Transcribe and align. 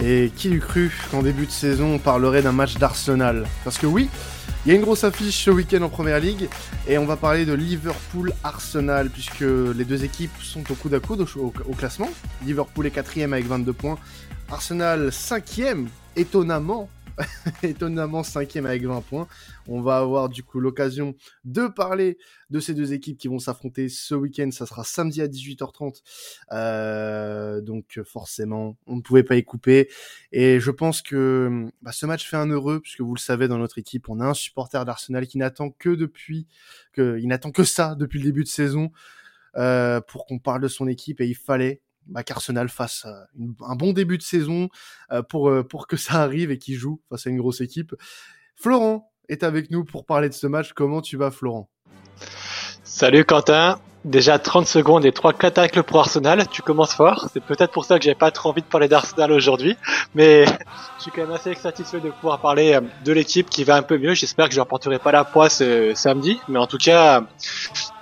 Et 0.00 0.30
qui 0.36 0.48
l'eût 0.48 0.60
cru 0.60 0.92
qu'en 1.10 1.22
début 1.22 1.46
de 1.46 1.50
saison 1.50 1.94
on 1.94 1.98
parlerait 1.98 2.42
d'un 2.42 2.52
match 2.52 2.76
d'Arsenal? 2.76 3.46
Parce 3.64 3.78
que 3.78 3.86
oui, 3.86 4.08
il 4.64 4.68
y 4.70 4.72
a 4.72 4.76
une 4.76 4.82
grosse 4.82 5.02
affiche 5.02 5.44
ce 5.44 5.50
week-end 5.50 5.82
en 5.82 5.88
Première 5.88 6.20
Ligue 6.20 6.48
et 6.86 6.98
on 6.98 7.04
va 7.06 7.16
parler 7.16 7.44
de 7.44 7.52
Liverpool-Arsenal 7.52 9.10
puisque 9.10 9.40
les 9.40 9.84
deux 9.84 10.04
équipes 10.04 10.30
sont 10.40 10.62
au 10.70 10.74
coude 10.74 10.94
à 10.94 11.00
coude 11.00 11.26
au, 11.36 11.52
au 11.66 11.74
classement. 11.74 12.10
Liverpool 12.44 12.86
est 12.86 12.90
quatrième 12.90 13.32
avec 13.32 13.46
22 13.46 13.72
points, 13.72 13.98
Arsenal 14.50 15.12
cinquième 15.12 15.88
étonnamment 16.16 16.88
étonnamment 17.62 18.22
cinquième 18.22 18.66
avec 18.66 18.84
20 18.84 19.00
points. 19.02 19.28
On 19.66 19.80
va 19.80 19.98
avoir 19.98 20.28
du 20.28 20.42
coup 20.42 20.60
l'occasion 20.60 21.14
de 21.44 21.66
parler 21.66 22.18
de 22.50 22.60
ces 22.60 22.74
deux 22.74 22.92
équipes 22.92 23.18
qui 23.18 23.28
vont 23.28 23.38
s'affronter 23.38 23.88
ce 23.88 24.14
week-end. 24.14 24.50
Ça 24.50 24.66
sera 24.66 24.84
samedi 24.84 25.20
à 25.20 25.28
18h30. 25.28 26.02
Euh, 26.52 27.60
donc 27.60 28.00
forcément, 28.04 28.76
on 28.86 28.96
ne 28.96 29.02
pouvait 29.02 29.22
pas 29.22 29.36
y 29.36 29.44
couper. 29.44 29.88
Et 30.32 30.60
je 30.60 30.70
pense 30.70 31.02
que 31.02 31.66
bah, 31.82 31.92
ce 31.92 32.06
match 32.06 32.28
fait 32.28 32.36
un 32.36 32.48
heureux, 32.48 32.80
puisque 32.80 33.00
vous 33.00 33.14
le 33.14 33.20
savez, 33.20 33.48
dans 33.48 33.58
notre 33.58 33.78
équipe, 33.78 34.08
on 34.08 34.20
a 34.20 34.26
un 34.26 34.34
supporter 34.34 34.84
d'Arsenal 34.84 35.26
qui 35.26 35.38
n'attend 35.38 35.70
que 35.70 35.90
depuis, 35.90 36.46
que, 36.92 37.18
n'attend 37.24 37.50
que 37.50 37.64
ça 37.64 37.94
depuis 37.94 38.18
le 38.18 38.24
début 38.24 38.44
de 38.44 38.48
saison. 38.48 38.90
Euh, 39.56 40.00
pour 40.02 40.26
qu'on 40.26 40.38
parle 40.38 40.60
de 40.60 40.68
son 40.68 40.86
équipe 40.86 41.20
et 41.20 41.26
il 41.26 41.34
fallait 41.34 41.80
bah, 42.08 42.22
qu'Arsenal 42.22 42.68
fasse 42.68 43.06
euh, 43.06 43.44
un 43.66 43.76
bon 43.76 43.92
début 43.92 44.18
de 44.18 44.22
saison 44.22 44.68
euh, 45.12 45.22
pour, 45.22 45.48
euh, 45.48 45.62
pour 45.62 45.86
que 45.86 45.96
ça 45.96 46.22
arrive 46.22 46.50
et 46.50 46.58
qu'il 46.58 46.76
joue 46.76 47.00
face 47.08 47.26
à 47.26 47.30
une 47.30 47.38
grosse 47.38 47.60
équipe. 47.60 47.94
Florent 48.56 49.12
est 49.28 49.42
avec 49.42 49.70
nous 49.70 49.84
pour 49.84 50.06
parler 50.06 50.28
de 50.28 50.34
ce 50.34 50.46
match. 50.46 50.72
Comment 50.72 51.02
tu 51.02 51.16
vas, 51.16 51.30
Florent? 51.30 51.68
Salut 52.82 53.24
Quentin. 53.24 53.78
Déjà 54.04 54.38
30 54.38 54.66
secondes 54.66 55.04
et 55.04 55.12
3 55.12 55.34
tacles 55.34 55.82
pour 55.82 55.98
Arsenal, 55.98 56.46
tu 56.48 56.62
commences 56.62 56.94
fort. 56.94 57.28
C'est 57.32 57.42
peut-être 57.42 57.72
pour 57.72 57.84
ça 57.84 57.98
que 57.98 58.04
j'ai 58.04 58.14
pas 58.14 58.30
trop 58.30 58.50
envie 58.50 58.62
de 58.62 58.66
parler 58.66 58.88
d'Arsenal 58.88 59.32
aujourd'hui, 59.32 59.76
mais 60.14 60.46
je 60.96 61.02
suis 61.02 61.10
quand 61.10 61.22
même 61.22 61.32
assez 61.32 61.52
satisfait 61.54 62.00
de 62.00 62.10
pouvoir 62.10 62.40
parler 62.40 62.78
de 63.04 63.12
l'équipe 63.12 63.50
qui 63.50 63.64
va 63.64 63.74
un 63.74 63.82
peu 63.82 63.98
mieux. 63.98 64.14
J'espère 64.14 64.48
que 64.48 64.54
je 64.54 64.60
n'apporterai 64.60 65.00
pas 65.00 65.10
la 65.10 65.24
poisse 65.24 65.62
samedi, 65.94 66.40
mais 66.48 66.60
en 66.60 66.68
tout 66.68 66.78
cas, 66.78 67.24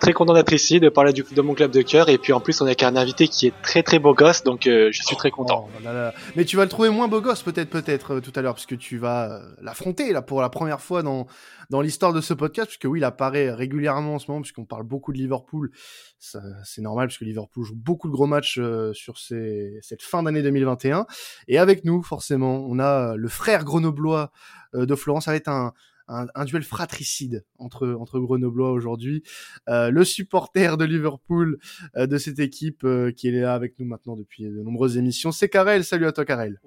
très 0.06 0.12
content 0.12 0.34
d'être 0.34 0.52
ici, 0.52 0.78
de 0.78 0.88
parler 0.88 1.12
du, 1.12 1.24
de 1.24 1.42
mon 1.42 1.54
club 1.54 1.72
de 1.72 1.82
cœur. 1.82 2.08
Et 2.08 2.16
puis 2.16 2.32
en 2.32 2.38
plus, 2.38 2.60
on 2.60 2.66
est 2.66 2.68
avec 2.68 2.84
un 2.84 2.94
invité 2.94 3.26
qui 3.26 3.48
est 3.48 3.54
très 3.60 3.82
très 3.82 3.98
beau 3.98 4.14
gosse, 4.14 4.44
donc 4.44 4.68
euh, 4.68 4.90
je 4.92 5.02
suis 5.02 5.16
très 5.16 5.32
content. 5.32 5.68
Oh 5.68 5.88
Mais 6.36 6.44
tu 6.44 6.56
vas 6.56 6.62
le 6.62 6.68
trouver 6.68 6.90
moins 6.90 7.08
beau 7.08 7.20
gosse 7.20 7.42
peut-être 7.42 7.70
peut-être 7.70 8.14
euh, 8.14 8.20
tout 8.20 8.30
à 8.36 8.40
l'heure, 8.40 8.54
puisque 8.54 8.78
tu 8.78 8.98
vas 8.98 9.32
euh, 9.32 9.54
l'affronter 9.60 10.12
là 10.12 10.22
pour 10.22 10.40
la 10.40 10.48
première 10.48 10.80
fois 10.80 11.02
dans 11.02 11.26
dans 11.70 11.80
l'histoire 11.80 12.12
de 12.12 12.20
ce 12.20 12.34
podcast, 12.34 12.68
puisque 12.68 12.84
oui, 12.84 13.00
il 13.00 13.04
apparaît 13.04 13.50
régulièrement 13.50 14.14
en 14.14 14.18
ce 14.20 14.30
moment, 14.30 14.42
puisqu'on 14.42 14.64
parle 14.64 14.84
beaucoup 14.84 15.12
de 15.12 15.18
Liverpool. 15.18 15.72
C'est 16.20 16.82
normal, 16.82 17.08
puisque 17.08 17.22
Liverpool 17.22 17.64
joue 17.64 17.74
beaucoup 17.74 18.06
de 18.06 18.12
gros 18.12 18.28
matchs 18.28 18.60
sur 18.92 19.18
ces, 19.18 19.76
cette 19.82 20.02
fin 20.02 20.22
d'année 20.22 20.42
2021. 20.42 21.06
Et 21.48 21.58
avec 21.58 21.84
nous, 21.84 22.04
forcément, 22.04 22.64
on 22.68 22.78
a 22.78 23.16
le 23.16 23.28
frère 23.28 23.64
grenoblois 23.64 24.30
de 24.74 24.94
Florence. 24.94 25.24
Ça 25.24 25.32
va 25.32 25.36
être 25.36 25.48
un 25.48 25.72
un, 26.08 26.44
duel 26.44 26.62
fratricide 26.62 27.44
entre 27.58 27.88
entre 27.98 28.20
Grenoblois 28.20 28.72
aujourd'hui. 28.72 29.22
Euh, 29.68 29.90
le 29.90 30.04
supporter 30.04 30.76
de 30.76 30.84
Liverpool 30.84 31.58
euh, 31.96 32.06
de 32.06 32.18
cette 32.18 32.38
équipe 32.38 32.84
euh, 32.84 33.10
qui 33.12 33.28
est 33.28 33.32
là 33.32 33.54
avec 33.54 33.78
nous 33.78 33.86
maintenant 33.86 34.16
depuis 34.16 34.44
de 34.44 34.62
nombreuses 34.62 34.96
émissions, 34.96 35.32
c'est 35.32 35.48
Karel. 35.48 35.84
Salut 35.84 36.06
à 36.06 36.12
toi 36.12 36.24
Karel. 36.24 36.60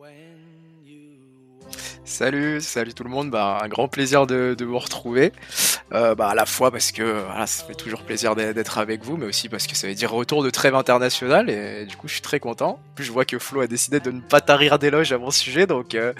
Salut, 2.09 2.59
salut 2.59 2.95
tout 2.95 3.03
le 3.03 3.09
monde. 3.11 3.29
Bah, 3.29 3.59
un 3.61 3.67
grand 3.67 3.88
plaisir 3.88 4.25
de, 4.25 4.57
vous 4.59 4.79
retrouver. 4.79 5.31
Euh, 5.93 6.15
bah, 6.15 6.29
à 6.29 6.35
la 6.35 6.47
fois 6.47 6.71
parce 6.71 6.91
que 6.91 7.23
ça 7.45 7.65
fait 7.65 7.75
toujours 7.75 8.02
plaisir 8.02 8.35
d'être 8.35 8.79
avec 8.79 9.03
vous, 9.03 9.15
mais 9.15 9.27
aussi 9.27 9.47
parce 9.47 9.67
que 9.67 9.75
ça 9.75 9.88
veut 9.88 9.93
dire 9.93 10.11
retour 10.11 10.43
de 10.43 10.49
trêve 10.49 10.75
international 10.75 11.49
et 11.49 11.85
du 11.85 11.95
coup 11.95 12.07
je 12.07 12.13
suis 12.13 12.21
très 12.21 12.39
content. 12.39 12.80
Plus 12.95 13.05
je 13.05 13.11
vois 13.11 13.25
que 13.25 13.37
Flo 13.39 13.61
a 13.61 13.67
décidé 13.67 13.99
de 13.99 14.11
ne 14.11 14.21
pas 14.21 14.41
tarir 14.41 14.80
d'éloges 14.80 15.11
à 15.11 15.17
mon 15.17 15.31
sujet, 15.31 15.65
donc 15.65 15.95
euh, 15.95 16.13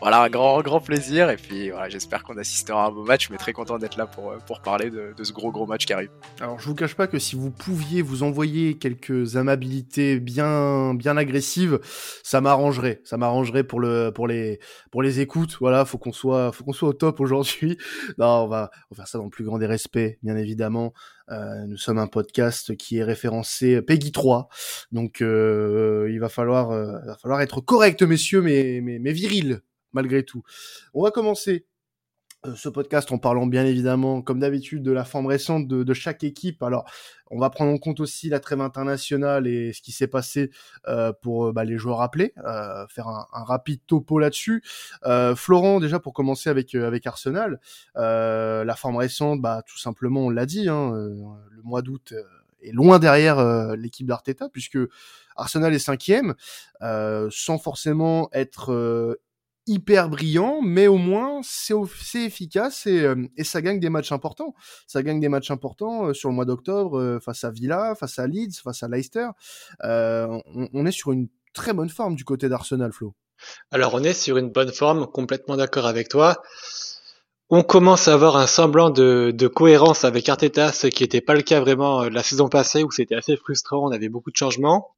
voilà 0.00 0.22
un 0.22 0.28
grand 0.28 0.60
grand 0.60 0.80
plaisir 0.80 1.30
et 1.30 1.36
puis 1.36 1.70
voilà 1.70 1.88
j'espère 1.88 2.22
qu'on 2.22 2.36
assistera 2.36 2.84
à 2.84 2.88
un 2.88 2.90
beau 2.90 3.04
match, 3.04 3.30
mais 3.30 3.38
très 3.38 3.52
content 3.52 3.78
d'être 3.78 3.96
là 3.96 4.06
pour 4.06 4.34
pour 4.46 4.60
parler 4.60 4.90
de, 4.90 5.14
de, 5.16 5.24
ce 5.24 5.32
gros 5.32 5.50
gros 5.50 5.66
match 5.66 5.86
qui 5.86 5.92
arrive. 5.92 6.10
Alors 6.40 6.60
je 6.60 6.66
vous 6.66 6.74
cache 6.74 6.94
pas 6.94 7.06
que 7.06 7.18
si 7.18 7.34
vous 7.34 7.50
pouviez 7.50 8.02
vous 8.02 8.22
envoyer 8.22 8.76
quelques 8.76 9.36
amabilités 9.36 10.20
bien 10.20 10.94
bien 10.94 11.16
agressives, 11.16 11.80
ça 12.22 12.40
m'arrangerait, 12.40 13.00
ça 13.04 13.16
m'arrangerait 13.16 13.64
pour 13.64 13.80
le 13.80 14.12
pour 14.12 14.28
les 14.28 14.60
pour 14.90 15.02
les 15.02 15.20
écoutes. 15.28 15.58
Voilà, 15.60 15.84
faut 15.84 15.98
qu'on 15.98 16.12
soit 16.12 16.52
faut 16.52 16.64
qu'on 16.64 16.72
soit 16.72 16.88
au 16.88 16.94
top 16.94 17.20
aujourd'hui. 17.20 17.76
Non, 18.18 18.44
on 18.44 18.48
va 18.48 18.70
on 18.90 18.94
va 18.94 19.04
ça 19.04 19.18
dans 19.18 19.24
le 19.24 19.30
plus 19.30 19.44
grand 19.44 19.58
des 19.58 19.66
respects, 19.66 20.18
bien 20.22 20.36
évidemment. 20.36 20.94
Euh, 21.28 21.66
nous 21.66 21.76
sommes 21.76 21.98
un 21.98 22.06
podcast 22.06 22.74
qui 22.76 22.96
est 22.96 23.04
référencé 23.04 23.82
Peggy 23.82 24.10
3, 24.10 24.48
donc 24.90 25.20
euh, 25.20 26.08
il 26.10 26.18
va 26.18 26.30
falloir, 26.30 26.70
euh, 26.70 26.98
va 27.04 27.16
falloir 27.18 27.42
être 27.42 27.60
correct, 27.60 28.02
messieurs, 28.02 28.40
mais, 28.40 28.80
mais, 28.82 29.12
viril 29.12 29.60
malgré 29.92 30.24
tout. 30.24 30.42
On 30.94 31.02
va 31.02 31.10
commencer 31.10 31.66
ce 32.54 32.68
podcast 32.68 33.10
en 33.10 33.18
parlant 33.18 33.46
bien 33.46 33.64
évidemment, 33.64 34.22
comme 34.22 34.38
d'habitude, 34.38 34.82
de 34.82 34.92
la 34.92 35.04
forme 35.04 35.26
récente 35.26 35.66
de, 35.66 35.82
de, 35.82 35.94
chaque 35.94 36.22
équipe. 36.22 36.62
Alors, 36.62 36.88
on 37.30 37.38
va 37.38 37.50
prendre 37.50 37.72
en 37.72 37.78
compte 37.78 38.00
aussi 38.00 38.28
la 38.28 38.38
trêve 38.40 38.60
internationale 38.60 39.46
et 39.46 39.72
ce 39.72 39.82
qui 39.82 39.92
s'est 39.92 40.06
passé 40.06 40.50
euh, 40.86 41.12
pour 41.12 41.46
euh, 41.46 41.52
bah, 41.52 41.64
les 41.64 41.78
joueurs 41.78 42.00
appelés, 42.00 42.32
euh, 42.44 42.86
faire 42.88 43.08
un, 43.08 43.26
un, 43.32 43.44
rapide 43.44 43.80
topo 43.86 44.18
là-dessus. 44.18 44.62
Euh, 45.04 45.34
Florent, 45.34 45.80
déjà 45.80 45.98
pour 45.98 46.12
commencer 46.12 46.48
avec 46.48 46.74
avec 46.74 47.06
Arsenal, 47.06 47.60
la 47.94 48.74
forme 48.76 48.96
récente, 48.96 49.40
bah 49.40 49.62
tout 49.66 49.78
simplement, 49.78 50.26
on 50.26 50.30
l'a 50.30 50.46
dit, 50.46 50.68
hein, 50.68 50.92
le 50.92 51.62
mois 51.62 51.82
d'août 51.82 52.14
est 52.62 52.72
loin 52.72 52.98
derrière 52.98 53.74
l'équipe 53.76 54.06
d'Arteta 54.06 54.48
puisque 54.48 54.78
Arsenal 55.36 55.74
est 55.74 55.78
cinquième, 55.78 56.34
sans 56.80 57.58
forcément 57.58 58.28
être 58.32 59.18
hyper 59.68 60.08
brillant, 60.08 60.60
mais 60.62 60.86
au 60.86 60.96
moins 60.96 61.40
c'est 61.42 61.74
efficace 62.24 62.86
et, 62.86 63.02
euh, 63.02 63.28
et, 63.36 63.44
ça 63.44 63.62
gagne 63.62 63.78
des 63.78 63.90
matchs 63.90 64.12
importants. 64.12 64.54
Ça 64.86 65.02
gagne 65.02 65.20
des 65.20 65.28
matchs 65.28 65.50
importants 65.50 66.06
euh, 66.06 66.14
sur 66.14 66.30
le 66.30 66.34
mois 66.34 66.46
d'octobre 66.46 66.98
euh, 66.98 67.20
face 67.20 67.44
à 67.44 67.50
Villa, 67.50 67.94
face 67.94 68.18
à 68.18 68.26
Leeds, 68.26 68.60
face 68.62 68.82
à 68.82 68.88
Leicester. 68.88 69.28
On, 69.84 70.86
est 70.86 70.90
sur 70.92 71.12
une 71.12 71.28
très 71.52 71.72
bonne 71.72 71.90
forme 71.90 72.16
du 72.16 72.24
côté 72.24 72.48
d'Arsenal, 72.48 72.92
Flo. 72.92 73.14
Alors 73.70 73.94
on 73.94 74.02
est 74.02 74.14
sur 74.14 74.38
une 74.38 74.50
bonne 74.50 74.72
forme, 74.72 75.06
complètement 75.06 75.56
d'accord 75.56 75.86
avec 75.86 76.08
toi. 76.08 76.42
On 77.50 77.62
commence 77.62 78.08
à 78.08 78.14
avoir 78.14 78.36
un 78.36 78.46
semblant 78.46 78.90
de, 78.90 79.46
cohérence 79.54 80.04
avec 80.04 80.28
Arteta, 80.28 80.72
ce 80.72 80.86
qui 80.86 81.04
n'était 81.04 81.20
pas 81.20 81.34
le 81.34 81.42
cas 81.42 81.60
vraiment 81.60 82.04
la 82.08 82.22
saison 82.22 82.48
passée 82.48 82.82
où 82.82 82.90
c'était 82.90 83.14
assez 83.14 83.36
frustrant, 83.36 83.86
on 83.88 83.92
avait 83.92 84.08
beaucoup 84.08 84.30
de 84.30 84.36
changements. 84.36 84.94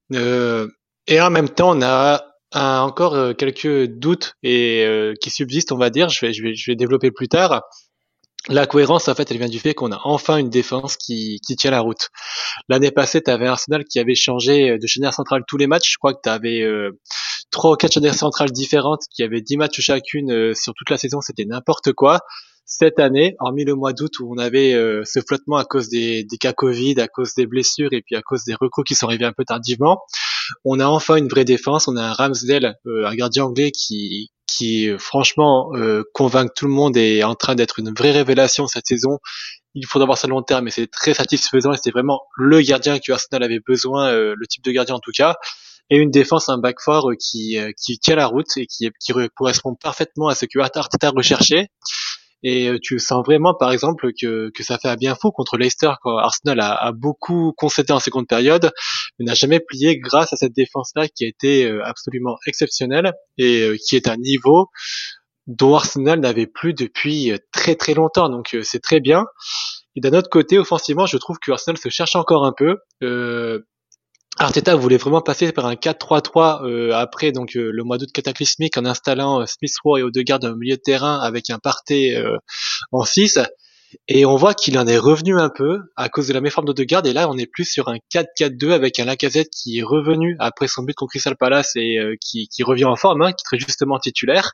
Et 1.06 1.20
en 1.20 1.30
même 1.30 1.48
temps, 1.48 1.76
on 1.76 1.82
a 1.82 2.29
a 2.52 2.82
encore 2.82 3.14
euh, 3.14 3.32
quelques 3.32 3.86
doutes 3.86 4.34
et 4.42 4.84
euh, 4.84 5.14
qui 5.20 5.30
subsistent, 5.30 5.72
on 5.72 5.78
va 5.78 5.90
dire. 5.90 6.08
Je 6.08 6.26
vais, 6.26 6.32
je 6.32 6.42
vais, 6.42 6.54
je 6.54 6.70
vais 6.70 6.76
développer 6.76 7.10
plus 7.10 7.28
tard. 7.28 7.62
La 8.48 8.66
cohérence, 8.66 9.08
en 9.08 9.14
fait, 9.14 9.30
elle 9.30 9.36
vient 9.36 9.48
du 9.48 9.58
fait 9.58 9.74
qu'on 9.74 9.92
a 9.92 10.00
enfin 10.04 10.38
une 10.38 10.48
défense 10.48 10.96
qui, 10.96 11.40
qui 11.46 11.56
tient 11.56 11.70
la 11.70 11.80
route. 11.80 12.08
L'année 12.68 12.90
passée, 12.90 13.22
tu 13.22 13.30
avais 13.30 13.46
Arsenal 13.46 13.84
qui 13.84 13.98
avait 13.98 14.14
changé 14.14 14.78
de 14.78 14.86
chaîne 14.86 15.10
centrale 15.12 15.42
tous 15.46 15.58
les 15.58 15.66
matchs. 15.66 15.92
Je 15.92 15.98
crois 15.98 16.14
que 16.14 16.20
tu 16.24 16.30
avais 16.30 16.62
euh, 16.62 16.98
trois 17.50 17.72
ou 17.72 17.76
quatre 17.76 17.92
chaînes 17.92 18.12
centrales 18.12 18.50
différentes 18.50 19.02
qui 19.14 19.22
avaient 19.22 19.42
dix 19.42 19.58
matchs 19.58 19.80
chacune 19.80 20.54
sur 20.54 20.72
toute 20.72 20.88
la 20.88 20.96
saison. 20.96 21.20
C'était 21.20 21.44
n'importe 21.44 21.92
quoi. 21.92 22.20
Cette 22.64 22.98
année, 22.98 23.34
hormis 23.40 23.64
le 23.64 23.74
mois 23.74 23.92
d'août 23.92 24.12
où 24.20 24.32
on 24.32 24.38
avait 24.38 24.72
ce 25.04 25.20
flottement 25.20 25.56
à 25.56 25.64
cause 25.64 25.88
des, 25.88 26.24
des 26.24 26.36
cas 26.38 26.52
Covid, 26.52 26.98
à 27.00 27.08
cause 27.08 27.34
des 27.34 27.46
blessures 27.46 27.92
et 27.92 28.00
puis 28.00 28.16
à 28.16 28.22
cause 28.22 28.44
des 28.44 28.54
recrues 28.54 28.84
qui 28.84 28.94
sont 28.94 29.06
arrivés 29.06 29.24
un 29.24 29.32
peu 29.32 29.44
tardivement, 29.44 30.00
on 30.64 30.80
a 30.80 30.86
enfin 30.86 31.16
une 31.16 31.28
vraie 31.28 31.44
défense. 31.44 31.88
On 31.88 31.96
a 31.96 32.02
un 32.02 32.12
Ramsdale, 32.12 32.76
euh, 32.86 33.06
un 33.06 33.14
gardien 33.14 33.44
anglais 33.44 33.70
qui, 33.70 34.30
qui 34.46 34.88
franchement 34.98 35.70
euh, 35.74 36.02
convainc 36.14 36.50
tout 36.54 36.66
le 36.66 36.72
monde 36.72 36.96
et 36.96 37.18
est 37.18 37.24
en 37.24 37.34
train 37.34 37.54
d'être 37.54 37.78
une 37.78 37.92
vraie 37.92 38.12
révélation 38.12 38.66
cette 38.66 38.86
saison. 38.86 39.18
Il 39.74 39.86
faudra 39.86 40.06
voir 40.06 40.18
ça 40.18 40.26
long 40.26 40.42
terme, 40.42 40.64
mais 40.64 40.70
c'est 40.70 40.88
très 40.88 41.14
satisfaisant 41.14 41.72
et 41.72 41.78
c'est 41.82 41.92
vraiment 41.92 42.20
le 42.36 42.60
gardien 42.60 42.98
que 42.98 43.12
Arsenal 43.12 43.44
avait 43.44 43.60
besoin, 43.64 44.08
euh, 44.08 44.34
le 44.36 44.46
type 44.46 44.64
de 44.64 44.72
gardien 44.72 44.96
en 44.96 45.00
tout 45.00 45.12
cas 45.14 45.36
et 45.92 45.96
une 45.96 46.10
défense, 46.12 46.48
un 46.48 46.58
back 46.58 46.76
four 46.80 47.10
qui, 47.18 47.58
qui 47.76 47.98
tient 47.98 48.14
la 48.14 48.26
route 48.26 48.46
et 48.56 48.66
qui, 48.66 48.88
qui 49.00 49.12
correspond 49.34 49.74
parfaitement 49.74 50.28
à 50.28 50.36
ce 50.36 50.46
que 50.46 50.60
Arteta 50.60 51.10
recherchait. 51.10 51.66
Et 52.42 52.68
euh, 52.68 52.78
tu 52.82 52.98
sens 52.98 53.24
vraiment, 53.24 53.54
par 53.54 53.72
exemple, 53.72 54.10
que, 54.18 54.50
que 54.54 54.62
ça 54.62 54.78
fait 54.78 54.88
un 54.88 54.96
bien 54.96 55.14
fou 55.14 55.30
contre 55.30 55.56
Leicester. 55.58 55.92
Quoi. 56.02 56.22
Arsenal 56.22 56.60
a, 56.60 56.74
a 56.74 56.92
beaucoup 56.92 57.52
concédé 57.56 57.92
en 57.92 58.00
seconde 58.00 58.26
période, 58.26 58.72
mais 59.18 59.26
n'a 59.26 59.34
jamais 59.34 59.60
plié 59.60 59.98
grâce 59.98 60.32
à 60.32 60.36
cette 60.36 60.54
défense-là 60.54 61.08
qui 61.08 61.24
a 61.24 61.28
été 61.28 61.66
euh, 61.66 61.84
absolument 61.84 62.36
exceptionnelle 62.46 63.12
et 63.38 63.62
euh, 63.62 63.76
qui 63.86 63.96
est 63.96 64.08
un 64.08 64.16
niveau 64.16 64.68
dont 65.46 65.74
Arsenal 65.74 66.20
n'avait 66.20 66.46
plus 66.46 66.74
depuis 66.74 67.32
très 67.52 67.74
très 67.74 67.94
longtemps. 67.94 68.28
Donc 68.28 68.56
c'est 68.62 68.80
très 68.80 69.00
bien. 69.00 69.24
Et 69.96 70.00
d'un 70.00 70.16
autre 70.16 70.30
côté, 70.30 70.58
offensivement, 70.58 71.06
je 71.06 71.16
trouve 71.16 71.38
que 71.38 71.50
Arsenal 71.50 71.76
se 71.76 71.88
cherche 71.88 72.14
encore 72.14 72.44
un 72.44 72.52
peu. 72.56 72.76
Euh, 73.02 73.66
Arteta 74.38 74.74
voulait 74.74 74.96
vraiment 74.96 75.20
passer 75.20 75.52
par 75.52 75.66
un 75.66 75.74
4-3-3 75.74 76.64
euh, 76.64 76.92
après 76.94 77.32
donc 77.32 77.56
euh, 77.56 77.70
le 77.72 77.82
mois 77.84 77.98
d'août 77.98 78.10
cataclysmique 78.12 78.78
en 78.78 78.86
installant 78.86 79.40
euh, 79.40 79.46
Smith 79.46 79.74
Rowe 79.84 79.98
et 79.98 80.02
Odegaard 80.02 80.40
au 80.44 80.56
milieu 80.56 80.76
de 80.76 80.80
terrain 80.80 81.18
avec 81.20 81.50
un 81.50 81.58
Partey 81.58 82.16
en 82.92 83.04
6 83.04 83.38
Et 84.08 84.24
on 84.24 84.36
voit 84.36 84.54
qu'il 84.54 84.78
en 84.78 84.86
est 84.86 84.98
revenu 84.98 85.38
un 85.38 85.50
peu 85.50 85.80
à 85.96 86.08
cause 86.08 86.28
de 86.28 86.32
la 86.32 86.40
méforme 86.40 86.66
d'Odegaard. 86.66 87.06
Et 87.06 87.12
là, 87.12 87.28
on 87.28 87.36
est 87.36 87.46
plus 87.46 87.64
sur 87.64 87.88
un 87.88 87.96
4-4-2 88.14 88.72
avec 88.72 88.98
un 88.98 89.04
Lacazette 89.04 89.50
qui 89.50 89.78
est 89.78 89.82
revenu 89.82 90.36
après 90.38 90.68
son 90.68 90.82
but 90.82 90.94
contre 90.94 91.10
Crystal 91.10 91.36
Palace 91.36 91.72
et 91.76 91.98
euh, 91.98 92.14
qui, 92.20 92.48
qui, 92.48 92.62
revient 92.62 92.84
en 92.84 92.96
forme, 92.96 93.22
hein, 93.22 93.32
qui 93.32 93.44
serait 93.44 93.58
justement 93.58 93.98
titulaire. 93.98 94.52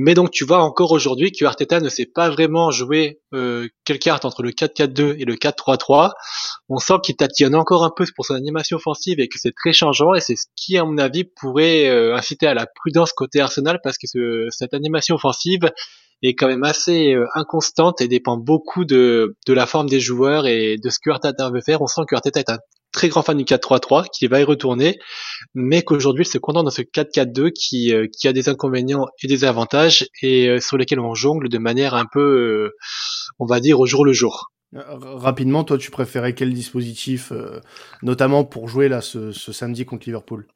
Mais 0.00 0.14
donc 0.14 0.30
tu 0.30 0.44
vois 0.44 0.62
encore 0.62 0.92
aujourd'hui 0.92 1.32
que 1.32 1.44
Arteta 1.44 1.80
ne 1.80 1.88
sait 1.88 2.06
pas 2.06 2.30
vraiment 2.30 2.70
jouer 2.70 3.20
euh, 3.34 3.66
quelle 3.84 3.98
carte 3.98 4.24
entre 4.24 4.44
le 4.44 4.52
4-4-2 4.52 5.16
et 5.18 5.24
le 5.24 5.34
4-3-3. 5.34 6.12
On 6.68 6.78
sent 6.78 6.94
qu'il 7.02 7.16
tatillonne 7.16 7.56
encore 7.56 7.82
un 7.84 7.90
peu 7.90 8.04
pour 8.14 8.24
son 8.24 8.34
animation 8.34 8.76
offensive 8.76 9.18
et 9.18 9.26
que 9.26 9.40
c'est 9.40 9.52
très 9.56 9.72
changeant 9.72 10.14
et 10.14 10.20
c'est 10.20 10.36
ce 10.36 10.46
qui 10.54 10.78
à 10.78 10.84
mon 10.84 10.98
avis 10.98 11.24
pourrait 11.24 11.88
euh, 11.88 12.14
inciter 12.14 12.46
à 12.46 12.54
la 12.54 12.66
prudence 12.66 13.12
côté 13.12 13.40
Arsenal 13.40 13.80
parce 13.82 13.98
que 13.98 14.06
ce, 14.06 14.46
cette 14.50 14.72
animation 14.72 15.16
offensive 15.16 15.68
est 16.22 16.36
quand 16.36 16.46
même 16.46 16.62
assez 16.62 17.14
euh, 17.14 17.26
inconstante 17.34 18.00
et 18.00 18.06
dépend 18.06 18.36
beaucoup 18.36 18.84
de, 18.84 19.36
de 19.48 19.52
la 19.52 19.66
forme 19.66 19.88
des 19.88 19.98
joueurs 19.98 20.46
et 20.46 20.76
de 20.76 20.90
ce 20.90 21.00
que 21.02 21.10
Arteta 21.10 21.50
veut 21.50 21.60
faire. 21.60 21.82
On 21.82 21.88
sent 21.88 22.02
que 22.08 22.14
Arteta 22.14 22.38
est 22.38 22.50
un 22.50 22.58
très 22.92 23.08
grand 23.08 23.22
fan 23.22 23.36
du 23.36 23.44
4-3-3, 23.44 24.06
qui 24.12 24.26
va 24.26 24.40
y 24.40 24.44
retourner, 24.44 24.98
mais 25.54 25.82
qu'aujourd'hui 25.82 26.24
il 26.24 26.28
se 26.28 26.38
contente 26.38 26.64
dans 26.64 26.70
ce 26.70 26.82
4-4-2 26.82 27.50
qui, 27.50 27.92
euh, 27.92 28.06
qui 28.12 28.28
a 28.28 28.32
des 28.32 28.48
inconvénients 28.48 29.06
et 29.22 29.26
des 29.26 29.44
avantages 29.44 30.06
et 30.22 30.48
euh, 30.48 30.60
sur 30.60 30.76
lesquels 30.76 31.00
on 31.00 31.14
jongle 31.14 31.48
de 31.48 31.58
manière 31.58 31.94
un 31.94 32.06
peu, 32.10 32.20
euh, 32.20 32.76
on 33.38 33.46
va 33.46 33.60
dire, 33.60 33.80
au 33.80 33.86
jour 33.86 34.04
le 34.04 34.12
jour. 34.12 34.50
Rapidement, 34.72 35.64
toi, 35.64 35.78
tu 35.78 35.90
préférais 35.90 36.34
quel 36.34 36.52
dispositif, 36.52 37.32
notamment 38.02 38.44
pour 38.44 38.68
jouer 38.68 38.90
là 38.90 39.00
ce 39.00 39.32
samedi 39.32 39.86
contre 39.86 40.04
Liverpool? 40.04 40.46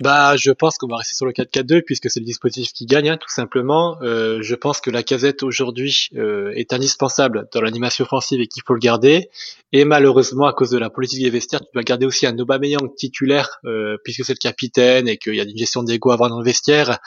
Bah, 0.00 0.36
je 0.36 0.52
pense 0.52 0.78
qu'on 0.78 0.86
va 0.86 0.98
rester 0.98 1.16
sur 1.16 1.26
le 1.26 1.32
4-4-2 1.32 1.82
puisque 1.82 2.08
c'est 2.08 2.20
le 2.20 2.26
dispositif 2.26 2.72
qui 2.72 2.86
gagne, 2.86 3.10
hein, 3.10 3.16
tout 3.16 3.30
simplement. 3.30 3.98
Euh, 4.02 4.38
je 4.42 4.54
pense 4.54 4.80
que 4.80 4.90
la 4.90 5.02
casette 5.02 5.42
aujourd'hui 5.42 6.08
euh, 6.16 6.52
est 6.54 6.72
indispensable 6.72 7.48
dans 7.52 7.60
l'animation 7.60 8.04
offensive 8.04 8.40
et 8.40 8.46
qu'il 8.46 8.62
faut 8.64 8.74
le 8.74 8.78
garder. 8.78 9.28
Et 9.72 9.84
malheureusement, 9.84 10.46
à 10.46 10.52
cause 10.52 10.70
de 10.70 10.78
la 10.78 10.88
politique 10.88 11.22
des 11.22 11.30
vestiaires, 11.30 11.60
tu 11.60 11.70
dois 11.74 11.82
garder 11.82 12.06
aussi 12.06 12.26
un 12.26 12.38
Aubameyang 12.38 12.94
titulaire 12.94 13.58
euh, 13.64 13.96
puisque 14.04 14.24
c'est 14.24 14.34
le 14.34 14.38
capitaine 14.38 15.08
et 15.08 15.16
qu'il 15.16 15.34
y 15.34 15.40
a 15.40 15.42
une 15.42 15.58
gestion 15.58 15.82
d'ego 15.82 16.10
à 16.10 16.14
avoir 16.14 16.30
dans 16.30 16.38
le 16.38 16.44
vestiaire. 16.44 16.98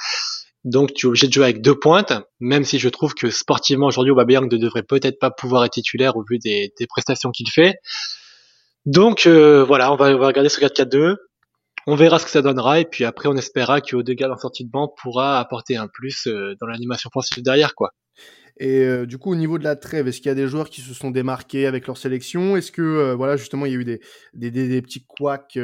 Donc 0.65 0.93
tu 0.93 1.05
es 1.05 1.07
obligé 1.07 1.27
de 1.27 1.33
jouer 1.33 1.45
avec 1.45 1.61
deux 1.61 1.79
pointes, 1.79 2.11
même 2.41 2.65
si 2.65 2.77
je 2.77 2.89
trouve 2.89 3.13
que 3.13 3.29
sportivement 3.29 3.87
aujourd'hui 3.87 4.11
Aubameyang 4.11 4.51
ne 4.51 4.57
devrait 4.57 4.83
peut-être 4.83 5.17
pas 5.17 5.31
pouvoir 5.31 5.63
être 5.63 5.71
titulaire 5.71 6.17
au 6.17 6.25
vu 6.29 6.39
des, 6.39 6.73
des 6.77 6.87
prestations 6.87 7.31
qu'il 7.31 7.49
fait. 7.49 7.75
Donc 8.85 9.27
voilà, 9.27 9.93
on 9.93 9.95
va, 9.95 10.13
on 10.13 10.19
va 10.19 10.27
regarder 10.27 10.49
ce 10.49 10.59
4-4-2 10.59 11.15
on 11.87 11.95
verra 11.95 12.19
ce 12.19 12.25
que 12.25 12.31
ça 12.31 12.41
donnera 12.41 12.79
et 12.79 12.85
puis 12.85 13.05
après 13.05 13.27
on 13.27 13.35
espérera 13.35 13.81
que 13.81 13.95
Odegaard 13.95 14.31
en 14.31 14.37
sortie 14.37 14.65
de 14.65 14.69
banc 14.69 14.93
pourra 15.01 15.39
apporter 15.39 15.77
un 15.77 15.87
plus 15.87 16.27
euh, 16.27 16.55
dans 16.59 16.67
l'animation 16.67 17.09
offensive 17.13 17.43
derrière 17.43 17.75
quoi. 17.75 17.91
Et 18.61 18.83
euh, 18.83 19.07
du 19.07 19.17
coup, 19.17 19.31
au 19.31 19.35
niveau 19.35 19.57
de 19.57 19.63
la 19.63 19.75
trêve, 19.75 20.07
est-ce 20.07 20.17
qu'il 20.17 20.27
y 20.27 20.31
a 20.31 20.35
des 20.35 20.47
joueurs 20.47 20.69
qui 20.69 20.81
se 20.81 20.93
sont 20.93 21.09
démarqués 21.09 21.65
avec 21.65 21.87
leur 21.87 21.97
sélection? 21.97 22.55
Est-ce 22.55 22.71
que, 22.71 22.83
euh, 22.83 23.15
voilà, 23.15 23.35
justement, 23.35 23.65
il 23.65 23.71
y 23.71 23.75
a 23.75 23.79
eu 23.79 23.83
des, 23.83 24.01
des, 24.35 24.51
des, 24.51 24.81
petits 24.83 25.03
couacs 25.03 25.57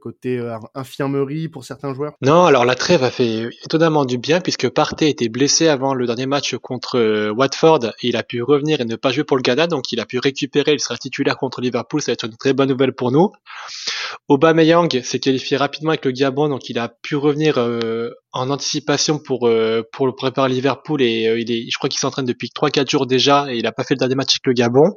côté 0.00 0.42
infirmerie 0.74 1.48
pour 1.48 1.64
certains 1.64 1.94
joueurs? 1.94 2.14
Non, 2.22 2.44
alors 2.44 2.64
la 2.64 2.74
trêve 2.74 3.04
a 3.04 3.12
fait 3.12 3.48
étonnamment 3.64 4.04
du 4.04 4.18
bien 4.18 4.40
puisque 4.40 4.68
Partey 4.68 5.08
était 5.08 5.28
blessé 5.28 5.68
avant 5.68 5.94
le 5.94 6.04
dernier 6.04 6.26
match 6.26 6.56
contre 6.56 7.30
Watford. 7.30 7.92
Et 8.02 8.08
il 8.08 8.16
a 8.16 8.24
pu 8.24 8.42
revenir 8.42 8.80
et 8.80 8.84
ne 8.84 8.96
pas 8.96 9.12
jouer 9.12 9.22
pour 9.22 9.36
le 9.36 9.42
Ghana, 9.42 9.68
donc 9.68 9.92
il 9.92 10.00
a 10.00 10.04
pu 10.04 10.18
récupérer, 10.18 10.72
il 10.72 10.80
sera 10.80 10.96
titulaire 10.96 11.36
contre 11.36 11.60
Liverpool, 11.60 12.02
ça 12.02 12.10
va 12.10 12.14
être 12.14 12.26
une 12.26 12.36
très 12.36 12.52
bonne 12.52 12.70
nouvelle 12.70 12.92
pour 12.92 13.12
nous. 13.12 13.30
Aubameyang 14.28 15.00
s'est 15.02 15.20
qualifié 15.20 15.56
rapidement 15.56 15.90
avec 15.90 16.04
le 16.04 16.10
Gabon, 16.10 16.48
donc 16.48 16.68
il 16.68 16.78
a 16.80 16.88
pu 16.88 17.14
revenir 17.14 17.58
euh, 17.58 18.10
en 18.36 18.50
anticipation 18.50 19.18
pour 19.18 19.48
euh, 19.48 19.82
pour 19.92 20.06
le 20.06 20.14
préparer 20.14 20.48
Liverpool 20.48 21.02
et 21.02 21.26
euh, 21.26 21.40
il 21.40 21.50
est, 21.50 21.70
je 21.70 21.78
crois 21.78 21.88
qu'il 21.88 21.98
s'entraîne 21.98 22.24
depuis 22.24 22.50
3-4 22.54 22.90
jours 22.90 23.06
déjà 23.06 23.46
et 23.52 23.56
il 23.56 23.66
a 23.66 23.72
pas 23.72 23.84
fait 23.84 23.94
le 23.94 23.98
dernier 23.98 24.14
match 24.14 24.32
avec 24.32 24.46
le 24.46 24.52
Gabon. 24.52 24.94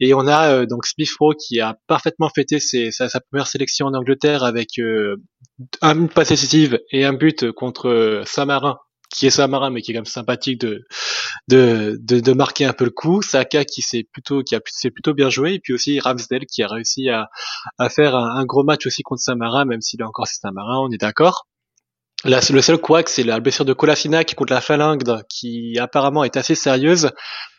Et 0.00 0.14
on 0.14 0.26
a 0.26 0.66
donc 0.66 0.86
Smith 0.86 1.10
Rowe 1.18 1.34
qui 1.34 1.60
a 1.60 1.76
parfaitement 1.86 2.30
fêté 2.34 2.58
sa, 2.58 3.08
sa, 3.08 3.20
première 3.20 3.46
sélection 3.46 3.86
en 3.86 3.94
Angleterre 3.94 4.44
avec 4.44 4.80
un 5.82 6.06
passe 6.06 6.28
décisive 6.28 6.80
et 6.90 7.04
un 7.04 7.12
but 7.12 7.52
contre 7.52 8.22
Saint-Marin 8.26 8.78
qui 9.14 9.26
est 9.26 9.30
Samarin 9.30 9.70
mais 9.70 9.80
qui 9.80 9.92
est 9.92 9.94
quand 9.94 10.00
même 10.00 10.04
sympathique 10.06 10.60
de 10.60 10.84
de, 11.48 11.98
de, 12.00 12.20
de 12.20 12.32
marquer 12.32 12.64
un 12.64 12.72
peu 12.72 12.84
le 12.84 12.90
coup. 12.90 13.22
Saka 13.22 13.64
qui 13.64 13.80
s'est 13.80 14.06
plutôt 14.12 14.42
qui 14.42 14.54
a 14.54 14.60
s'est 14.66 14.90
plutôt 14.90 15.14
bien 15.14 15.30
joué 15.30 15.54
et 15.54 15.60
puis 15.60 15.72
aussi 15.72 16.00
Ramsdale 16.00 16.46
qui 16.46 16.62
a 16.62 16.68
réussi 16.68 17.08
à, 17.08 17.28
à 17.78 17.88
faire 17.88 18.14
un, 18.16 18.44
gros 18.44 18.64
match 18.64 18.86
aussi 18.86 19.02
contre 19.02 19.22
Samarin 19.22 19.64
même 19.64 19.80
s'il 19.80 20.00
est 20.00 20.04
encore 20.04 20.26
Samarin, 20.26 20.78
on 20.80 20.90
est 20.90 21.00
d'accord. 21.00 21.46
Le 22.26 22.60
seul 22.62 22.78
couac, 22.78 23.10
c'est 23.10 23.22
la 23.22 23.38
blessure 23.38 23.66
de 23.66 23.74
Colafinac 23.74 24.34
contre 24.34 24.54
la 24.54 24.62
Phalange, 24.62 25.02
qui 25.28 25.78
apparemment 25.78 26.24
est 26.24 26.38
assez 26.38 26.54
sérieuse. 26.54 27.10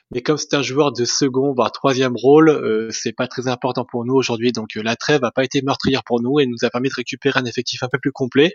Mais 0.09 0.21
comme 0.21 0.37
c'est 0.37 0.55
un 0.55 0.63
joueur 0.63 0.91
de 0.91 1.05
second, 1.05 1.53
voire 1.53 1.71
troisième 1.71 2.15
rôle, 2.15 2.49
euh, 2.49 2.89
c'est 2.89 3.11
pas 3.11 3.27
très 3.27 3.47
important 3.47 3.85
pour 3.85 4.05
nous 4.05 4.15
aujourd'hui. 4.15 4.51
Donc 4.51 4.75
euh, 4.75 4.81
la 4.81 4.95
trêve 4.95 5.21
n'a 5.21 5.31
pas 5.31 5.43
été 5.43 5.61
meurtrière 5.61 6.03
pour 6.03 6.19
nous 6.19 6.39
et 6.39 6.47
nous 6.47 6.63
a 6.63 6.71
permis 6.71 6.89
de 6.89 6.95
récupérer 6.95 7.39
un 7.39 7.45
effectif 7.45 7.83
un 7.83 7.89
peu 7.89 7.99
plus 7.99 8.11
complet. 8.11 8.53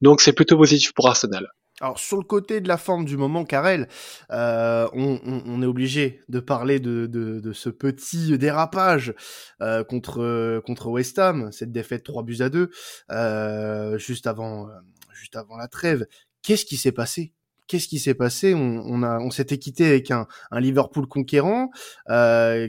Donc 0.00 0.22
c'est 0.22 0.32
plutôt 0.32 0.56
positif 0.56 0.92
pour 0.94 1.06
Arsenal. 1.08 1.48
Alors 1.82 1.98
sur 1.98 2.16
le 2.16 2.22
côté 2.22 2.62
de 2.62 2.68
la 2.68 2.78
forme 2.78 3.04
du 3.04 3.18
moment, 3.18 3.44
Karel, 3.44 3.88
euh, 4.30 4.88
on, 4.94 5.62
est 5.62 5.66
obligé 5.66 6.22
de 6.30 6.40
parler 6.40 6.80
de, 6.80 7.52
ce 7.52 7.68
petit 7.68 8.38
dérapage 8.38 9.14
euh, 9.60 9.84
contre 9.84 10.60
contre 10.64 10.88
West 10.88 11.18
Ham, 11.18 11.52
cette 11.52 11.72
défaite 11.72 12.02
3 12.02 12.22
buts 12.22 12.38
à 12.40 12.48
2 12.48 12.70
euh, 13.10 13.98
juste 13.98 14.26
avant 14.26 14.68
juste 15.16 15.36
avant 15.36 15.56
la 15.56 15.68
trêve. 15.68 16.06
Qu'est-ce 16.42 16.64
qui 16.64 16.76
s'est 16.76 16.92
passé? 16.92 17.32
Qu'est-ce 17.66 17.88
qui 17.88 17.98
s'est 17.98 18.14
passé? 18.14 18.54
On, 18.54 19.30
s'était 19.30 19.58
quitté 19.58 19.86
avec 19.86 20.12
un, 20.12 20.28
Liverpool 20.52 21.08
conquérant 21.08 21.70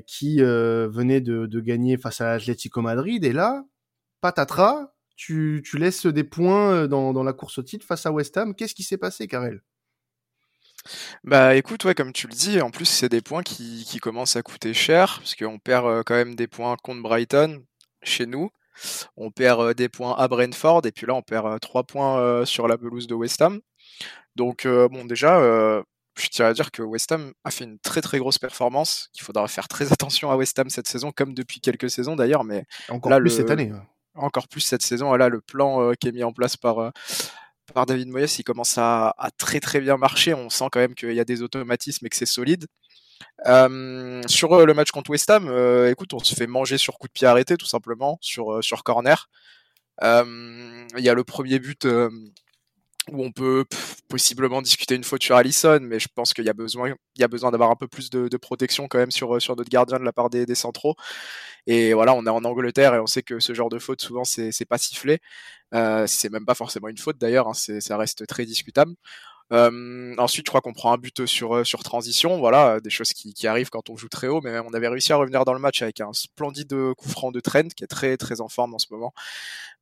qui 0.07 0.39
venait 0.39 1.21
de, 1.21 1.59
gagner 1.59 1.97
face 1.97 2.21
à 2.21 2.33
l'Atlético 2.33 2.81
Madrid. 2.81 3.23
Et 3.23 3.33
là 3.33 3.63
patatras 4.21 4.91
tu, 5.17 5.63
laisses 5.73 6.05
des 6.05 6.23
points 6.23 6.73
euh, 6.73 6.87
dans, 6.87 7.23
la 7.23 7.33
course 7.33 7.57
au 7.57 7.63
titre 7.63 7.85
face 7.85 8.05
à 8.05 8.11
West 8.11 8.37
Ham. 8.37 8.55
Qu'est-ce 8.55 8.75
qui 8.75 8.83
s'est 8.83 8.97
passé, 8.97 9.27
Karel? 9.27 9.61
Bah 11.23 11.55
écoute, 11.55 11.83
ouais, 11.83 11.95
comme 11.95 12.13
tu 12.13 12.27
le 12.27 12.33
dis, 12.33 12.61
en 12.61 12.69
plus 12.69 12.85
c'est 12.85 13.09
des 13.09 13.21
points 13.21 13.43
qui, 13.43 13.99
commencent 13.99 14.37
à 14.37 14.41
coûter 14.41 14.73
cher, 14.73 15.17
parce 15.17 15.35
qu'on 15.35 15.59
perd 15.59 15.85
euh, 15.85 16.03
quand 16.05 16.13
même 16.13 16.35
des 16.35 16.47
points 16.47 16.77
contre 16.81 17.01
Brighton 17.01 17.65
chez 18.03 18.25
nous, 18.25 18.51
on 19.15 19.31
perd 19.31 19.61
euh, 19.61 19.73
des 19.73 19.89
points 19.89 20.15
à 20.17 20.27
Brentford, 20.27 20.85
et 20.85 20.91
puis 20.91 21.05
là 21.05 21.13
on 21.13 21.21
perd 21.21 21.59
3 21.59 21.83
points 21.83 22.45
sur 22.45 22.67
la 22.67 22.77
pelouse 22.77 23.07
de 23.07 23.15
West 23.15 23.41
Ham. 23.41 23.59
Donc 24.35 24.67
bon 24.67 25.05
déjà, 25.05 25.83
je 26.21 26.27
tiens 26.29 26.47
à 26.47 26.53
dire 26.53 26.71
que 26.71 26.81
West 26.81 27.11
Ham 27.11 27.33
a 27.43 27.51
fait 27.51 27.63
une 27.63 27.79
très 27.79 28.01
très 28.01 28.19
grosse 28.19 28.37
performance, 28.37 29.09
qu'il 29.13 29.23
faudra 29.23 29.47
faire 29.47 29.67
très 29.67 29.91
attention 29.91 30.31
à 30.31 30.35
West 30.35 30.57
Ham 30.59 30.69
cette 30.69 30.87
saison, 30.87 31.11
comme 31.11 31.33
depuis 31.33 31.61
quelques 31.61 31.89
saisons 31.89 32.15
d'ailleurs, 32.15 32.43
mais 32.43 32.65
encore 32.89 33.19
plus 33.19 33.29
cette 33.29 33.49
année. 33.49 33.71
Encore 34.15 34.47
plus 34.47 34.61
cette 34.61 34.81
saison. 34.81 35.13
Là, 35.13 35.29
le 35.29 35.41
plan 35.41 35.81
euh, 35.81 35.93
qui 35.93 36.07
est 36.07 36.11
mis 36.11 36.23
en 36.23 36.33
place 36.33 36.57
par, 36.57 36.79
euh, 36.79 36.89
par 37.71 37.85
David 37.85 38.07
Moyes, 38.07 38.35
il 38.39 38.43
commence 38.43 38.75
à, 38.79 39.13
très 39.37 39.59
très 39.59 39.79
bien 39.79 39.97
marcher. 39.97 40.33
On 40.33 40.49
sent 40.49 40.65
quand 40.71 40.79
même 40.79 40.95
qu'il 40.95 41.13
y 41.13 41.19
a 41.19 41.25
des 41.25 41.43
automatismes 41.43 42.05
et 42.07 42.09
que 42.09 42.15
c'est 42.15 42.25
solide. 42.25 42.65
Euh, 43.45 44.21
sur 44.27 44.65
le 44.65 44.73
match 44.73 44.91
contre 44.91 45.11
West 45.11 45.29
Ham, 45.29 45.47
écoute, 45.87 46.13
on 46.13 46.19
se 46.19 46.35
fait 46.35 46.47
manger 46.47 46.77
sur 46.77 46.97
coup 46.97 47.07
de 47.07 47.13
pied 47.13 47.27
arrêté 47.27 47.57
tout 47.57 47.65
simplement, 47.65 48.17
sur, 48.21 48.83
corner. 48.83 49.29
Il 50.01 50.85
y 50.97 51.09
a 51.09 51.13
le 51.13 51.23
premier 51.23 51.59
but 51.59 51.87
où 53.11 53.23
on 53.23 53.31
peut 53.31 53.65
possiblement 54.09 54.61
discuter 54.61 54.95
une 54.95 55.03
faute 55.03 55.23
sur 55.23 55.35
Allison, 55.35 55.79
mais 55.81 55.99
je 55.99 56.07
pense 56.13 56.33
qu'il 56.33 56.45
y 56.45 56.49
a 56.49 56.53
besoin, 56.53 56.91
d'avoir 57.51 57.71
un 57.71 57.75
peu 57.75 57.87
plus 57.87 58.09
de, 58.09 58.37
protection 58.37 58.87
quand 58.87 58.97
même 58.97 59.11
sur, 59.11 59.41
sur 59.41 59.55
notre 59.55 59.69
gardien 59.69 59.99
de 59.99 60.03
la 60.03 60.13
part 60.13 60.29
des, 60.29 60.55
centraux. 60.55 60.95
Et 61.67 61.93
voilà, 61.93 62.13
on 62.13 62.25
est 62.25 62.29
en 62.29 62.43
Angleterre 62.43 62.95
et 62.95 62.99
on 62.99 63.07
sait 63.07 63.23
que 63.23 63.39
ce 63.39 63.53
genre 63.53 63.69
de 63.69 63.79
faute 63.79 64.01
souvent 64.01 64.23
c'est 64.23 64.65
pas 64.65 64.77
sifflé. 64.77 65.19
Euh, 65.73 66.05
c'est 66.07 66.29
même 66.29 66.45
pas 66.45 66.55
forcément 66.55 66.87
une 66.87 66.97
faute 66.97 67.17
d'ailleurs, 67.17 67.47
hein, 67.47 67.53
ça 67.53 67.97
reste 67.97 68.25
très 68.27 68.45
discutable. 68.45 68.93
Euh, 69.53 70.13
ensuite, 70.17 70.45
je 70.45 70.51
crois 70.51 70.61
qu'on 70.61 70.73
prend 70.73 70.93
un 70.93 70.97
but 70.97 71.25
sur 71.25 71.65
sur 71.65 71.83
transition, 71.83 72.37
voilà, 72.37 72.79
des 72.81 72.89
choses 72.89 73.13
qui, 73.13 73.33
qui, 73.33 73.47
arrivent 73.47 73.69
quand 73.69 73.89
on 73.89 73.95
joue 73.95 74.09
très 74.09 74.27
haut, 74.27 74.41
mais 74.41 74.59
on 74.59 74.73
avait 74.73 74.89
réussi 74.89 75.13
à 75.13 75.15
revenir 75.15 75.45
dans 75.45 75.53
le 75.53 75.59
match 75.59 75.81
avec 75.81 76.01
un 76.01 76.11
splendide 76.13 76.75
coup 76.97 77.09
franc 77.09 77.31
de 77.31 77.39
Trent 77.39 77.69
qui 77.75 77.83
est 77.83 77.87
très 77.87 78.17
très 78.17 78.41
en 78.41 78.49
forme 78.49 78.73
en 78.75 78.79
ce 78.79 78.87
moment. 78.91 79.13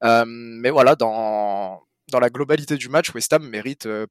Euh, 0.04 0.26
mais 0.28 0.70
voilà, 0.70 0.96
dans 0.96 1.82
dans 2.12 2.20
la 2.20 2.30
globalité 2.30 2.78
du 2.78 2.90
match, 2.90 3.14
West 3.14 3.34
Ham 3.34 3.48
mérite 3.48 3.86
euh, 3.88 4.08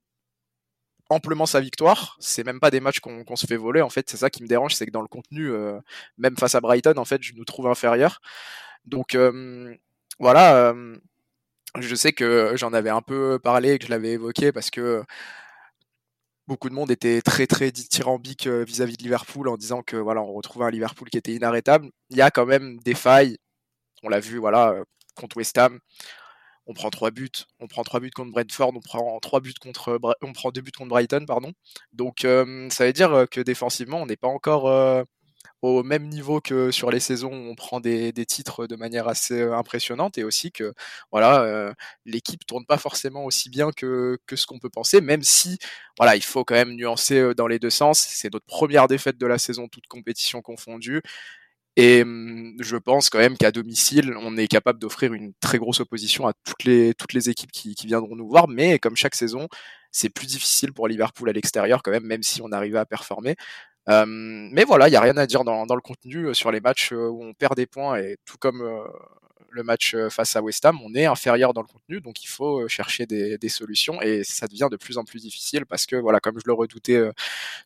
amplement 1.10 1.46
sa 1.46 1.60
victoire. 1.60 2.16
C'est 2.20 2.44
même 2.44 2.60
pas 2.60 2.70
des 2.70 2.80
matchs 2.80 3.00
qu'on 3.00 3.36
se 3.36 3.46
fait 3.46 3.56
voler. 3.56 3.82
En 3.82 3.90
fait, 3.90 4.08
c'est 4.10 4.16
ça 4.16 4.30
qui 4.30 4.42
me 4.42 4.48
dérange, 4.48 4.74
c'est 4.74 4.86
que 4.86 4.90
dans 4.90 5.02
le 5.02 5.08
contenu, 5.08 5.50
euh, 5.50 5.78
même 6.18 6.36
face 6.36 6.54
à 6.54 6.60
Brighton, 6.60 6.94
en 6.96 7.04
fait, 7.04 7.22
je 7.22 7.34
nous 7.34 7.44
trouve 7.44 7.68
inférieur. 7.68 8.20
Donc 8.86 9.14
euh, 9.14 9.74
voilà, 10.20 10.74
je 11.80 11.94
sais 11.94 12.12
que 12.12 12.52
j'en 12.56 12.72
avais 12.72 12.90
un 12.90 13.02
peu 13.02 13.38
parlé, 13.42 13.78
que 13.78 13.86
je 13.86 13.90
l'avais 13.90 14.12
évoqué 14.12 14.52
parce 14.52 14.70
que 14.70 15.02
beaucoup 16.46 16.68
de 16.68 16.74
monde 16.74 16.90
était 16.90 17.22
très 17.22 17.46
très 17.46 17.70
dithyrambique 17.70 18.46
vis-à-vis 18.46 18.96
de 18.96 19.02
Liverpool 19.02 19.48
en 19.48 19.56
disant 19.56 19.82
que 19.82 19.96
voilà, 19.96 20.22
on 20.22 20.32
retrouvait 20.32 20.66
un 20.66 20.70
Liverpool 20.70 21.08
qui 21.10 21.18
était 21.18 21.34
inarrêtable. 21.34 21.90
Il 22.10 22.16
y 22.16 22.22
a 22.22 22.30
quand 22.30 22.46
même 22.46 22.78
des 22.80 22.94
failles. 22.94 23.38
On 24.02 24.08
l'a 24.08 24.20
vu, 24.20 24.38
voilà, 24.38 24.74
contre 25.14 25.36
West 25.38 25.56
Ham 25.58 25.80
on 26.66 26.74
prend 26.74 26.90
trois 26.90 27.10
buts, 27.10 27.30
on 27.60 27.66
prend 27.66 27.82
trois 27.82 28.00
buts 28.00 28.10
contre 28.10 28.32
Brentford, 28.32 28.72
on 28.74 28.80
prend 28.80 29.18
trois 29.20 29.40
buts 29.40 29.54
contre, 29.60 29.98
on 30.22 30.32
prend 30.32 30.50
deux 30.50 30.62
buts 30.62 30.72
contre 30.72 30.90
Brighton, 30.90 31.24
pardon. 31.26 31.52
Donc 31.92 32.20
ça 32.22 32.86
veut 32.86 32.92
dire 32.92 33.26
que 33.30 33.40
défensivement, 33.40 34.02
on 34.02 34.06
n'est 34.06 34.16
pas 34.16 34.28
encore 34.28 35.04
au 35.68 35.82
même 35.82 36.08
niveau 36.08 36.40
que 36.40 36.70
sur 36.70 36.90
les 36.90 37.00
saisons 37.00 37.30
où 37.32 37.50
on 37.50 37.54
prend 37.54 37.80
des, 37.80 38.12
titres 38.26 38.66
de 38.66 38.76
manière 38.76 39.08
assez 39.08 39.42
impressionnante 39.42 40.18
et 40.18 40.24
aussi 40.24 40.52
que 40.52 40.74
voilà 41.12 41.74
l'équipe 42.04 42.44
tourne 42.46 42.64
pas 42.66 42.78
forcément 42.78 43.24
aussi 43.24 43.50
bien 43.50 43.70
que, 43.70 44.18
que 44.26 44.36
ce 44.36 44.46
qu'on 44.46 44.58
peut 44.58 44.70
penser 44.70 45.00
même 45.00 45.22
si 45.22 45.58
voilà 45.98 46.16
il 46.16 46.22
faut 46.22 46.44
quand 46.44 46.54
même 46.54 46.74
nuancer 46.74 47.34
dans 47.34 47.46
les 47.46 47.58
deux 47.58 47.70
sens 47.70 47.98
c'est 47.98 48.32
notre 48.32 48.46
première 48.46 48.88
défaite 48.88 49.18
de 49.18 49.26
la 49.26 49.38
saison 49.38 49.68
toute 49.68 49.86
compétition 49.86 50.42
confondue 50.42 51.02
et 51.76 52.04
mmh, 52.04 52.56
je 52.60 52.76
pense 52.76 53.10
quand 53.10 53.18
même 53.18 53.36
qu'à 53.36 53.50
domicile, 53.50 54.14
on 54.18 54.36
est 54.36 54.46
capable 54.46 54.78
d'offrir 54.78 55.12
une 55.12 55.32
très 55.40 55.58
grosse 55.58 55.80
opposition 55.80 56.26
à 56.26 56.32
toutes 56.44 56.64
les, 56.64 56.94
toutes 56.94 57.12
les 57.12 57.30
équipes 57.30 57.50
qui, 57.50 57.74
qui 57.74 57.86
viendront 57.86 58.14
nous 58.14 58.28
voir. 58.28 58.46
Mais 58.48 58.78
comme 58.78 58.96
chaque 58.96 59.16
saison, 59.16 59.48
c'est 59.90 60.08
plus 60.08 60.26
difficile 60.26 60.72
pour 60.72 60.86
Liverpool 60.88 61.28
à 61.28 61.32
l'extérieur 61.32 61.82
quand 61.82 61.90
même, 61.90 62.04
même 62.04 62.22
si 62.22 62.42
on 62.42 62.52
arrivait 62.52 62.78
à 62.78 62.86
performer. 62.86 63.34
Euh, 63.88 64.04
mais 64.06 64.64
voilà, 64.64 64.88
il 64.88 64.92
n'y 64.92 64.96
a 64.96 65.00
rien 65.00 65.16
à 65.16 65.26
dire 65.26 65.44
dans, 65.44 65.66
dans, 65.66 65.74
le 65.74 65.80
contenu 65.80 66.34
sur 66.34 66.50
les 66.50 66.60
matchs 66.60 66.92
où 66.92 67.22
on 67.22 67.34
perd 67.34 67.54
des 67.56 67.66
points 67.66 67.98
et 67.98 68.16
tout 68.24 68.38
comme 68.38 68.62
le 69.50 69.62
match 69.62 69.94
face 70.10 70.34
à 70.34 70.42
West 70.42 70.64
Ham, 70.64 70.80
on 70.82 70.94
est 70.94 71.04
inférieur 71.04 71.52
dans 71.54 71.60
le 71.60 71.68
contenu, 71.68 72.00
donc 72.00 72.24
il 72.24 72.26
faut 72.26 72.66
chercher 72.66 73.06
des, 73.06 73.38
des, 73.38 73.48
solutions 73.48 74.02
et 74.02 74.24
ça 74.24 74.48
devient 74.48 74.68
de 74.70 74.76
plus 74.76 74.98
en 74.98 75.04
plus 75.04 75.22
difficile 75.22 75.64
parce 75.64 75.86
que 75.86 75.94
voilà, 75.96 76.18
comme 76.18 76.38
je 76.38 76.44
le 76.46 76.54
redoutais 76.54 77.00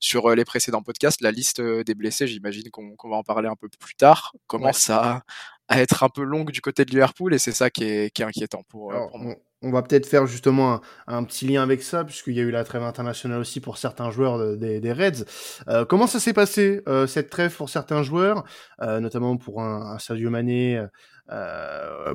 sur 0.01 0.35
les 0.35 0.45
précédents 0.45 0.83
podcasts, 0.83 1.23
la 1.23 1.31
liste 1.31 1.63
des 1.63 1.95
blessés, 1.95 2.27
j'imagine 2.27 2.71
qu'on 2.71 3.09
va 3.09 3.17
en 3.17 3.23
parler 3.23 3.49
un 3.49 3.57
peu 3.57 3.69
plus 3.69 3.95
tard, 3.95 4.35
commence 4.47 4.91
à, 4.91 5.23
à, 5.69 5.81
être 5.81 6.03
un 6.03 6.09
peu 6.09 6.23
longue 6.23 6.51
du 6.51 6.61
côté 6.61 6.85
de 6.85 6.91
Liverpool 6.91 7.35
et 7.35 7.39
c'est 7.39 7.53
ça 7.53 7.71
qui 7.71 7.85
est, 7.85 8.11
qui 8.11 8.23
est, 8.23 8.25
inquiétant 8.25 8.63
pour, 8.69 8.93
pour 9.11 9.19
moi. 9.19 9.35
on 9.63 9.71
va 9.71 9.83
peut-être 9.83 10.07
faire 10.07 10.27
justement 10.27 10.81
un, 11.07 11.25
petit 11.25 11.47
lien 11.47 11.63
avec 11.63 11.83
ça, 11.83 12.05
puisqu'il 12.05 12.35
y 12.35 12.41
a 12.41 12.43
eu 12.43 12.51
la 12.51 12.65
trêve 12.65 12.83
internationale 12.83 13.41
aussi 13.41 13.61
pour 13.61 13.79
certains 13.79 14.11
joueurs 14.11 14.57
des, 14.57 14.93
Reds. 14.93 15.25
Euh, 15.69 15.85
comment 15.85 16.07
ça 16.07 16.21
s'est 16.21 16.33
passé, 16.33 16.83
euh, 16.89 17.07
cette 17.07 17.31
trêve 17.31 17.55
pour 17.55 17.69
certains 17.69 18.03
joueurs, 18.03 18.45
euh, 18.83 19.01
notamment 19.01 19.37
pour 19.37 19.61
un, 19.63 19.95
un 19.95 19.99
Sadio 19.99 20.31
Mané, 20.31 20.81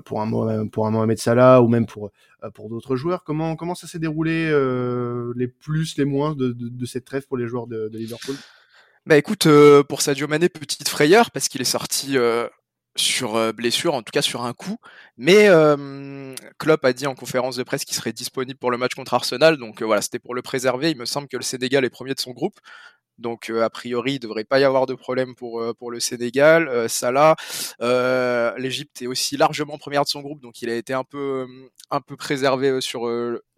pour, 0.06 0.22
un, 0.22 0.68
pour 0.68 0.88
un 0.88 0.92
Mohamed 0.92 1.18
Salah, 1.18 1.62
ou 1.62 1.68
même 1.68 1.86
pour, 1.86 2.12
pour 2.54 2.70
d'autres 2.70 2.96
joueurs? 2.96 3.24
Comment, 3.24 3.56
comment 3.56 3.76
ça 3.76 3.88
s'est 3.88 4.00
déroulé, 4.00 4.50
les 5.36 5.48
plus, 5.48 5.98
les 5.98 6.06
moins 6.06 6.34
de, 6.36 6.54
de, 6.54 6.86
cette 6.86 7.06
trêve 7.06 7.28
pour 7.28 7.38
les 7.38 7.48
joueurs 7.48 7.68
de, 7.68 7.90
de 7.90 7.98
Liverpool? 7.98 8.36
Bah 9.06 9.18
écoute, 9.18 9.48
pour 9.90 10.02
Sadio 10.02 10.28
Mané, 10.28 10.48
petite 10.48 10.88
frayeur, 10.88 11.30
parce 11.32 11.50
qu'il 11.50 11.62
est 11.62 11.66
sorti 11.66 12.18
sur 12.96 13.54
blessure, 13.54 13.94
en 13.94 14.02
tout 14.02 14.12
cas 14.12 14.22
sur 14.22 14.44
un 14.44 14.54
coup. 14.54 14.78
Mais 15.18 15.50
Klopp 16.60 16.86
a 16.86 16.94
dit 16.94 17.08
en 17.08 17.16
conférence 17.16 17.56
de 17.56 17.64
presse 17.64 17.86
qu'il 17.86 17.96
serait 17.96 18.14
disponible 18.14 18.60
pour 18.60 18.72
le 18.72 18.78
match 18.78 18.94
contre 18.96 19.14
Arsenal. 19.14 19.58
Donc 19.58 19.82
voilà, 19.82 20.02
c'était 20.02 20.20
pour 20.20 20.36
le 20.36 20.42
préserver. 20.42 20.92
Il 20.92 20.98
me 20.98 21.06
semble 21.06 21.28
que 21.28 21.38
le 21.38 21.44
Sénégal 21.44 21.86
est 21.86 21.90
premier 21.90 22.14
de 22.14 22.20
son 22.20 22.32
groupe. 22.32 22.60
Donc 23.20 23.50
a 23.52 23.70
priori, 23.70 24.14
il 24.14 24.20
devrait 24.20 24.44
pas 24.44 24.60
y 24.60 24.64
avoir 24.64 24.86
de 24.86 24.96
problème 24.96 25.36
pour, 25.36 25.64
pour 25.78 25.92
le 25.92 26.00
Sénégal. 26.00 26.90
Salah, 26.90 27.36
l'Égypte 28.58 29.02
est 29.02 29.08
aussi 29.08 29.38
largement 29.38 29.78
première 29.78 30.04
de 30.04 30.10
son 30.10 30.22
groupe, 30.22 30.42
donc 30.42 30.62
il 30.62 30.70
a 30.70 30.76
été 30.76 30.94
un 30.94 31.04
peu, 31.04 31.48
un 31.92 32.02
peu 32.02 32.16
préservé 32.16 32.82
sur 32.82 33.08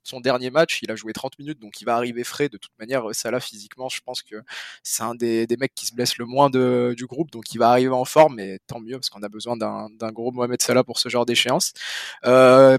son 0.06 0.20
dernier 0.20 0.52
match, 0.52 0.80
il 0.82 0.92
a 0.92 0.96
joué 0.96 1.14
30 1.14 1.40
minutes, 1.40 1.60
donc 1.60 1.82
il 1.82 1.86
va 1.86 1.96
arriver 1.96 2.24
frais. 2.24 2.50
De 2.50 2.58
toute 2.58 2.72
manière, 2.80 3.04
Salah, 3.14 3.40
physiquement, 3.40 3.90
je 3.90 4.02
pense 4.02 4.22
que 4.22 4.36
c'est 4.84 5.04
un 5.04 5.16
des, 5.16 5.48
mecs 5.60 5.74
qui 5.74 5.86
se 5.86 5.94
blesse 5.96 6.18
le 6.18 6.26
moins 6.26 6.50
du 6.50 7.06
groupe, 7.08 7.32
donc 7.32 7.54
il 7.54 7.58
va 7.58 7.70
arriver 7.70 7.94
en 7.94 8.06
forme, 8.06 8.36
mais 8.36 8.60
tant 8.68 8.80
mieux, 8.80 8.96
parce 8.96 9.10
qu'on 9.10 9.24
a 9.24 9.30
besoin 9.30 9.58
d'un 9.58 10.12
gros 10.12 10.32
Mohamed 10.32 10.62
Salah 10.62 10.84
pour 10.84 11.00
ce 11.00 11.10
genre 11.10 11.26
d'échéance. 11.26 11.74
Euh, 12.26 12.78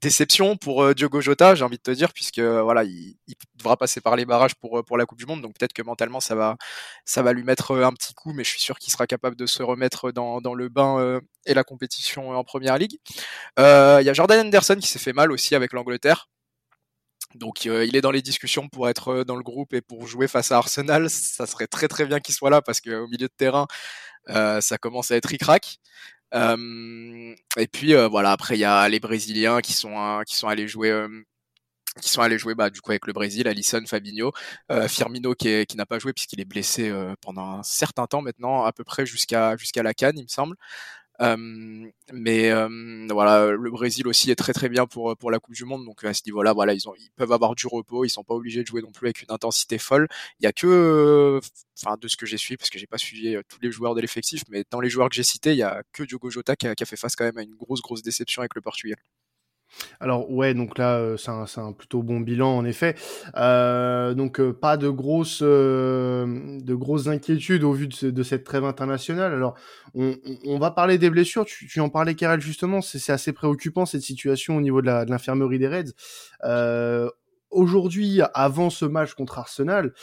déception 0.00 0.56
pour 0.56 0.82
euh, 0.82 0.94
Diogo 0.94 1.20
Jota, 1.20 1.54
j'ai 1.54 1.64
envie 1.64 1.76
de 1.76 1.82
te 1.82 1.90
dire, 1.90 2.12
puisque 2.12 2.40
voilà, 2.40 2.84
il, 2.84 3.16
devra 3.56 3.76
passer 3.76 4.00
par 4.00 4.16
les 4.16 4.24
barrages 4.24 4.54
pour 4.54 4.98
la 4.98 5.06
Coupe 5.06 5.18
du 5.18 5.26
Monde, 5.26 5.42
donc 5.42 5.54
peut-être 5.58 5.72
que 5.72 5.82
mentalement 5.82 6.20
ça 6.20 6.34
va 6.34 7.32
lui 7.32 7.44
mettre 7.44 7.72
un 7.72 7.92
petit 7.92 8.14
coup, 8.14 8.32
mais 8.32 8.44
je 8.44 8.50
suis 8.50 8.60
sûr 8.60 8.78
qu'il 8.78 8.92
sera 8.92 9.06
capable 9.06 9.36
de 9.36 9.46
se 9.46 9.62
remettre 9.62 10.12
dans, 10.12 10.54
le 10.54 10.68
bain 10.68 10.98
euh, 10.98 11.20
et 11.46 11.54
la 11.54 11.64
compétition 11.64 12.30
en 12.30 12.44
Première 12.44 12.78
Ligue. 12.78 12.98
Il 13.58 13.62
y 13.62 14.08
a 14.08 14.12
Jordan 14.12 14.46
Anderson 14.46 14.76
qui 14.80 14.88
s'est 14.88 14.98
fait 14.98 15.12
mal 15.12 15.32
aussi 15.32 15.54
avec 15.54 15.72
l'Angleterre. 15.72 16.28
Donc 17.34 17.66
euh, 17.66 17.84
il 17.84 17.96
est 17.96 18.00
dans 18.00 18.10
les 18.10 18.22
discussions 18.22 18.68
pour 18.68 18.88
être 18.88 19.08
euh, 19.08 19.24
dans 19.24 19.36
le 19.36 19.42
groupe 19.42 19.74
et 19.74 19.82
pour 19.82 20.06
jouer 20.06 20.28
face 20.28 20.52
à 20.52 20.58
Arsenal. 20.58 21.10
Ça 21.10 21.46
serait 21.46 21.66
très 21.66 21.88
très 21.88 22.06
bien 22.06 22.20
qu'il 22.20 22.34
soit 22.34 22.50
là 22.50 22.62
parce 22.62 22.80
qu'au 22.80 23.06
milieu 23.08 23.28
de 23.28 23.32
terrain, 23.36 23.66
euh, 24.30 24.60
ça 24.60 24.78
commence 24.78 25.10
à 25.10 25.16
être 25.16 25.26
ric-rac. 25.26 25.78
et 26.34 27.66
puis 27.72 27.94
voilà, 28.10 28.32
après 28.32 28.56
il 28.56 28.60
y 28.60 28.64
a 28.64 28.88
les 28.88 29.00
Brésiliens 29.00 29.60
qui 29.60 29.72
sont 29.72 30.22
qui 30.26 30.36
sont 30.36 30.48
allés 30.48 30.68
jouer 30.68 31.06
qui 32.02 32.10
sont 32.10 32.22
allés 32.22 32.38
jouer 32.38 32.54
bah, 32.54 32.70
du 32.70 32.80
coup 32.80 32.92
avec 32.92 33.06
le 33.06 33.12
Brésil, 33.12 33.48
Alisson, 33.48 33.82
Fabinho, 33.86 34.32
Firmino 34.88 35.34
qui, 35.34 35.66
qui 35.66 35.76
n'a 35.76 35.86
pas 35.86 35.98
joué 35.98 36.12
puisqu'il 36.12 36.40
est 36.40 36.44
blessé 36.44 36.92
pendant 37.22 37.58
un 37.58 37.62
certain 37.62 38.06
temps 38.06 38.22
maintenant, 38.22 38.64
à 38.64 38.72
peu 38.72 38.84
près 38.84 39.06
jusqu'à 39.06 39.56
jusqu'à 39.56 39.82
la 39.82 39.94
Cannes, 39.94 40.18
il 40.18 40.24
me 40.24 40.28
semble. 40.28 40.56
Euh, 41.20 41.90
mais 42.12 42.50
euh, 42.50 43.06
voilà, 43.10 43.50
le 43.50 43.70
Brésil 43.70 44.06
aussi 44.06 44.30
est 44.30 44.36
très 44.36 44.52
très 44.52 44.68
bien 44.68 44.86
pour 44.86 45.16
pour 45.16 45.30
la 45.30 45.40
Coupe 45.40 45.54
du 45.54 45.64
Monde. 45.64 45.84
Donc 45.84 46.04
à 46.04 46.14
ce 46.14 46.22
niveau-là, 46.26 46.52
voilà, 46.52 46.74
ils 46.74 46.88
ont 46.88 46.94
ils 46.96 47.10
peuvent 47.16 47.32
avoir 47.32 47.54
du 47.54 47.66
repos. 47.66 48.04
Ils 48.04 48.10
sont 48.10 48.24
pas 48.24 48.34
obligés 48.34 48.62
de 48.62 48.66
jouer 48.68 48.82
non 48.82 48.92
plus 48.92 49.08
avec 49.08 49.22
une 49.22 49.32
intensité 49.32 49.78
folle. 49.78 50.08
Il 50.40 50.44
y 50.44 50.46
a 50.46 50.52
que, 50.52 51.40
enfin 51.82 51.96
de 52.00 52.08
ce 52.08 52.16
que 52.16 52.26
j'ai 52.26 52.36
suivi, 52.38 52.56
parce 52.56 52.70
que 52.70 52.78
j'ai 52.78 52.86
pas 52.86 52.98
suivi 52.98 53.34
euh, 53.34 53.42
tous 53.48 53.58
les 53.60 53.70
joueurs 53.72 53.94
de 53.94 54.00
l'effectif, 54.00 54.42
mais 54.48 54.64
dans 54.70 54.80
les 54.80 54.90
joueurs 54.90 55.08
que 55.08 55.16
j'ai 55.16 55.22
cités, 55.24 55.52
il 55.52 55.58
y 55.58 55.62
a 55.62 55.82
que 55.92 56.04
Diogo 56.04 56.30
Jota 56.30 56.54
qui 56.56 56.66
a, 56.68 56.74
qui 56.74 56.82
a 56.84 56.86
fait 56.86 56.96
face 56.96 57.16
quand 57.16 57.24
même 57.24 57.38
à 57.38 57.42
une 57.42 57.54
grosse 57.56 57.82
grosse 57.82 58.02
déception 58.02 58.42
avec 58.42 58.54
le 58.54 58.60
Portugal. 58.60 58.98
Alors 60.00 60.30
ouais, 60.30 60.54
donc 60.54 60.78
là 60.78 60.96
euh, 60.96 61.16
c'est 61.16 61.30
un, 61.30 61.44
un, 61.56 61.72
plutôt 61.72 62.02
bon 62.02 62.20
bilan 62.20 62.56
en 62.56 62.64
effet. 62.64 62.94
Euh, 63.36 64.14
donc 64.14 64.40
euh, 64.40 64.52
pas 64.52 64.76
de 64.76 64.88
grosses 64.88 65.40
euh, 65.42 66.58
de 66.60 66.74
grosses 66.74 67.06
inquiétudes 67.06 67.64
au 67.64 67.72
vu 67.72 67.88
de, 67.88 68.10
de, 68.10 68.22
cette 68.22 68.44
trêve 68.44 68.64
internationale. 68.64 69.32
Alors 69.32 69.54
on, 69.94 70.16
on 70.44 70.58
va 70.58 70.70
parler 70.70 70.98
des 70.98 71.10
blessures. 71.10 71.44
Tu, 71.44 71.66
tu 71.66 71.80
en 71.80 71.88
parlais 71.88 72.14
Karel 72.14 72.40
justement. 72.40 72.80
C'est 72.80 73.12
assez 73.12 73.32
préoccupant 73.32 73.86
cette 73.86 74.02
situation 74.02 74.56
au 74.56 74.60
niveau 74.60 74.82
de 74.82 74.86
l'infirmerie 74.86 75.58
des 75.58 75.68
Reds. 75.68 77.10
Aujourd'hui, 77.50 78.20
avant 78.34 78.68
ce 78.68 78.84
match 78.84 79.14
contre 79.14 79.38
Arsenal, 79.38 79.94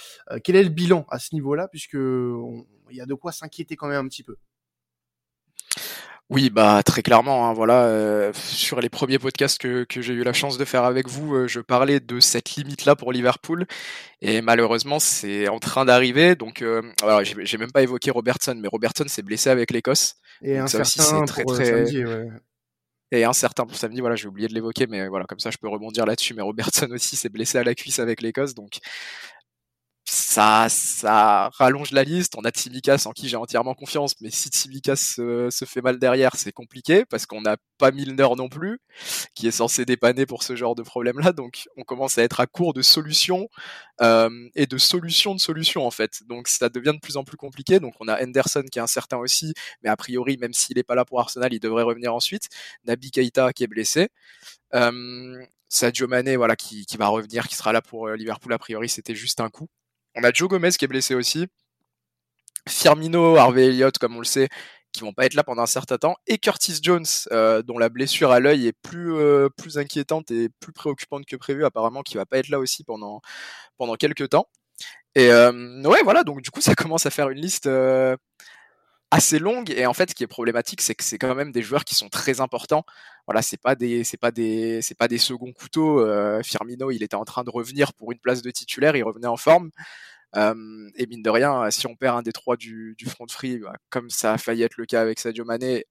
quel 0.43 0.55
est 0.55 0.63
le 0.63 0.69
bilan 0.69 1.05
à 1.09 1.19
ce 1.19 1.35
niveau-là? 1.35 1.67
Puisque 1.67 1.93
il 1.93 2.97
y 2.97 3.01
a 3.01 3.05
de 3.05 3.13
quoi 3.13 3.31
s'inquiéter 3.31 3.75
quand 3.75 3.87
même 3.87 4.03
un 4.03 4.07
petit 4.07 4.23
peu. 4.23 4.35
Oui, 6.31 6.49
bah 6.49 6.81
très 6.83 7.03
clairement, 7.03 7.47
hein, 7.47 7.53
voilà. 7.53 7.83
Euh, 7.83 8.31
sur 8.33 8.81
les 8.81 8.89
premiers 8.89 9.19
podcasts 9.19 9.59
que, 9.59 9.83
que 9.83 10.01
j'ai 10.01 10.13
eu 10.13 10.23
la 10.23 10.33
chance 10.33 10.57
de 10.57 10.65
faire 10.65 10.83
avec 10.83 11.07
vous, 11.07 11.35
euh, 11.35 11.47
je 11.47 11.59
parlais 11.59 11.99
de 11.99 12.19
cette 12.19 12.55
limite-là 12.55 12.95
pour 12.95 13.11
Liverpool, 13.11 13.67
et 14.21 14.41
malheureusement, 14.41 14.99
c'est 14.99 15.47
en 15.47 15.59
train 15.59 15.85
d'arriver. 15.85 16.35
Donc, 16.35 16.63
euh, 16.63 16.81
voilà, 17.01 17.23
j'ai 17.23 17.57
même 17.59 17.71
pas 17.71 17.83
évoqué 17.83 18.09
Robertson, 18.09 18.57
mais 18.59 18.67
Robertson 18.67 19.05
s'est 19.07 19.21
blessé 19.21 19.51
avec 19.51 19.69
l'Écosse. 19.69 20.15
Et 20.41 20.57
un 20.57 20.65
certain 20.65 21.25
très, 21.25 21.43
très... 21.43 21.65
Samedi, 21.65 22.03
ouais. 22.03 22.27
Et 23.11 23.23
un 23.23 23.33
certain 23.33 23.65
pour 23.65 23.77
samedi, 23.77 24.01
voilà, 24.01 24.15
j'ai 24.15 24.27
oublié 24.27 24.47
de 24.47 24.53
l'évoquer, 24.55 24.87
mais 24.87 25.07
voilà, 25.07 25.25
comme 25.25 25.39
ça, 25.39 25.51
je 25.51 25.57
peux 25.57 25.69
rebondir 25.69 26.07
là-dessus. 26.07 26.33
Mais 26.33 26.41
Robertson 26.41 26.87
aussi 26.89 27.15
s'est 27.15 27.29
blessé 27.29 27.59
à 27.59 27.63
la 27.63 27.75
cuisse 27.75 27.99
avec 27.99 28.21
l'Écosse, 28.21 28.55
donc 28.55 28.79
ça, 30.05 31.49
rallonge 31.55 31.91
la 31.91 32.03
liste. 32.03 32.35
On 32.37 32.43
a 32.43 32.51
Tsimikas 32.51 33.03
en 33.05 33.11
qui 33.11 33.27
j'ai 33.27 33.37
entièrement 33.37 33.73
confiance, 33.73 34.15
mais 34.21 34.29
si 34.29 34.49
Tsimikas 34.49 34.95
se, 34.95 35.65
fait 35.65 35.81
mal 35.81 35.99
derrière, 35.99 36.35
c'est 36.35 36.51
compliqué 36.51 37.05
parce 37.05 37.25
qu'on 37.25 37.41
n'a 37.41 37.57
pas 37.77 37.91
Milner 37.91 38.27
non 38.37 38.49
plus, 38.49 38.79
qui 39.33 39.47
est 39.47 39.51
censé 39.51 39.85
dépanner 39.85 40.25
pour 40.25 40.43
ce 40.43 40.55
genre 40.55 40.75
de 40.75 40.83
problème-là. 40.83 41.31
Donc, 41.33 41.67
on 41.77 41.83
commence 41.83 42.17
à 42.17 42.23
être 42.23 42.39
à 42.39 42.47
court 42.47 42.73
de 42.73 42.81
solutions 42.81 43.49
euh, 44.01 44.29
et 44.55 44.67
de 44.67 44.77
solutions 44.77 45.35
de 45.35 45.39
solutions 45.39 45.85
en 45.85 45.91
fait. 45.91 46.21
Donc, 46.27 46.47
ça 46.47 46.69
devient 46.69 46.93
de 46.93 46.99
plus 46.99 47.17
en 47.17 47.23
plus 47.23 47.37
compliqué. 47.37 47.79
Donc, 47.79 47.93
on 47.99 48.07
a 48.07 48.23
Henderson 48.23 48.63
qui 48.71 48.79
est 48.79 48.83
incertain 48.83 49.17
aussi, 49.17 49.53
mais 49.83 49.89
a 49.89 49.97
priori, 49.97 50.37
même 50.37 50.53
s'il 50.53 50.77
n'est 50.77 50.83
pas 50.83 50.95
là 50.95 51.05
pour 51.05 51.19
Arsenal, 51.19 51.53
il 51.53 51.59
devrait 51.59 51.83
revenir 51.83 52.13
ensuite. 52.13 52.49
Nabi 52.85 53.11
Keita 53.11 53.53
qui 53.53 53.63
est 53.63 53.67
blessé. 53.67 54.09
Euh, 54.73 55.45
Sadio 55.69 56.07
Mané, 56.07 56.35
voilà, 56.37 56.55
qui, 56.55 56.85
qui 56.85 56.97
va 56.97 57.07
revenir, 57.07 57.47
qui 57.47 57.55
sera 57.55 57.73
là 57.73 57.81
pour 57.81 58.07
euh, 58.07 58.15
Liverpool 58.15 58.53
a 58.53 58.57
priori, 58.59 58.87
c'était 58.89 59.15
juste 59.15 59.41
un 59.41 59.49
coup. 59.49 59.67
On 60.15 60.23
a 60.23 60.31
Joe 60.33 60.49
Gomez 60.49 60.71
qui 60.71 60.85
est 60.85 60.87
blessé 60.87 61.15
aussi. 61.15 61.47
Firmino, 62.67 63.35
Harvey 63.35 63.67
Elliott, 63.67 63.97
comme 63.97 64.15
on 64.15 64.19
le 64.19 64.25
sait, 64.25 64.49
qui 64.91 65.01
vont 65.01 65.13
pas 65.13 65.25
être 65.25 65.35
là 65.35 65.43
pendant 65.43 65.61
un 65.61 65.67
certain 65.67 65.97
temps, 65.97 66.15
et 66.25 66.37
Curtis 66.37 66.79
Jones, 66.81 67.05
euh, 67.31 67.61
dont 67.61 67.77
la 67.77 67.89
blessure 67.89 68.31
à 68.31 68.39
l'œil 68.39 68.67
est 68.67 68.73
plus 68.81 69.13
euh, 69.13 69.49
plus 69.55 69.77
inquiétante 69.77 70.31
et 70.31 70.49
plus 70.59 70.73
préoccupante 70.73 71.25
que 71.25 71.35
prévu, 71.35 71.65
apparemment, 71.65 72.01
qui 72.01 72.15
va 72.15 72.25
pas 72.25 72.37
être 72.37 72.49
là 72.49 72.59
aussi 72.59 72.83
pendant 72.83 73.21
pendant 73.77 73.95
quelques 73.95 74.29
temps. 74.29 74.47
Et 75.15 75.31
euh, 75.31 75.83
ouais, 75.83 76.01
voilà, 76.03 76.23
donc 76.23 76.41
du 76.41 76.51
coup, 76.51 76.61
ça 76.61 76.75
commence 76.75 77.05
à 77.05 77.11
faire 77.11 77.29
une 77.29 77.39
liste 77.39 77.69
assez 79.15 79.39
longue. 79.39 79.71
Et 79.71 79.85
en 79.85 79.93
fait, 79.93 80.09
ce 80.11 80.15
qui 80.15 80.23
est 80.23 80.27
problématique, 80.27 80.81
c'est 80.81 80.95
que 80.95 81.03
c'est 81.03 81.17
quand 81.17 81.35
même 81.35 81.51
des 81.51 81.61
joueurs 81.61 81.85
qui 81.85 81.95
sont 81.95 82.09
très 82.09 82.41
importants. 82.41 82.85
Voilà, 83.27 83.41
c'est 83.41 83.57
pas 83.61 83.75
des 83.75 84.03
c'est 84.03 84.17
pas 84.17 84.31
des 84.31 84.81
c'est 84.81 84.95
pas 84.95 85.07
des 85.07 85.17
seconds 85.17 85.53
couteaux. 85.53 86.05
Firmino, 86.43 86.91
il 86.91 87.03
était 87.03 87.15
en 87.15 87.25
train 87.25 87.43
de 87.43 87.49
revenir 87.49 87.93
pour 87.93 88.11
une 88.11 88.19
place 88.19 88.41
de 88.41 88.51
titulaire, 88.51 88.95
il 88.95 89.03
revenait 89.03 89.27
en 89.27 89.37
forme. 89.37 89.71
Euh, 90.35 90.89
et 90.95 91.07
mine 91.07 91.23
de 91.23 91.29
rien, 91.29 91.69
si 91.71 91.87
on 91.87 91.95
perd 91.95 92.17
un 92.17 92.21
des 92.21 92.33
trois 92.33 92.57
du, 92.57 92.95
front 93.07 93.27
free, 93.29 93.59
bah, 93.59 93.73
comme 93.89 94.09
ça 94.09 94.33
a 94.33 94.37
failli 94.37 94.63
être 94.63 94.77
le 94.77 94.85
cas 94.85 95.01
avec 95.01 95.19
Sadio 95.19 95.45
Mané, 95.45 95.85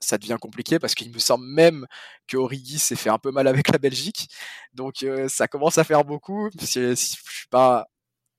ça 0.00 0.18
devient 0.18 0.38
compliqué 0.40 0.78
parce 0.78 0.94
qu'il 0.94 1.12
me 1.12 1.18
semble 1.18 1.46
même 1.46 1.86
que 2.28 2.36
Origi 2.36 2.78
s'est 2.78 2.96
fait 2.96 3.10
un 3.10 3.18
peu 3.18 3.30
mal 3.30 3.46
avec 3.48 3.68
la 3.70 3.78
Belgique. 3.78 4.28
Donc 4.74 5.06
ça 5.28 5.48
commence 5.48 5.78
à 5.78 5.84
faire 5.84 6.04
beaucoup. 6.04 6.50
je 6.60 6.94
suis 6.94 7.48
pas 7.50 7.88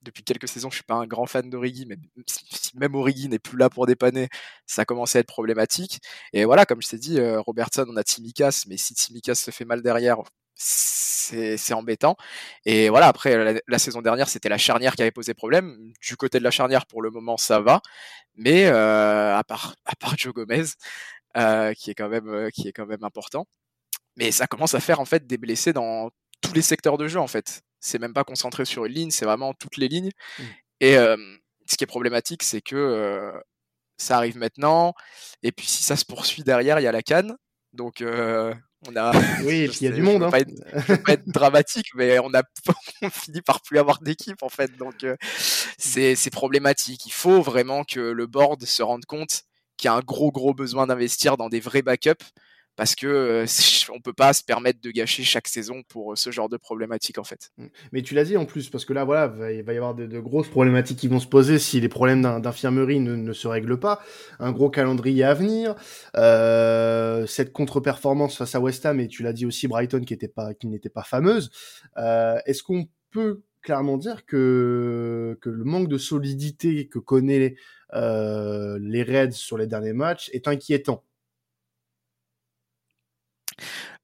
depuis 0.06 0.22
quelques 0.22 0.48
saisons, 0.48 0.70
je 0.70 0.76
suis 0.76 0.84
pas 0.84 0.94
un 0.94 1.06
grand 1.06 1.26
fan 1.26 1.50
d'Origi, 1.50 1.86
mais 1.86 1.96
si 2.26 2.76
même 2.76 2.94
Origi 2.94 3.28
n'est 3.28 3.38
plus 3.38 3.58
là 3.58 3.68
pour 3.68 3.86
dépanner, 3.86 4.28
ça 4.66 4.84
commence 4.84 5.16
à 5.16 5.20
être 5.20 5.26
problématique. 5.26 6.00
Et 6.32 6.44
voilà, 6.44 6.64
comme 6.66 6.80
je 6.82 6.88
t'ai 6.88 6.98
dit, 6.98 7.20
Robertson, 7.20 7.86
on 7.88 7.96
a 7.96 8.04
Timikas, 8.04 8.64
mais 8.68 8.76
si 8.76 8.94
Timikas 8.94 9.34
se 9.34 9.50
fait 9.50 9.64
mal 9.64 9.82
derrière, 9.82 10.18
c'est 10.54 11.74
embêtant. 11.74 12.16
Et 12.64 12.88
voilà, 12.88 13.08
après, 13.08 13.60
la, 13.66 13.78
saison 13.78 14.00
dernière, 14.02 14.28
c'était 14.28 14.48
la 14.48 14.58
charnière 14.58 14.96
qui 14.96 15.02
avait 15.02 15.10
posé 15.10 15.34
problème. 15.34 15.92
Du 16.00 16.16
côté 16.16 16.38
de 16.38 16.44
la 16.44 16.50
charnière, 16.50 16.86
pour 16.86 17.02
le 17.02 17.10
moment, 17.10 17.36
ça 17.36 17.60
va. 17.60 17.82
Mais 18.36 18.66
à, 18.66 19.42
part, 19.46 19.74
à 19.84 19.94
part 19.96 20.16
Joe 20.16 20.32
Gomez, 20.32 20.64
qui, 21.74 21.90
est 21.90 21.94
quand 21.94 22.08
même, 22.08 22.50
qui 22.52 22.68
est 22.68 22.72
quand 22.72 22.86
même 22.86 23.04
important. 23.04 23.46
Mais 24.16 24.32
ça 24.32 24.46
commence 24.46 24.74
à 24.74 24.80
faire 24.80 25.00
en 25.00 25.04
fait 25.04 25.26
des 25.26 25.38
blessés 25.38 25.72
dans 25.72 26.10
tous 26.40 26.54
les 26.54 26.62
secteurs 26.62 26.96
de 26.98 27.08
jeu 27.08 27.20
en 27.20 27.26
fait 27.26 27.62
c'est 27.80 27.98
même 27.98 28.14
pas 28.14 28.24
concentré 28.24 28.64
sur 28.64 28.84
une 28.84 28.92
ligne, 28.92 29.10
c'est 29.10 29.24
vraiment 29.24 29.54
toutes 29.54 29.76
les 29.76 29.88
lignes. 29.88 30.10
Mmh. 30.38 30.42
Et 30.80 30.94
ce 30.94 31.76
qui 31.76 31.84
est 31.84 31.86
problématique, 31.86 32.42
c'est 32.42 32.60
que 32.60 33.32
ça 33.98 34.16
arrive 34.16 34.36
maintenant, 34.36 34.92
et 35.42 35.52
puis 35.52 35.66
si 35.66 35.82
ça 35.82 35.96
se 35.96 36.04
poursuit 36.04 36.42
derrière, 36.42 36.78
il 36.80 36.82
y 36.82 36.86
a 36.86 36.92
la 36.92 37.02
canne. 37.02 37.36
Donc 37.72 38.02
on 38.86 38.96
a. 38.96 39.12
Oui, 39.44 39.68
il 39.80 39.82
y 39.82 39.88
a 39.88 39.92
du 39.92 40.02
monde. 40.02 40.22
Hein. 40.22 40.30
Pas 40.30 40.40
être, 40.40 41.02
pas 41.02 41.12
être 41.12 41.28
dramatique, 41.28 41.88
mais 41.94 42.18
on 42.18 42.32
a 42.34 42.42
on 43.02 43.10
finit 43.10 43.42
par 43.42 43.60
plus 43.62 43.78
avoir 43.78 44.00
d'équipe 44.00 44.42
en 44.42 44.48
fait. 44.48 44.76
Donc 44.76 45.02
mmh. 45.02 45.16
c'est 45.78 46.30
problématique. 46.30 47.06
Il 47.06 47.12
faut 47.12 47.42
vraiment 47.42 47.84
que 47.84 48.00
le 48.00 48.26
board 48.26 48.64
se 48.64 48.82
rende 48.82 49.04
compte 49.06 49.42
qu'il 49.76 49.88
y 49.88 49.90
a 49.90 49.94
un 49.94 50.00
gros 50.00 50.32
gros 50.32 50.54
besoin 50.54 50.86
d'investir 50.86 51.36
dans 51.36 51.48
des 51.48 51.60
vrais 51.60 51.82
backups 51.82 52.24
parce 52.76 52.94
que 52.94 53.06
euh, 53.06 53.46
on 53.94 54.00
peut 54.00 54.12
pas 54.12 54.32
se 54.32 54.44
permettre 54.44 54.80
de 54.80 54.90
gâcher 54.90 55.24
chaque 55.24 55.48
saison 55.48 55.82
pour 55.88 56.12
euh, 56.12 56.16
ce 56.16 56.30
genre 56.30 56.48
de 56.48 56.56
problématiques 56.56 57.18
en 57.18 57.24
fait. 57.24 57.50
Mmh. 57.56 57.66
Mais 57.92 58.02
tu 58.02 58.14
l'as 58.14 58.24
dit 58.24 58.36
en 58.36 58.44
plus 58.44 58.68
parce 58.68 58.84
que 58.84 58.92
là 58.92 59.04
voilà 59.04 59.32
il 59.52 59.62
va 59.62 59.72
y 59.72 59.76
avoir 59.76 59.94
de, 59.94 60.20
grosses 60.20 60.48
problématiques 60.48 60.98
qui 60.98 61.08
vont 61.08 61.20
se 61.20 61.26
poser 61.26 61.58
si 61.58 61.80
les 61.80 61.88
problèmes 61.88 62.22
d'infirmerie 62.40 63.00
ne, 63.00 63.32
se 63.32 63.48
règlent 63.48 63.78
pas. 63.78 64.00
Un 64.38 64.52
gros 64.52 64.70
calendrier 64.70 65.24
à 65.24 65.34
venir, 65.34 65.74
euh, 66.16 67.26
cette 67.26 67.52
contre-performance 67.52 68.36
face 68.36 68.54
à 68.54 68.60
West 68.60 68.84
Ham 68.86 69.00
et 69.00 69.08
tu 69.08 69.22
l'as 69.22 69.32
dit 69.32 69.46
aussi 69.46 69.68
Brighton 69.68 70.02
qui 70.04 70.14
était 70.14 70.28
pas 70.28 70.54
qui 70.54 70.66
n'était 70.66 70.88
pas 70.88 71.02
fameuse. 71.02 71.50
Euh, 71.96 72.38
Est-ce 72.46 72.62
qu'on 72.62 72.86
peut 73.10 73.42
clairement 73.62 73.96
dire 73.96 74.26
que 74.26 75.38
que 75.40 75.50
le 75.50 75.64
manque 75.64 75.88
de 75.88 75.98
solidité 75.98 76.88
que 76.88 76.98
connaît 76.98 77.56
euh, 77.94 78.78
les 78.80 79.02
Reds 79.02 79.32
sur 79.32 79.58
les 79.58 79.66
derniers 79.66 79.92
matchs 79.92 80.30
est 80.32 80.48
inquiétant? 80.48 81.02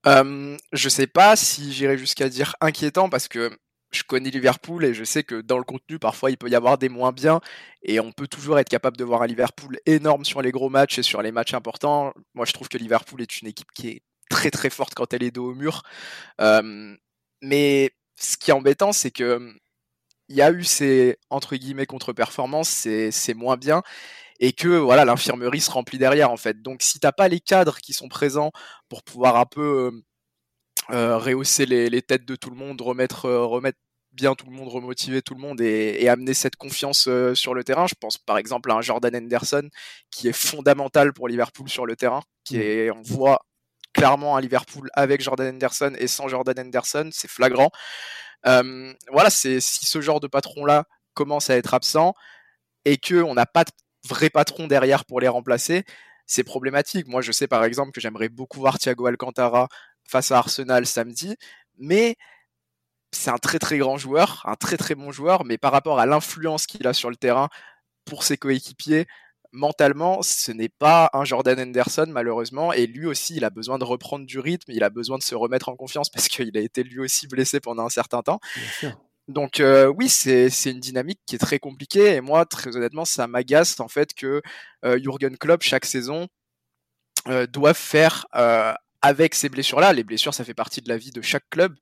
Je 0.04 0.88
sais 0.88 1.06
pas 1.06 1.36
si 1.36 1.72
j'irais 1.72 1.98
jusqu'à 1.98 2.28
dire 2.28 2.54
inquiétant 2.60 3.08
parce 3.08 3.28
que 3.28 3.56
je 3.92 4.02
connais 4.04 4.30
Liverpool 4.30 4.84
et 4.86 4.94
je 4.94 5.04
sais 5.04 5.22
que 5.22 5.42
dans 5.42 5.58
le 5.58 5.64
contenu, 5.64 5.98
parfois, 5.98 6.30
il 6.30 6.38
peut 6.38 6.48
y 6.48 6.54
avoir 6.54 6.78
des 6.78 6.88
moins 6.88 7.12
bien 7.12 7.40
et 7.82 8.00
on 8.00 8.10
peut 8.10 8.26
toujours 8.26 8.58
être 8.58 8.68
capable 8.68 8.96
de 8.96 9.04
voir 9.04 9.22
un 9.22 9.26
Liverpool 9.26 9.78
énorme 9.84 10.24
sur 10.24 10.40
les 10.40 10.50
gros 10.50 10.70
matchs 10.70 10.98
et 10.98 11.02
sur 11.02 11.20
les 11.22 11.30
matchs 11.30 11.52
importants. 11.54 12.14
Moi, 12.34 12.46
je 12.46 12.52
trouve 12.52 12.68
que 12.68 12.78
Liverpool 12.78 13.20
est 13.20 13.40
une 13.40 13.48
équipe 13.48 13.70
qui 13.74 13.88
est 13.88 14.02
très 14.30 14.50
très 14.50 14.70
forte 14.70 14.94
quand 14.94 15.12
elle 15.12 15.22
est 15.22 15.30
dos 15.30 15.50
au 15.50 15.54
mur. 15.54 15.82
Mais 17.42 17.90
ce 18.16 18.36
qui 18.38 18.50
est 18.50 18.54
embêtant, 18.54 18.92
c'est 18.92 19.10
que 19.10 19.52
il 20.28 20.36
y 20.36 20.42
a 20.42 20.50
eu 20.50 20.64
ces 20.64 21.18
entre 21.28 21.56
guillemets 21.56 21.84
contre-performances, 21.86 22.68
c'est 23.10 23.34
moins 23.34 23.58
bien 23.58 23.82
et 24.40 24.52
que 24.52 24.68
voilà 24.68 25.04
l'infirmerie 25.04 25.60
se 25.60 25.70
remplit 25.70 25.98
derrière 25.98 26.30
en 26.30 26.36
fait. 26.36 26.62
Donc 26.62 26.82
si 26.82 27.00
t'as 27.00 27.12
pas 27.12 27.28
les 27.28 27.40
cadres 27.40 27.78
qui 27.78 27.92
sont 27.92 28.08
présents 28.08 28.52
pour 28.88 29.02
pouvoir 29.02 29.36
un 29.36 29.46
peu 29.46 29.92
euh, 30.90 30.94
euh, 30.94 31.18
rehausser 31.18 31.66
les, 31.66 32.02
têtes 32.02 32.24
de 32.24 32.36
tout 32.36 32.50
le 32.50 32.56
monde, 32.56 32.80
remettre 32.80 33.26
euh, 33.26 33.44
remettre 33.44 33.78
bien 34.12 34.34
tout 34.34 34.46
le 34.46 34.52
monde, 34.52 34.68
remotiver 34.68 35.22
tout 35.22 35.34
le 35.34 35.40
monde 35.40 35.60
et, 35.60 36.06
amener 36.08 36.34
cette 36.34 36.56
confiance 36.56 37.08
sur 37.34 37.54
le 37.54 37.64
terrain. 37.64 37.86
Je 37.86 37.94
pense 37.98 38.18
par 38.18 38.36
exemple 38.36 38.70
à 38.70 38.74
un 38.74 38.82
Jordan 38.82 39.14
Henderson 39.16 39.68
qui 40.10 40.28
est 40.28 40.34
fondamental 40.34 41.12
pour 41.14 41.28
Liverpool 41.28 41.68
sur 41.68 41.86
le 41.86 41.96
terrain, 41.96 42.20
qui 42.44 42.58
mmh. 42.58 42.60
est 42.60 42.90
on 42.90 43.02
voit 43.02 43.40
clairement 43.94 44.36
un 44.36 44.40
Liverpool 44.40 44.90
avec 44.94 45.22
Jordan 45.22 45.54
Henderson 45.54 45.94
et 45.98 46.08
sans 46.08 46.28
Jordan 46.28 46.58
Henderson, 46.58 47.08
c'est 47.12 47.30
flagrant. 47.30 47.70
voilà, 48.44 49.30
c'est 49.30 49.60
si 49.60 49.86
ce 49.86 50.00
genre 50.00 50.20
de 50.20 50.26
patron 50.26 50.64
là 50.66 50.84
commence 51.14 51.50
à 51.50 51.56
être 51.56 51.74
absent 51.74 52.14
et 52.84 52.98
que 52.98 53.22
on 53.22 53.34
n'a 53.34 53.46
pas 53.46 53.64
de 53.64 53.70
vrai 54.08 54.30
patron 54.30 54.66
derrière 54.66 55.04
pour 55.04 55.20
les 55.20 55.28
remplacer, 55.28 55.84
c'est 56.26 56.44
problématique. 56.44 57.08
Moi, 57.08 57.22
je 57.22 57.32
sais 57.32 57.48
par 57.48 57.64
exemple 57.64 57.92
que 57.92 58.00
j'aimerais 58.00 58.28
beaucoup 58.28 58.60
voir 58.60 58.78
Thiago 58.78 59.06
Alcantara 59.06 59.68
face 60.04 60.30
à 60.30 60.38
Arsenal 60.38 60.86
samedi, 60.86 61.36
mais 61.78 62.16
c'est 63.12 63.30
un 63.30 63.38
très 63.38 63.58
très 63.58 63.78
grand 63.78 63.98
joueur, 63.98 64.42
un 64.46 64.56
très 64.56 64.76
très 64.76 64.94
bon 64.94 65.12
joueur, 65.12 65.44
mais 65.44 65.58
par 65.58 65.72
rapport 65.72 66.00
à 66.00 66.06
l'influence 66.06 66.66
qu'il 66.66 66.86
a 66.86 66.92
sur 66.92 67.10
le 67.10 67.16
terrain 67.16 67.48
pour 68.04 68.24
ses 68.24 68.36
coéquipiers, 68.36 69.06
mentalement, 69.52 70.22
ce 70.22 70.50
n'est 70.50 70.70
pas 70.70 71.10
un 71.12 71.24
Jordan 71.24 71.60
Henderson 71.60 72.06
malheureusement, 72.08 72.72
et 72.72 72.86
lui 72.86 73.06
aussi, 73.06 73.36
il 73.36 73.44
a 73.44 73.50
besoin 73.50 73.78
de 73.78 73.84
reprendre 73.84 74.26
du 74.26 74.38
rythme, 74.38 74.72
il 74.72 74.82
a 74.82 74.90
besoin 74.90 75.18
de 75.18 75.22
se 75.22 75.34
remettre 75.34 75.68
en 75.68 75.76
confiance 75.76 76.08
parce 76.10 76.28
qu'il 76.28 76.56
a 76.56 76.60
été 76.60 76.82
lui 76.82 77.00
aussi 77.00 77.26
blessé 77.28 77.60
pendant 77.60 77.84
un 77.84 77.90
certain 77.90 78.22
temps. 78.22 78.40
Donc 79.32 79.60
euh, 79.60 79.86
oui, 79.86 80.08
c'est 80.08 80.48
une 80.66 80.80
dynamique 80.80 81.20
qui 81.26 81.36
est 81.36 81.38
très 81.38 81.58
compliquée 81.58 82.14
et 82.14 82.20
moi, 82.20 82.44
très 82.46 82.76
honnêtement, 82.76 83.04
ça 83.04 83.26
m'agace 83.26 83.80
en 83.80 83.88
fait 83.88 84.14
que 84.14 84.42
euh, 84.84 84.98
Jurgen 85.02 85.36
Klopp 85.38 85.62
chaque 85.62 85.86
saison 85.86 86.28
euh, 87.28 87.46
doit 87.46 87.74
faire 87.74 88.26
avec 89.02 89.34
ces 89.34 89.48
blessures-là. 89.48 89.92
Les 89.92 90.04
blessures, 90.04 90.34
ça 90.34 90.44
fait 90.44 90.54
partie 90.54 90.82
de 90.82 90.88
la 90.88 90.96
vie 90.98 91.10
de 91.12 91.22
chaque 91.22 91.48
club, 91.50 91.76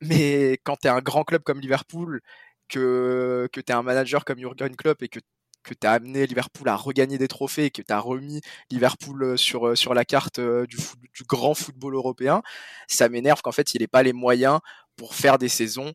mais 0.00 0.58
quand 0.64 0.76
tu 0.76 0.88
un 0.88 1.00
grand 1.00 1.24
club 1.24 1.42
comme 1.42 1.60
Liverpool, 1.60 2.20
que, 2.68 3.48
que 3.52 3.60
tu 3.60 3.72
es 3.72 3.74
un 3.74 3.82
manager 3.82 4.24
comme 4.24 4.38
Jurgen 4.38 4.74
Klopp 4.76 5.02
et 5.02 5.08
que 5.08 5.20
tu 5.20 5.86
as 5.86 5.92
amené 5.92 6.26
Liverpool 6.26 6.68
à 6.68 6.76
regagner 6.76 7.18
des 7.18 7.28
trophées, 7.28 7.66
et 7.66 7.70
que 7.70 7.82
tu 7.82 7.92
as 7.92 8.00
remis 8.00 8.40
Liverpool 8.70 9.38
sur, 9.38 9.94
la 9.94 10.04
carte 10.04 10.40
du, 10.40 10.76
du 11.14 11.24
grand 11.26 11.54
football 11.54 11.94
européen, 11.94 12.42
ça 12.88 13.08
m'énerve 13.08 13.42
qu'en 13.42 13.52
fait 13.52 13.74
il 13.74 13.80
n'ait 13.80 13.86
pas 13.88 14.02
les 14.02 14.12
moyens 14.12 14.60
pour 14.96 15.14
faire 15.14 15.38
des 15.38 15.48
saisons 15.48 15.88
euh, 15.88 15.92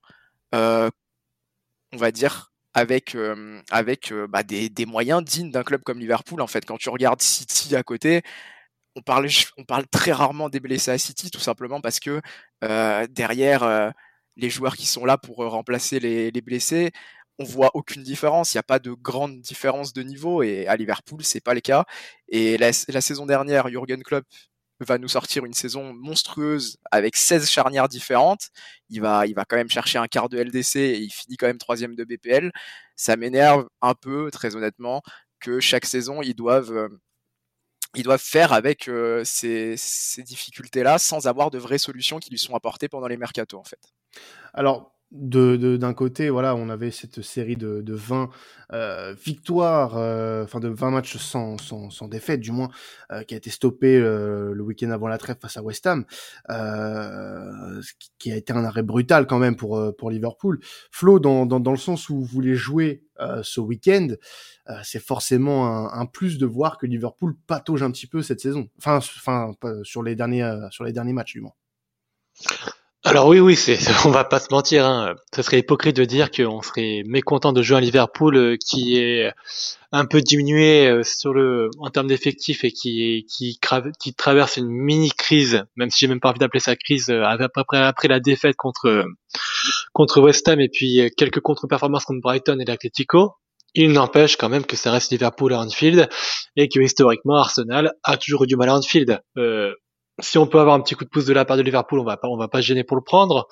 on 0.54 1.98
va 1.98 2.12
dire, 2.12 2.52
avec, 2.74 3.16
euh, 3.16 3.62
avec 3.72 4.12
euh, 4.12 4.28
bah, 4.28 4.44
des, 4.44 4.70
des, 4.70 4.86
moyens 4.86 5.24
dignes 5.24 5.52
d'un 5.52 5.64
club 5.64 5.82
comme 5.84 6.00
Liverpool. 6.00 6.42
En 6.42 6.48
fait, 6.48 6.66
quand 6.66 6.78
tu 6.78 6.90
regardes 6.90 7.22
City 7.22 7.76
à 7.76 7.84
côté, 7.84 8.22
on 8.96 9.02
parle, 9.02 9.28
on 9.58 9.66
parle 9.66 9.88
très 9.88 10.12
rarement 10.12 10.50
des 10.50 10.60
blessés 10.60 10.92
à 10.92 10.98
City, 10.98 11.32
tout 11.32 11.40
simplement 11.40 11.82
parce 11.82 12.00
que 12.00 12.22
derrière 13.12 13.94
les 14.38 14.50
joueurs 14.50 14.78
qui 14.78 14.86
sont 14.88 15.06
là 15.06 15.18
pour 15.18 15.38
remplacer 15.38 16.00
les, 16.00 16.32
les 16.32 16.42
blessés, 16.42 16.92
on 17.40 17.46
voit 17.46 17.72
aucune 17.76 18.04
différence. 18.04 18.54
Il 18.54 18.58
n'y 18.58 18.60
a 18.60 18.64
pas 18.64 18.80
de 18.80 18.92
grande 18.92 19.42
différence 19.42 19.94
de 19.94 20.04
niveau 20.04 20.44
et 20.44 20.68
à 20.68 20.76
Liverpool, 20.76 21.24
c'est 21.24 21.42
pas 21.44 21.54
le 21.54 21.62
cas. 21.62 21.86
Et 22.30 22.58
la, 22.58 22.72
la 22.90 23.02
saison 23.02 23.26
dernière, 23.26 23.70
Jurgen 23.70 24.04
Klopp 24.04 24.26
va 24.80 24.98
nous 24.98 25.08
sortir 25.08 25.46
une 25.46 25.54
saison 25.54 25.94
monstrueuse 25.94 26.78
avec 26.92 27.16
16 27.16 27.50
charnières 27.50 27.90
différentes. 27.90 28.50
Il 28.90 29.02
va, 29.02 29.26
il 29.28 29.34
va 29.36 29.46
quand 29.46 29.58
même 29.58 29.70
chercher 29.70 29.98
un 30.00 30.08
quart 30.08 30.30
de 30.30 30.38
LDC 30.38 30.76
et 30.78 31.00
il 31.00 31.12
finit 31.12 31.38
quand 31.38 31.48
même 31.48 31.58
troisième 31.58 31.96
de 31.96 32.04
BPL. 32.04 32.52
Ça 32.96 33.16
m'énerve 33.18 33.68
un 33.82 33.94
peu, 33.94 34.32
très 34.32 34.56
honnêtement, 34.56 35.02
que 35.40 35.60
chaque 35.60 35.86
saison, 35.86 36.22
ils 36.22 36.36
doivent, 36.36 36.72
euh, 36.72 36.90
ils 37.96 38.04
doivent 38.04 38.22
faire 38.22 38.54
avec 38.54 38.88
euh, 38.88 39.24
ces, 39.26 39.76
ces 39.78 40.24
difficultés-là 40.24 40.98
sans 41.00 41.28
avoir 41.28 41.52
de 41.52 41.58
vraies 41.58 41.78
solutions 41.78 42.20
qui 42.20 42.30
lui 42.30 42.40
sont 42.40 42.56
apportées 42.56 42.90
pendant 42.90 43.08
les 43.08 43.18
mercatos, 43.18 43.60
en 43.60 43.64
fait. 43.64 43.82
Alors, 44.54 44.99
de 45.12 45.76
d'un 45.78 45.94
côté 45.96 46.30
voilà 46.30 46.56
on 46.56 46.70
avait 46.70 46.92
cette 46.92 47.24
série 47.24 47.56
de, 47.56 47.82
de 47.82 47.94
20 47.96 48.30
euh, 48.74 49.16
victoires 49.16 49.98
euh, 49.98 50.44
enfin 50.44 50.60
de 50.60 50.68
20 50.68 50.92
matchs 50.92 51.18
sans, 51.18 51.58
sans, 51.58 51.90
sans 51.90 52.08
défaite 52.08 52.40
du 52.42 52.52
moins 52.52 52.70
euh, 53.12 53.24
qui 53.24 53.34
a 53.34 53.38
été 53.38 53.50
stoppé 53.50 53.98
euh, 53.98 54.54
le 54.54 54.64
week-end 54.64 54.92
avant 54.92 55.08
la 55.08 55.18
trêve 55.18 55.38
face 55.42 55.58
à 55.58 55.64
West 55.64 55.88
Ham 55.88 56.06
qui 58.20 58.32
a 58.32 58.36
été 58.36 58.54
un 58.54 58.64
arrêt 58.64 58.84
brutal 58.84 59.26
quand 59.26 59.40
même 59.40 59.56
pour 59.56 59.96
pour 59.98 60.12
Liverpool. 60.12 60.60
Flo 60.92 61.20
dans, 61.20 61.48
dans, 61.48 61.60
dans 61.60 61.72
le 61.72 61.78
sens 61.78 62.10
où 62.10 62.16
vous 62.20 62.26
voulez 62.26 62.56
jouer 62.56 63.04
ce 63.42 63.60
week-end 63.60 64.10
c'est 64.84 65.02
forcément 65.02 65.68
un, 65.68 66.02
un, 66.02 66.06
plus 66.06 66.38
de 66.38 66.46
voir 66.46 66.78
que 66.78 66.86
Liverpool 66.86 67.36
patauge 67.48 67.82
un 67.82 67.92
petit 67.92 68.08
peu 68.08 68.22
cette 68.22 68.40
saison. 68.40 68.70
Enfin 68.78 68.98
enfin 68.98 69.56
sur 69.84 70.04
les 70.04 70.16
derniers 70.16 70.68
sur 70.70 70.84
les 70.84 70.94
derniers 70.94 71.14
matchs 71.14 71.34
du 71.34 71.42
moins 71.42 71.54
alors 73.06 73.28
oui, 73.28 73.40
oui, 73.40 73.56
c'est, 73.56 73.78
on 74.06 74.10
va 74.10 74.26
pas 74.26 74.40
se 74.40 74.48
mentir. 74.52 74.86
Hein. 74.86 75.16
Ce 75.34 75.42
serait 75.42 75.60
hypocrite 75.60 75.96
de 75.96 76.04
dire 76.04 76.30
qu'on 76.32 76.62
serait 76.62 77.04
mécontent 77.06 77.54
de 77.54 77.62
jouer 77.62 77.78
à 77.78 77.80
Liverpool 77.80 78.36
euh, 78.36 78.58
qui 78.58 78.98
est 78.98 79.32
un 79.94 80.06
peu 80.06 80.20
diminué 80.20 80.88
euh, 80.88 81.04
sur 81.04 81.34
le 81.34 81.70
en 81.80 81.90
termes 81.90 82.08
d'effectifs 82.08 82.66
et 82.66 82.72
qui 82.72 83.26
qui, 83.30 83.58
qui 84.00 84.14
traverse 84.14 84.58
une 84.58 84.68
mini 84.68 85.12
crise, 85.12 85.64
même 85.78 85.90
si 85.90 86.00
j'ai 86.00 86.08
même 86.08 86.20
pas 86.20 86.30
envie 86.30 86.40
d'appeler 86.40 86.60
ça 86.60 86.76
crise, 86.76 87.10
euh, 87.10 87.24
après, 87.24 87.78
après 87.78 88.10
la 88.10 88.20
défaite 88.20 88.58
contre 88.58 89.06
contre 89.94 90.20
West 90.20 90.46
Ham 90.50 90.60
et 90.60 90.70
puis 90.70 91.10
quelques 91.16 91.40
contre-performances 91.40 92.04
contre 92.04 92.22
Brighton 92.22 92.60
et 92.60 92.66
l'Atletico. 92.66 93.36
Il 93.76 93.94
n'empêche 93.94 94.36
quand 94.36 94.50
même 94.50 94.66
que 94.66 94.76
ça 94.76 94.92
reste 94.92 95.12
Liverpool 95.12 95.54
à 95.54 95.60
Anfield 95.60 96.10
et 96.58 96.68
que 96.68 96.80
historiquement 96.82 97.36
Arsenal 97.36 97.94
a 98.04 98.18
toujours 98.18 98.44
eu 98.44 98.48
du 98.48 98.58
mal 98.58 98.68
à 98.68 98.76
Anfield. 98.76 99.22
Si 100.22 100.38
on 100.38 100.48
peut 100.48 100.60
avoir 100.60 100.76
un 100.76 100.82
petit 100.82 100.96
coup 100.96 101.04
de 101.04 101.10
pouce 101.10 101.26
de 101.26 101.34
la 101.34 101.46
part 101.46 101.58
de 101.58 101.62
Liverpool, 101.62 102.00
on 102.00 102.04
va 102.04 102.18
pas, 102.18 102.28
on 102.28 102.38
va 102.38 102.48
pas 102.48 102.62
se 102.62 102.68
gêner 102.68 102.84
pour 102.84 102.98
le 102.98 103.04
prendre. 103.04 103.48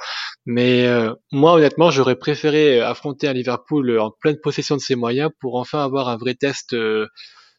Mais 0.46 0.86
euh, 0.88 1.14
moi, 1.32 1.54
honnêtement, 1.54 1.92
j'aurais 1.92 2.16
préféré 2.16 2.80
affronter 2.80 3.28
un 3.28 3.34
Liverpool 3.34 4.00
en 4.00 4.12
pleine 4.12 4.38
possession 4.42 4.76
de 4.76 4.82
ses 4.82 4.96
moyens 4.96 5.30
pour 5.40 5.56
enfin 5.56 5.84
avoir 5.84 6.10
un 6.10 6.18
vrai 6.18 6.36
test 6.36 6.74
euh, 6.74 7.08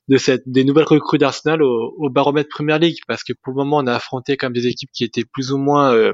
de 0.08 0.16
cette, 0.16 0.42
des 0.46 0.64
nouvelles 0.64 0.86
recrues 0.86 1.18
d'Arsenal 1.18 1.62
au, 1.62 2.10
baromètre 2.10 2.48
Premier 2.48 2.78
League, 2.78 2.98
parce 3.06 3.22
que 3.22 3.32
pour 3.42 3.52
le 3.52 3.58
moment, 3.58 3.78
on 3.78 3.86
a 3.86 3.94
affronté 3.94 4.36
comme 4.36 4.52
des 4.52 4.66
équipes 4.66 4.90
qui 4.92 5.04
étaient 5.04 5.24
plus 5.30 5.52
ou 5.52 5.58
moins 5.58 5.94
euh, 5.94 6.12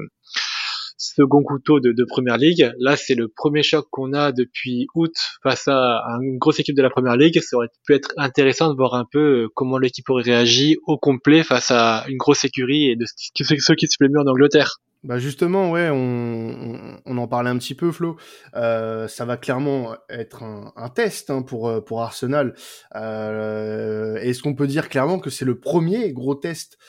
second 0.97 1.43
couteau 1.43 1.79
de, 1.79 1.91
de 1.91 2.03
Première 2.05 2.37
Ligue. 2.37 2.71
Là, 2.79 2.95
c'est 2.95 3.15
le 3.15 3.27
premier 3.27 3.63
choc 3.63 3.87
qu'on 3.91 4.13
a 4.13 4.31
depuis 4.31 4.87
août 4.95 5.13
face 5.43 5.67
à, 5.67 6.01
une 6.21 6.37
grosse 6.37 6.59
équipe 6.59 6.75
de 6.75 6.81
la 6.81 6.89
Première 6.89 7.17
Ligue. 7.17 7.39
Ça 7.41 7.57
aurait 7.57 7.69
pu 7.85 7.93
être 7.93 8.13
intéressant 8.17 8.69
de 8.69 8.75
voir 8.75 8.93
un 8.95 9.05
peu 9.09 9.43
euh, 9.43 9.47
comment 9.53 9.77
l'équipe 9.77 10.09
aurait 10.09 10.23
réagi 10.23 10.77
au 10.85 10.97
complet 10.97 11.43
face 11.43 11.71
à 11.71 12.05
une 12.07 12.17
grosse 12.17 12.43
écurie 12.45 12.89
et 12.89 12.95
de 12.95 13.05
ceux 13.05 13.75
qui 13.75 13.87
se 13.87 13.95
fait 13.99 14.09
mieux 14.09 14.19
en 14.19 14.27
Angleterre. 14.27 14.79
Bah 15.05 15.19
justement, 15.19 15.69
ouais, 15.69 15.89
on, 15.91 16.99
on, 17.05 17.17
en 17.19 17.27
parlait 17.27 17.51
un 17.51 17.59
petit 17.59 17.75
peu, 17.75 17.91
Flo. 17.91 18.17
Euh, 18.55 19.07
ça 19.07 19.23
va 19.23 19.37
clairement 19.37 19.95
être 20.09 20.41
un, 20.41 20.73
un 20.75 20.89
test 20.89 21.29
hein, 21.29 21.43
pour 21.43 21.69
euh, 21.69 21.79
pour 21.79 22.01
Arsenal. 22.01 22.55
Euh, 22.95 24.15
Est-ce 24.15 24.41
qu'on 24.41 24.55
peut 24.55 24.65
dire 24.65 24.89
clairement 24.89 25.19
que 25.19 25.29
c'est 25.29 25.45
le 25.45 25.59
premier 25.59 26.11
gros 26.11 26.33
test 26.33 26.79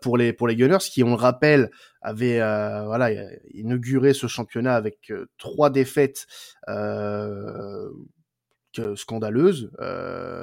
pour 0.00 0.16
les 0.16 0.32
pour 0.32 0.48
les 0.48 0.56
Gunners 0.56 0.78
qui, 0.78 1.02
on 1.02 1.10
le 1.10 1.14
rappelle, 1.16 1.70
avait 2.00 2.40
euh, 2.40 2.84
voilà 2.86 3.10
inauguré 3.52 4.14
ce 4.14 4.26
championnat 4.26 4.74
avec 4.74 5.10
euh, 5.10 5.26
trois 5.38 5.70
défaites 5.70 6.26
scandaleuses 8.96 9.70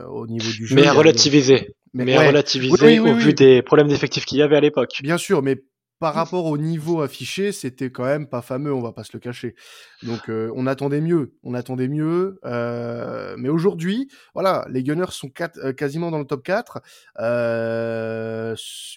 au 0.10 0.28
niveau 0.28 0.52
du 0.52 0.68
jeu. 0.68 0.76
Mais 0.76 0.90
relativisé. 0.90 1.76
Mais, 1.94 2.06
mais 2.06 2.18
relativisé 2.18 3.00
au 3.00 3.14
vu 3.16 3.34
des 3.34 3.62
problèmes 3.62 3.90
d'effectifs 3.90 4.26
qu'il 4.26 4.38
y 4.38 4.42
avait 4.42 4.56
à 4.56 4.62
l'époque. 4.62 5.00
Bien 5.04 5.18
sûr, 5.18 5.42
mais 5.42 5.62
par 6.02 6.16
rapport 6.16 6.48
au 6.48 6.58
niveau 6.58 7.02
affiché, 7.02 7.52
c'était 7.52 7.92
quand 7.92 8.06
même 8.06 8.28
pas 8.28 8.42
fameux, 8.42 8.74
on 8.74 8.82
va 8.82 8.92
pas 8.92 9.04
se 9.04 9.12
le 9.14 9.20
cacher. 9.20 9.54
Donc 10.02 10.30
euh, 10.30 10.52
on 10.56 10.66
attendait 10.66 11.00
mieux, 11.00 11.36
on 11.44 11.54
attendait 11.54 11.88
mieux. 11.88 12.40
Euh, 12.44 13.36
mais 13.38 13.50
aujourd'hui, 13.50 14.10
voilà, 14.34 14.66
les 14.72 14.82
Gunners 14.82 15.12
sont 15.12 15.32
euh, 15.58 15.74
quasiment 15.74 16.10
dans 16.10 16.18
le 16.18 16.26
top 16.26 16.44
4. 16.44 16.82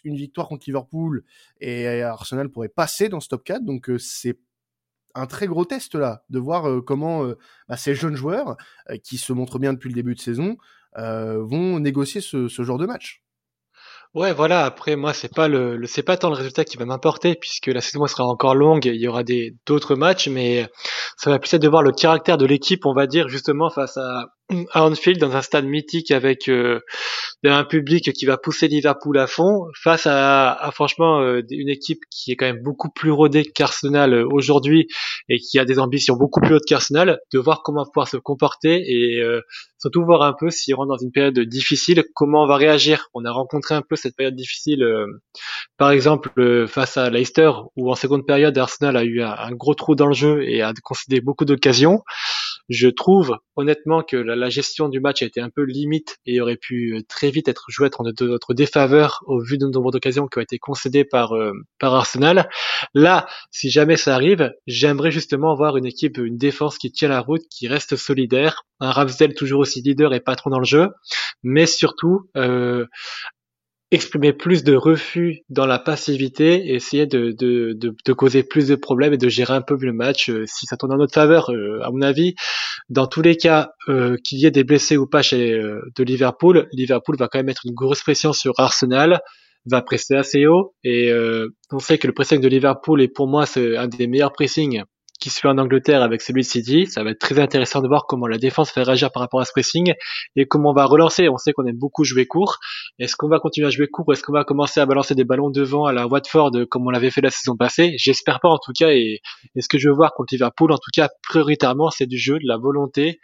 une 0.05 0.17
victoire 0.17 0.49
contre 0.49 0.65
Liverpool 0.67 1.25
et 1.61 2.01
Arsenal 2.01 2.49
pourrait 2.49 2.71
passer 2.71 3.11
dans 3.11 3.21
ce 3.21 3.29
top 3.29 3.45
4. 3.45 3.63
Donc 3.67 3.91
c'est 3.99 4.39
un 5.15 5.27
très 5.27 5.47
gros 5.47 5.67
test 5.67 5.97
là, 5.97 6.25
de 6.31 6.39
voir 6.39 6.83
comment 6.87 7.29
bah, 7.69 7.77
ces 7.77 7.95
jeunes 7.95 8.17
joueurs, 8.17 8.57
qui 9.03 9.19
se 9.19 9.35
montrent 9.35 9.59
bien 9.59 9.75
depuis 9.75 9.91
le 9.91 9.95
début 9.95 10.15
de 10.15 10.21
saison, 10.21 10.57
vont 10.97 11.81
négocier 11.81 12.23
ce 12.23 12.49
genre 12.49 12.79
de 12.79 12.87
match. 12.87 13.24
Ouais, 14.15 14.33
voilà. 14.33 14.65
Après, 14.65 14.95
moi, 14.95 15.13
c'est 15.13 15.33
pas 15.35 15.49
le, 15.49 15.77
le 15.77 15.87
c'est 15.89 16.05
pas 16.05 16.17
tant 16.17 16.29
le 16.31 16.37
résultat 16.37 16.65
qui 16.65 16.77
va 16.77 16.85
m'importer 16.85 17.35
puisque 17.35 17.67
la 17.67 17.81
saison 17.81 18.07
sera 18.07 18.25
encore 18.25 18.55
longue. 18.55 18.85
Il 18.87 19.01
y 19.01 19.09
aura 19.09 19.25
des 19.25 19.57
d'autres 19.67 19.97
matchs, 19.97 20.29
mais 20.29 20.69
ça 21.17 21.31
va 21.31 21.39
plus 21.41 21.53
être 21.55 21.63
de 21.63 21.69
voir 21.69 21.83
le 21.83 21.91
caractère 21.91 22.39
de 22.39 22.47
l'équipe, 22.47 22.87
on 22.87 22.95
va 22.95 23.07
dire 23.09 23.29
justement 23.29 23.71
face 23.71 23.97
à 23.97 24.27
à 24.73 24.85
Anfield 24.85 25.19
dans 25.19 25.35
un 25.35 25.43
stade 25.43 25.65
mythique 25.65 26.11
avec 26.11 26.49
euh, 26.49 26.81
un 27.45 27.65
public 27.65 28.13
qui 28.13 28.27
va 28.27 28.37
pousser 28.37 28.69
Liverpool 28.69 29.19
à 29.19 29.27
fond 29.27 29.67
face 29.83 30.07
à, 30.07 30.53
à 30.53 30.71
franchement 30.71 31.21
euh, 31.21 31.41
une 31.51 31.71
équipe 31.71 32.01
qui 32.11 32.33
est 32.33 32.37
quand 32.37 32.45
même 32.47 32.63
beaucoup 32.63 32.91
plus 32.91 33.11
rodée 33.11 33.45
qu'Arsenal 33.45 34.13
euh, 34.13 34.29
aujourd'hui 34.31 34.87
et 35.31 35.39
qui 35.39 35.59
a 35.59 35.65
des 35.65 35.79
ambitions 35.79 36.17
beaucoup 36.17 36.41
plus 36.41 36.55
hautes 36.55 36.67
qu'Arsenal 36.67 37.19
de 37.33 37.39
voir 37.39 37.63
comment 37.63 37.87
pouvoir 37.87 38.09
se 38.09 38.19
comporter 38.19 38.83
et 38.87 39.23
surtout 39.79 40.05
voir 40.05 40.23
un 40.23 40.35
peu 40.39 40.51
s'il 40.51 40.75
rentre 40.75 40.89
dans 40.89 41.03
une 41.03 41.13
période 41.13 41.39
difficile 41.41 42.05
comment 42.15 42.45
on 42.45 42.47
va 42.47 42.57
réagir. 42.57 43.09
On 43.15 43.25
a 43.25 43.31
rencontré 43.31 43.75
un 43.75 43.83
peu 43.83 43.97
cette 43.97 44.17
période 44.17 44.37
difficile 44.37 44.85
par 45.79 45.91
exemple 45.91 46.67
face 46.69 46.97
à 46.97 47.09
Leicester 47.09 47.51
où 47.77 47.91
en 47.91 47.95
seconde 47.95 48.27
période 48.27 48.57
Arsenal 48.59 48.97
a 48.97 49.05
eu 49.05 49.23
un, 49.23 49.33
un 49.33 49.53
gros 49.53 49.75
trou 49.75 49.95
dans 49.95 50.07
le 50.07 50.15
jeu 50.15 50.43
et 50.47 50.63
a 50.63 50.73
concédé 50.83 51.21
beaucoup 51.21 51.45
d'occasions 51.45 52.03
je 52.69 52.89
trouve 52.89 53.37
honnêtement 53.57 54.03
que 54.03 54.17
la, 54.17 54.49
gestion 54.49 54.89
du 54.89 55.01
match 55.01 55.23
a 55.23 55.27
été 55.27 55.41
un 55.41 55.51
peu 55.51 55.63
limite 55.65 56.17
et 56.27 56.41
aurait 56.41 56.57
pu 56.57 56.95
euh, 56.95 57.03
très 57.09 57.31
vite 57.31 57.49
être 57.49 57.67
jouée 57.69 57.91
en 57.99 58.05
notre 58.05 58.55
défaveur 58.55 59.23
au 59.27 59.41
vu 59.41 59.59
de 59.59 59.67
nombre 59.67 59.91
d'occasions 59.91 60.27
qui 60.27 60.39
ont 60.39 60.43
été 60.43 60.59
concédées 60.59 61.05
par, 61.05 61.35
euh, 61.35 61.53
par 61.79 61.95
Arsenal. 61.95 62.49
Là, 62.95 63.27
si 63.51 63.71
jamais 63.71 63.97
ça 63.97 64.15
arrive, 64.15 64.53
j'aimerais 64.67 65.11
justement 65.11 65.55
voir 65.55 65.77
une 65.77 65.87
équipe, 65.87 66.19
une 66.19 66.37
défense 66.37 66.79
qui 66.79 66.91
tient 66.91 67.09
la 67.09 67.21
route, 67.21 67.43
qui 67.51 67.69
reste 67.69 67.97
solidaire, 67.97 68.65
un 68.81 68.91
Ramsdale 68.91 69.35
toujours 69.35 69.61
aussi 69.61 69.83
leader 69.83 70.13
et 70.15 70.21
patron 70.21 70.51
dans 70.51 70.59
le 70.59 70.65
jeu, 70.65 70.89
mais 71.43 71.67
surtout 71.67 72.29
euh, 72.37 72.87
exprimer 73.95 74.33
plus 74.33 74.65
de 74.65 74.75
refus 74.75 75.43
dans 75.49 75.67
la 75.67 75.79
passivité 75.79 76.75
essayer 76.75 77.07
de, 77.07 77.31
de, 77.31 77.73
de, 77.75 77.95
de, 78.05 78.13
causer 78.13 78.43
plus 78.43 78.69
de 78.69 78.75
problèmes 78.75 79.13
et 79.13 79.19
de 79.19 79.29
gérer 79.29 79.55
un 79.55 79.63
peu 79.63 79.77
le 79.81 79.93
match 79.93 80.31
euh, 80.31 80.45
si 80.47 80.67
ça 80.67 80.77
tourne 80.77 80.93
en 80.93 80.97
notre 80.97 81.15
faveur 81.15 81.51
euh, 81.51 81.81
à 81.83 81.91
mon 81.91 82.03
avis. 82.03 82.35
Dans 82.89 83.07
tous 83.07 83.23
les 83.23 83.37
cas 83.37 83.71
euh, 83.89 84.17
qu'il 84.25 84.39
y 84.39 84.47
ait 84.47 84.51
des 84.51 84.65
blessés 84.65 84.97
ou 84.97 85.07
pas 85.07 85.23
chez 85.23 85.53
de 85.55 86.05
Liverpool 86.05 86.69
Liverpool 86.73 87.17
va 87.19 87.29
quand 87.29 87.39
même 87.39 87.47
mettre 87.47 87.63
une 87.67 87.75
grosse 87.75 88.03
pression 88.03 88.33
sur 88.33 88.53
Arsenal 88.59 89.21
va 89.67 89.81
presser 89.81 90.15
assez 90.15 90.47
haut 90.47 90.75
et 90.85 91.11
on 91.73 91.79
sait 91.79 91.97
que 91.97 92.07
le 92.07 92.13
pressing 92.13 92.41
de 92.41 92.49
Liverpool 92.49 93.01
est 93.01 93.09
pour 93.09 93.27
moi 93.27 93.47
c'est 93.47 93.77
un 93.77 93.89
des 93.89 94.07
meilleurs 94.07 94.33
pressings 94.33 94.83
qui 95.21 95.31
se 95.31 95.41
fait 95.41 95.49
en 95.49 95.59
Angleterre 95.59 96.03
avec 96.03 96.23
celui 96.23 96.43
de 96.43 96.47
City. 96.47 96.87
Ça 96.87 97.03
va 97.03 97.11
être 97.11 97.19
très 97.19 97.39
intéressant 97.39 97.81
de 97.81 97.89
voir 97.89 98.07
comment 98.07 98.27
la 98.27 98.39
défense 98.39 98.75
va 98.75 98.83
réagir 98.83 99.11
par 99.11 99.21
rapport 99.23 99.41
à 99.41 99.45
ce 99.45 99.53
pressing 99.53 99.95
et 100.37 100.47
comment 100.47 100.71
on 100.71 100.75
va 100.75 100.85
relancer. 100.85 101.29
On 101.29 101.39
sait 101.39 101.53
qu'on 101.53 101.67
aime 101.67 101.79
beaucoup 101.79 102.05
jouer 102.05 102.27
court. 102.27 102.59
Est-ce 102.99 103.17
qu'on 103.17 103.29
va 103.29 103.39
continuer 103.39 103.67
à 103.67 103.71
jouer 103.71 103.89
court 103.89 104.07
ou 104.09 104.13
est-ce 104.13 104.23
qu'on 104.23 104.33
va 104.33 104.45
commencer 104.45 104.81
à 104.81 104.87
balancer 104.87 105.15
des 105.15 105.25
ballons 105.25 105.51
devant 105.51 105.87
à 105.87 105.93
la 105.93 106.07
Watford 106.07 106.53
comme 106.71 106.87
on 106.87 106.91
l'avait 106.91 107.11
fait 107.11 107.21
la 107.21 107.31
saison 107.31 107.57
passée? 107.57 107.95
J'espère 107.97 108.41
pas 108.41 108.49
en 108.49 108.59
tout 108.59 108.73
cas. 108.77 108.91
Et, 108.91 109.21
ce 109.59 109.69
que 109.69 109.79
je 109.79 109.89
veux 109.89 109.95
voir 109.95 110.15
contre 110.15 110.35
Liverpool, 110.35 110.73
en 110.73 110.77
tout 110.77 110.91
cas 110.93 111.09
prioritairement, 111.23 111.91
c'est 111.91 112.07
du 112.07 112.19
jeu, 112.19 112.35
de 112.35 112.47
la 112.47 112.57
volonté, 112.57 113.21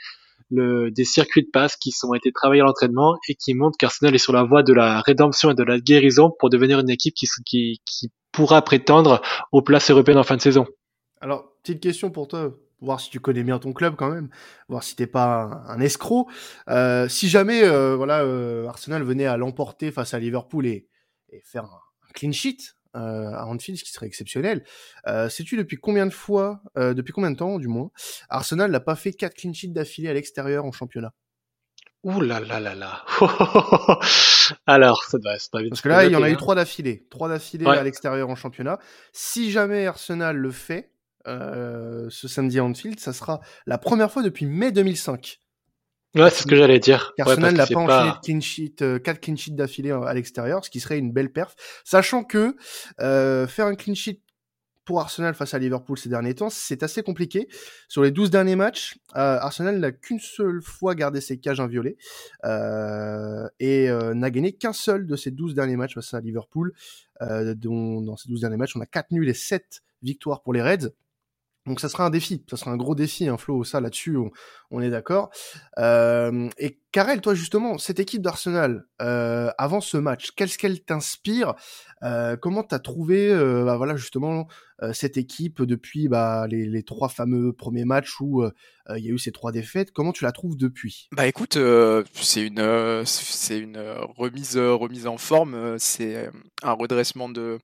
le, 0.51 0.91
des 0.91 1.05
circuits 1.05 1.43
de 1.43 1.51
passe 1.53 1.77
qui 1.77 1.91
sont 1.91 2.15
été 2.15 2.33
travaillés 2.33 2.63
à 2.63 2.65
l'entraînement 2.65 3.17
et 3.29 3.35
qui 3.35 3.55
montrent 3.55 3.77
qu'Arsenal 3.79 4.15
est 4.15 4.19
sur 4.19 4.33
la 4.33 4.43
voie 4.43 4.63
de 4.63 4.73
la 4.73 5.01
rédemption 5.01 5.51
et 5.51 5.55
de 5.55 5.63
la 5.63 5.79
guérison 5.79 6.33
pour 6.39 6.51
devenir 6.51 6.81
une 6.81 6.91
équipe 6.91 7.15
qui, 7.15 7.27
qui, 7.45 7.81
qui 7.85 8.11
pourra 8.33 8.63
prétendre 8.63 9.21
aux 9.53 9.63
places 9.63 9.91
européennes 9.91 10.19
en 10.19 10.25
fin 10.25 10.37
de 10.37 10.41
saison. 10.41 10.67
Alors, 11.21 11.53
petite 11.63 11.81
question 11.81 12.11
pour 12.11 12.29
toi, 12.29 12.57
voir 12.81 13.01
si 13.01 13.11
tu 13.11 13.21
connais 13.21 13.43
bien 13.43 13.59
ton 13.59 13.73
club 13.73 13.95
quand 13.97 14.11
même, 14.11 14.29
voir 14.69 14.83
si 14.83 14.97
t'es 14.97 15.07
pas 15.07 15.63
un, 15.69 15.81
escroc. 15.81 16.29
Euh, 16.69 17.09
si 17.09 17.29
jamais, 17.29 17.63
euh, 17.65 17.95
voilà, 17.95 18.23
euh, 18.23 18.67
Arsenal 18.67 19.03
venait 19.03 19.27
à 19.27 19.37
l'emporter 19.37 19.91
face 19.91 20.15
à 20.15 20.19
Liverpool 20.19 20.67
et, 20.67 20.87
faire 21.45 21.65
un, 21.65 21.81
clean 22.15 22.33
sheet 22.33 22.75
à 22.93 23.47
Anfield, 23.47 23.79
ce 23.79 23.85
qui 23.85 23.93
serait 23.93 24.07
exceptionnel. 24.07 24.65
Sais-tu 25.07 25.57
depuis 25.57 25.77
combien 25.77 26.07
de 26.07 26.13
fois, 26.13 26.61
depuis 26.75 27.13
combien 27.13 27.31
de 27.31 27.37
temps 27.37 27.59
du 27.59 27.69
moins, 27.69 27.91
Arsenal 28.29 28.71
n'a 28.71 28.81
pas 28.81 28.97
fait 28.97 29.13
quatre 29.13 29.35
clean 29.35 29.53
sheets 29.53 29.69
d'affilée 29.69 30.09
à 30.09 30.15
l'extérieur 30.15 30.65
en 30.65 30.73
championnat? 30.73 31.13
Ouh 32.03 32.21
là 32.21 32.41
là 32.41 32.59
là 32.59 32.75
là. 32.75 33.05
Alors, 34.67 35.05
ça 35.05 35.19
doit, 35.19 35.37
pas 35.53 35.61
vite. 35.61 35.71
Parce 35.71 35.83
que 35.83 35.89
là, 35.89 36.05
il 36.07 36.13
y 36.13 36.17
en 36.17 36.23
a 36.23 36.31
eu 36.31 36.37
trois 36.37 36.55
d'affilée. 36.55 37.07
Trois 37.11 37.29
d'affilée 37.29 37.67
à 37.67 37.85
l'extérieur 37.85 38.29
en 38.29 38.35
championnat. 38.35 38.79
Si 39.13 39.53
jamais 39.53 39.87
Arsenal 39.87 40.37
le 40.37 40.51
fait, 40.51 40.91
euh, 41.27 42.07
ce 42.11 42.29
samedi 42.29 42.59
à 42.59 42.65
Anfield, 42.65 42.99
ça 43.01 43.13
sera 43.13 43.41
la 43.67 43.79
première 43.79 44.11
fois 44.11 44.23
depuis 44.23 44.47
mai 44.47 44.73
2005. 44.73 45.41
Ouais, 46.17 46.29
c'est 46.31 46.43
ce 46.43 46.47
que 46.47 46.57
j'allais 46.57 46.81
dire. 46.81 47.13
Arsenal 47.21 47.55
n'a 47.55 47.67
pas 47.67 47.79
enchaîné 47.79 48.11
de 48.11 48.21
clean 48.25 48.41
sheet, 48.41 48.83
euh, 48.83 48.99
4 48.99 49.21
clean 49.21 49.37
sheets 49.37 49.55
d'affilée 49.55 49.93
à 49.93 50.13
l'extérieur, 50.13 50.65
ce 50.65 50.71
qui 50.71 50.81
serait 50.81 50.99
une 50.99 51.13
belle 51.13 51.31
perf. 51.31 51.55
Sachant 51.85 52.25
que 52.25 52.57
euh, 53.01 53.47
faire 53.47 53.67
un 53.67 53.77
clean 53.77 53.95
sheet 53.95 54.21
pour 54.91 55.01
Arsenal 55.01 55.35
face 55.35 55.55
à 55.55 55.59
Liverpool 55.61 55.97
ces 55.97 56.09
derniers 56.09 56.35
temps, 56.35 56.51
c'est 56.51 56.83
assez 56.83 57.05
compliqué. 57.05 57.47
Sur 57.89 58.03
les 58.03 58.11
12 58.11 58.29
derniers 58.29 58.57
matchs, 58.57 58.97
euh, 59.15 59.39
Arsenal 59.39 59.79
n'a 59.79 59.93
qu'une 59.93 60.19
seule 60.19 60.61
fois 60.63 60.97
gardé 60.97 61.21
ses 61.21 61.39
cages 61.39 61.61
inviolées 61.61 61.97
euh, 62.45 63.47
et 63.61 63.89
euh, 63.89 64.15
n'a 64.15 64.33
gagné 64.33 64.53
qu'un 64.53 64.73
seul 64.73 65.07
de 65.07 65.15
ces 65.15 65.31
12 65.31 65.55
derniers 65.55 65.77
matchs 65.77 65.95
face 65.95 66.13
à 66.13 66.21
Liverpool. 66.21 66.73
dont 67.21 68.01
dans 68.01 68.17
ces 68.17 68.29
12 68.29 68.41
derniers 68.41 68.57
matchs, 68.57 68.75
on 68.75 68.81
a 68.81 68.87
4 68.87 69.13
nuls 69.13 69.29
et 69.29 69.35
7 69.35 69.83
victoires 70.03 70.43
pour 70.43 70.53
les 70.53 70.63
Reds. 70.63 70.89
Donc 71.67 71.79
ça 71.79 71.91
sera 71.91 72.07
un 72.07 72.11
défi, 72.11 72.43
ça 72.49 72.57
sera 72.57 72.71
un 72.71 72.77
gros 72.77 72.95
défi, 72.95 73.29
un 73.29 73.37
flow, 73.37 73.65
ça 73.65 73.81
là-dessus, 73.81 74.17
on, 74.71 74.81
est 74.81 74.89
d'accord. 74.89 75.31
Euh, 75.79 76.49
et 76.57 76.81
Karel, 76.91 77.21
toi 77.21 77.35
justement, 77.35 77.77
cette 77.77 78.01
équipe 78.01 78.23
d'Arsenal, 78.23 78.87
euh, 79.03 79.51
avant 79.59 79.83
ce 79.83 79.99
match, 79.99 80.31
qu'est-ce 80.31 80.57
qu'elle 80.57 80.83
t'inspire 80.83 81.55
euh, 82.03 82.37
Comment 82.37 82.63
t'as 82.63 82.79
trouvé, 82.79 83.29
bah, 83.65 83.77
voilà 83.77 83.97
justement 83.97 84.49
cette 84.93 85.19
équipe 85.19 85.61
depuis 85.61 86.09
bah, 86.09 86.47
les, 86.49 86.83
trois 86.83 87.11
fameux 87.11 87.53
premiers 87.53 87.85
matchs 87.85 88.19
où 88.21 88.43
il 88.97 89.05
y 89.05 89.09
a 89.09 89.13
eu 89.13 89.19
ces 89.19 89.31
trois 89.31 89.53
défaites? 89.53 89.93
Comment 89.93 90.13
tu 90.13 90.25
la 90.25 90.33
trouves 90.33 90.57
depuis? 90.57 91.09
Bah 91.13 91.27
écoute, 91.27 91.59
c'est 92.15 92.47
une 92.47 93.05
c'est 93.05 93.59
une 93.59 93.79
remise 94.17 94.57
remise 94.57 95.07
en 95.07 95.19
forme, 95.19 95.79
c'est 95.79 96.31
un 96.63 96.73
redressement 96.73 97.29
de 97.29 97.59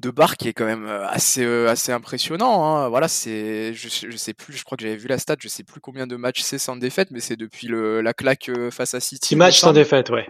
de 0.00 0.10
Bar 0.10 0.36
qui 0.36 0.48
est 0.48 0.52
quand 0.52 0.64
même 0.64 0.86
assez 0.86 1.44
assez 1.66 1.92
impressionnant. 1.92 2.64
Hein. 2.64 2.88
Voilà, 2.88 3.08
c'est 3.08 3.74
je, 3.74 3.88
je, 3.88 4.16
sais 4.16 4.34
plus, 4.34 4.54
je 4.54 4.64
crois 4.64 4.76
que 4.76 4.82
j'avais 4.82 4.96
vu 4.96 5.08
la 5.08 5.18
stat, 5.18 5.36
je 5.40 5.48
sais 5.48 5.64
plus 5.64 5.80
combien 5.80 6.06
de 6.06 6.16
matchs 6.16 6.42
c'est 6.42 6.58
sans 6.58 6.76
défaite, 6.76 7.10
mais 7.10 7.20
c'est 7.20 7.36
depuis 7.36 7.66
le, 7.66 8.00
la 8.00 8.14
claque 8.14 8.50
face 8.70 8.94
à 8.94 9.00
City. 9.00 9.28
Six 9.28 9.36
matchs 9.36 9.60
sans 9.60 9.72
défaite, 9.72 10.10
ouais. 10.10 10.28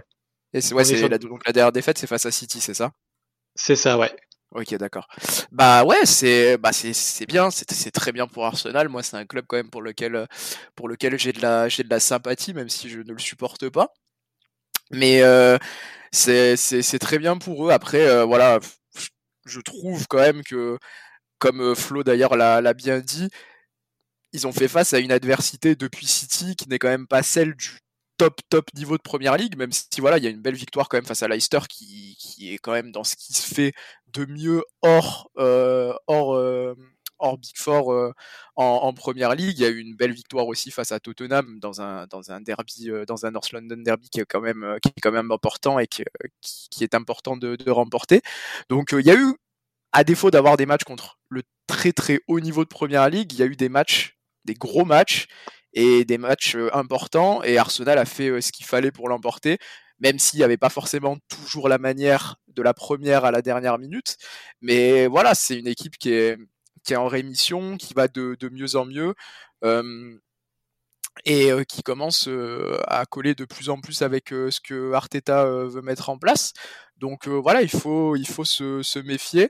Et 0.53 0.61
c'est 0.61 0.75
ouais, 0.75 0.85
c'est 0.85 1.09
la, 1.09 1.19
donc 1.19 1.45
la 1.47 1.53
dernière 1.53 1.73
défaite, 1.73 1.99
c'est 1.99 2.07
face 2.07 2.27
à 2.27 2.31
City, 2.31 2.61
c'est 2.61 2.75
ça? 2.75 2.93
C'est 3.57 3.77
ça, 3.77 3.99
ouais. 3.99 4.15
Ok, 4.55 4.73
d'accord. 4.77 5.09
Bah 5.51 5.85
ouais, 5.85 6.07
c'est 6.07 6.57
bah 6.59 6.73
c'est 6.73 6.93
c'est 6.93 7.27
bien, 7.27 7.51
c'est 7.51 7.69
c'est 7.73 7.91
très 7.91 8.13
bien 8.13 8.29
pour 8.29 8.47
Arsenal. 8.47 8.89
Moi, 8.89 9.03
c'est 9.03 9.17
un 9.17 9.27
club 9.27 9.47
quand 9.49 9.57
même 9.57 9.71
pour 9.71 9.83
lequel 9.83 10.29
pour 10.77 10.89
lequel 10.89 11.19
j'ai 11.19 11.33
de 11.33 11.43
la 11.43 11.69
j'ai 11.69 11.83
de 11.83 11.91
la 11.91 11.99
sympathie, 11.99 12.55
même 12.55 12.69
si 12.69 12.89
je 12.89 13.01
ne 13.01 13.13
le 13.13 13.19
supporte 13.19 13.69
pas. 13.69 13.93
Mais 14.93 15.23
euh, 15.23 15.59
c'est 16.13 16.57
c'est 16.57 16.83
c'est 16.83 17.01
très 17.01 17.19
bien 17.19 17.37
pour 17.37 17.67
eux. 17.67 17.73
Après, 17.73 18.07
euh, 18.07 18.25
voilà, 18.25 18.61
je 19.47 19.61
trouve 19.61 20.07
quand 20.09 20.19
même 20.19 20.43
que 20.45 20.79
comme 21.39 21.75
Flo 21.77 22.05
d'ailleurs 22.05 22.37
l'a 22.37 22.61
l'a 22.61 22.75
bien 22.75 23.01
dit, 23.01 23.29
ils 24.33 24.47
ont 24.47 24.53
fait 24.53 24.69
face 24.69 24.93
à 24.95 24.99
une 24.99 25.13
adversité 25.13 25.77
depuis 25.77 26.07
City 26.07 26.57
qui 26.57 26.69
n'est 26.69 26.79
quand 26.79 26.89
même 26.89 27.07
pas 27.07 27.23
celle 27.23 27.55
du 27.55 27.79
top 28.19 28.41
top 28.49 28.73
niveau 28.75 28.97
de 28.97 29.03
première 29.03 29.37
ligue, 29.37 29.57
même 29.57 29.73
si 29.73 30.01
voilà, 30.01 30.19
il 30.19 30.25
y 30.25 30.27
a 30.27 30.31
une 30.31 30.41
belle 30.41 30.55
victoire 30.55 30.89
quand 30.89 30.97
même 30.97 31.07
face 31.07 31.23
à 31.23 31.29
Leicester 31.29 31.61
qui, 31.69 32.17
qui 32.19 32.53
est 32.55 32.59
quand 32.59 32.73
même 32.73 32.93
dans 32.93 33.05
ce 33.05 33.17
qui 33.17 33.33
se 33.33 33.55
fait 33.55 33.73
de 34.09 34.27
mieux 34.27 34.63
hors 34.83 35.31
euh, 35.39 35.95
hors 36.07 36.35
euh, 36.37 36.75
hors 37.19 37.39
Big 37.39 37.57
Four 37.57 38.13
en, 38.57 38.65
en, 38.65 38.93
première 38.93 39.35
ligue. 39.35 39.59
Il 39.59 39.63
y 39.63 39.67
a 39.67 39.71
eu 39.71 39.79
une 39.79 39.95
belle 39.95 40.13
victoire 40.13 40.47
aussi 40.47 40.71
face 40.71 40.93
à 40.93 41.01
Tottenham 41.01 41.59
dans 41.61 41.81
un 41.81 42.07
dans 42.07 42.31
un 42.31 42.41
derby 42.41 42.91
dans 43.07 43.27
un 43.27 43.31
North 43.31 43.53
London 43.53 43.77
derby 43.79 44.09
qui 44.11 44.21
est 44.21 44.27
quand 44.27 44.41
même 44.41 44.79
qui 44.83 44.89
est 44.89 45.01
quand 45.01 45.13
même 45.13 45.31
important 45.31 45.79
et 45.79 45.87
qui, 45.87 46.05
qui, 46.43 46.85
est 46.85 46.95
important 46.95 47.37
de, 47.37 47.57
de 47.57 47.71
remporter. 47.71 48.23
Donc 48.69 48.93
il 48.93 49.07
y 49.07 49.11
a 49.11 49.15
eu 49.15 49.35
à 49.93 50.05
défaut 50.05 50.31
d'avoir 50.31 50.57
des 50.57 50.67
matchs 50.67 50.85
contre 50.85 51.19
le 51.29 51.43
très 51.67 51.93
très 51.93 52.21
haut 52.29 52.41
niveau 52.41 52.65
de 52.65 52.69
première 52.69 53.09
ligue, 53.09 53.33
il 53.33 53.39
y 53.39 53.43
a 53.43 53.47
eu 53.47 53.57
des 53.57 53.69
matchs 53.69 54.15
des 54.45 54.55
gros 54.55 54.85
matchs 54.85 55.27
et 55.73 56.05
des 56.05 56.19
matchs 56.19 56.57
importants. 56.73 57.43
Et 57.43 57.59
Arsenal 57.59 57.99
a 57.99 58.05
fait 58.05 58.41
ce 58.41 58.53
qu'il 58.53 58.67
fallait 58.67 58.93
pour 58.93 59.09
l'emporter, 59.09 59.59
même 59.99 60.19
s'il 60.19 60.39
n'y 60.39 60.45
avait 60.45 60.57
pas 60.57 60.71
forcément 60.71 61.17
toujours 61.29 61.69
la 61.69 61.79
manière 61.79 62.37
de 62.49 62.63
la 62.63 62.75
première 62.75 63.25
à 63.25 63.31
la 63.31 63.43
dernière 63.43 63.79
minute. 63.79 64.17
Mais 64.61 65.07
voilà, 65.07 65.35
c'est 65.35 65.59
une 65.59 65.67
équipe 65.67 65.99
qui 65.99 66.13
est, 66.13 66.39
qui 66.85 66.93
est 66.93 66.97
en 66.97 67.09
rémission, 67.09 67.77
qui 67.77 67.95
va 67.95 68.09
de, 68.09 68.37
de 68.39 68.49
mieux 68.49 68.77
en 68.77 68.85
mieux. 68.85 69.15
Euh, 69.65 70.17
et 71.25 71.53
qui 71.69 71.85
commence 71.85 72.29
à 72.89 73.07
coller 73.07 73.37
de 73.37 73.45
plus 73.45 73.71
en 73.71 73.81
plus 73.81 74.03
avec 74.03 74.31
ce 74.31 74.61
que 74.61 74.93
Arteta 74.95 75.45
veut 75.45 75.81
mettre 75.81 76.09
en 76.09 76.19
place. 76.19 76.53
Donc 76.97 77.29
voilà, 77.29 77.63
il 77.63 77.71
faut, 77.71 78.17
il 78.17 78.27
faut 78.27 78.45
se, 78.45 78.83
se 78.83 78.99
méfier. 78.99 79.49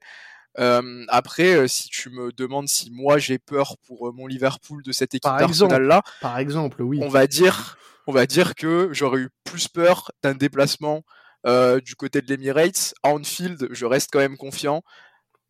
Euh, 0.59 1.05
après, 1.09 1.66
si 1.66 1.88
tu 1.88 2.11
me 2.11 2.33
demandes 2.33 2.68
si 2.68 2.90
moi 2.90 3.18
j'ai 3.18 3.38
peur 3.38 3.77
pour 3.87 4.12
mon 4.12 4.27
Liverpool 4.27 4.83
de 4.83 4.92
cette 4.92 5.14
équipe 5.14 5.33
d'Arsenal 5.38 5.83
là, 5.83 6.03
par 6.20 6.38
exemple, 6.38 6.83
oui. 6.83 7.01
On 7.03 7.09
va 7.09 7.27
dire, 7.27 7.77
on 8.07 8.12
va 8.12 8.27
dire 8.27 8.55
que 8.55 8.88
j'aurais 8.92 9.20
eu 9.20 9.31
plus 9.44 9.66
peur 9.68 10.12
d'un 10.23 10.35
déplacement 10.35 11.03
euh, 11.47 11.81
du 11.81 11.97
côté 11.97 12.20
de 12.20 12.29
l'Emirates. 12.29 12.94
À 13.03 13.09
Anfield, 13.09 13.68
je 13.70 13.87
reste 13.87 14.11
quand 14.12 14.20
même 14.20 14.37
confiant 14.37 14.83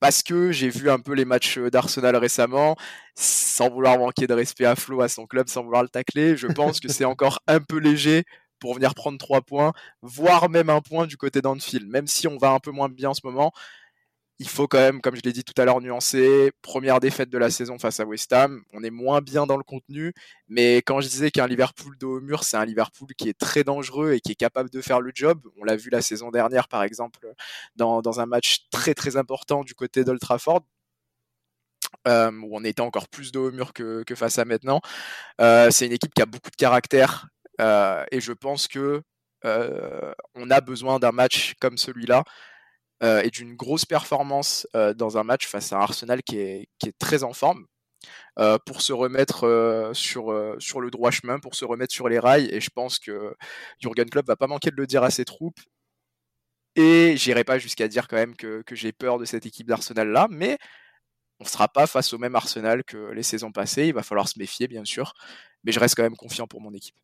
parce 0.05 0.23
que 0.23 0.53
j'ai 0.53 0.69
vu 0.69 0.90
un 0.90 0.99
peu 0.99 1.14
les 1.14 1.25
matchs 1.25 1.59
d'Arsenal 1.59 2.14
récemment, 2.17 2.77
sans 3.14 3.71
vouloir 3.71 3.99
manquer 3.99 4.27
de 4.27 4.35
respect 4.35 4.67
à 4.67 4.77
Flo, 4.77 5.01
à 5.01 5.09
son 5.09 5.25
club, 5.25 5.49
sans 5.49 5.62
vouloir 5.62 5.83
le 5.83 5.88
tacler. 5.88 6.37
Je 6.37 6.47
pense 6.47 6.79
que 6.79 6.88
c'est 6.88 7.07
encore 7.07 7.40
un 7.47 7.61
peu 7.61 7.79
léger 7.79 8.25
pour 8.59 8.75
venir 8.75 8.95
prendre 8.95 9.17
trois 9.17 9.40
points, 9.40 9.73
voire 10.03 10.51
même 10.51 10.69
un 10.69 10.83
point 10.83 11.07
du 11.07 11.17
côté 11.17 11.40
d'Anfield. 11.40 11.88
Même 11.88 12.07
si 12.07 12.29
on 12.29 12.37
va 12.37 12.51
un 12.51 12.59
peu 12.59 12.71
moins 12.71 12.90
bien 12.90 13.09
en 13.09 13.14
ce 13.14 13.23
moment, 13.25 13.51
il 14.40 14.49
faut 14.49 14.66
quand 14.66 14.79
même, 14.79 15.01
comme 15.01 15.14
je 15.14 15.23
l'ai 15.23 15.33
dit 15.33 15.44
tout 15.44 15.61
à 15.61 15.64
l'heure, 15.64 15.81
nuancer. 15.81 16.51
Première 16.61 16.99
défaite 16.99 17.31
de 17.31 17.38
la 17.38 17.51
saison 17.51 17.79
face 17.79 18.01
à 18.01 18.05
West 18.05 18.33
Ham. 18.33 18.64
On 18.73 18.83
est 18.83 18.90
moins 18.90 19.20
bien 19.20 19.47
dans 19.47 19.57
le 19.57 19.62
contenu, 19.62 20.12
mais 20.49 20.79
quand 20.79 21.01
je 21.01 21.09
disais 21.09 21.31
qu'un 21.31 21.47
Liverpool 21.47 21.97
de 21.99 22.07
haut 22.07 22.20
mur, 22.20 22.42
c'est 22.42 22.57
un 22.57 22.64
Liverpool 22.64 23.09
qui 23.16 23.29
est 23.29 23.38
très 23.38 23.62
dangereux 23.62 24.12
et 24.12 24.20
qui 24.20 24.33
est 24.33 24.37
capable 24.37 24.70
de 24.70 24.81
faire 24.81 25.01
le 25.01 25.12
job. 25.14 25.40
On 25.61 25.64
l'a 25.64 25.77
vu 25.77 25.88
la 25.90 26.03
saison 26.03 26.31
dernière, 26.31 26.66
par 26.68 26.83
exemple, 26.83 27.33
dans, 27.77 28.20
un 28.20 28.27
match 28.27 28.66
très 28.70 28.94
très 28.94 29.16
important 29.16 29.62
du 29.64 29.75
côté 29.75 30.05
d'Old 30.05 30.20
Trafford. 30.20 30.62
Euh, 32.09 32.31
où 32.42 32.57
on 32.57 32.64
était 32.64 32.83
encore 32.83 33.09
plus 33.09 33.33
de 33.33 33.38
haut 33.38 33.53
mur 33.53 33.73
que, 33.73 34.05
face 34.14 34.38
à 34.38 34.44
maintenant. 34.44 34.81
Euh, 35.40 35.70
c'est 35.70 35.87
une 35.87 35.92
équipe 35.92 36.12
qui 36.12 36.20
a 36.23 36.27
beaucoup 36.27 36.51
de 36.51 36.57
caractère 36.57 37.29
euh, 37.61 38.05
et 38.11 38.20
je 38.20 38.33
pense 38.33 38.68
que 38.68 39.03
on 40.35 40.51
a 40.51 40.61
besoin 40.62 40.99
d'un 40.99 41.12
match 41.12 41.55
comme 41.61 41.77
celui-là 41.77 42.25
euh, 43.02 43.22
et 43.22 43.30
d'une 43.30 43.54
grosse 43.54 43.85
performance 43.85 44.66
euh, 44.76 44.94
dans 44.94 45.18
un 45.18 45.24
match 45.24 45.46
face 45.46 45.72
à 45.72 45.78
un 45.78 45.80
Arsenal 45.80 46.22
qui 46.22 46.38
est, 46.38 46.68
qui 46.78 46.88
est 46.88 46.98
très 46.98 47.24
en 47.24 47.33
forme. 47.33 47.66
Euh, 48.38 48.59
pour 48.66 48.83
se 48.83 48.92
remettre 48.92 49.90
sur, 49.94 50.57
sur 50.59 50.80
le 50.80 50.90
droit 50.90 51.11
chemin, 51.11 51.38
pour 51.38 51.54
se 51.54 51.64
remettre 51.64 51.94
sur 51.94 52.09
les 52.09 52.18
rails. 52.18 52.48
Et 52.52 52.61
je 52.61 52.70
pense 52.70 52.98
que 52.98 53.35
Jurgen 53.80 54.11
Klopp 54.11 54.26
va 54.26 54.37
pas 54.37 54.46
manquer 54.46 54.70
de 54.70 54.76
le 54.76 54.87
dire 54.87 55.02
à 55.02 55.11
ses 55.11 55.24
troupes. 55.24 55.61
Et 56.76 57.16
j'irai 57.16 57.44
pas 57.44 57.59
jusqu'à 57.59 57.88
dire 57.88 58.09
quand 58.09 58.16
même 58.16 58.37
que, 58.37 58.62
que 58.62 58.74
j'ai 58.74 58.92
peur 58.92 59.18
de 59.18 59.24
cette 59.24 59.46
équipe 59.46 59.68
d'Arsenal 59.68 60.09
là, 60.09 60.26
mais 60.30 60.59
on 61.40 61.44
ne 61.44 61.48
sera 61.48 61.68
pas 61.68 61.87
face 61.87 62.12
au 62.12 62.18
même 62.18 62.35
Arsenal 62.37 62.85
que 62.85 63.11
les 63.12 63.22
saisons 63.22 63.52
passées. 63.52 63.87
Il 63.88 63.94
va 63.94 64.02
falloir 64.02 64.28
se 64.28 64.38
méfier, 64.38 64.68
bien 64.68 64.85
sûr, 64.85 65.14
mais 65.64 65.72
je 65.72 65.80
reste 65.80 65.94
quand 65.96 66.02
même 66.02 66.16
confiant 66.16 66.46
pour 66.46 66.61
mon 66.61 66.72
équipe. 66.74 66.96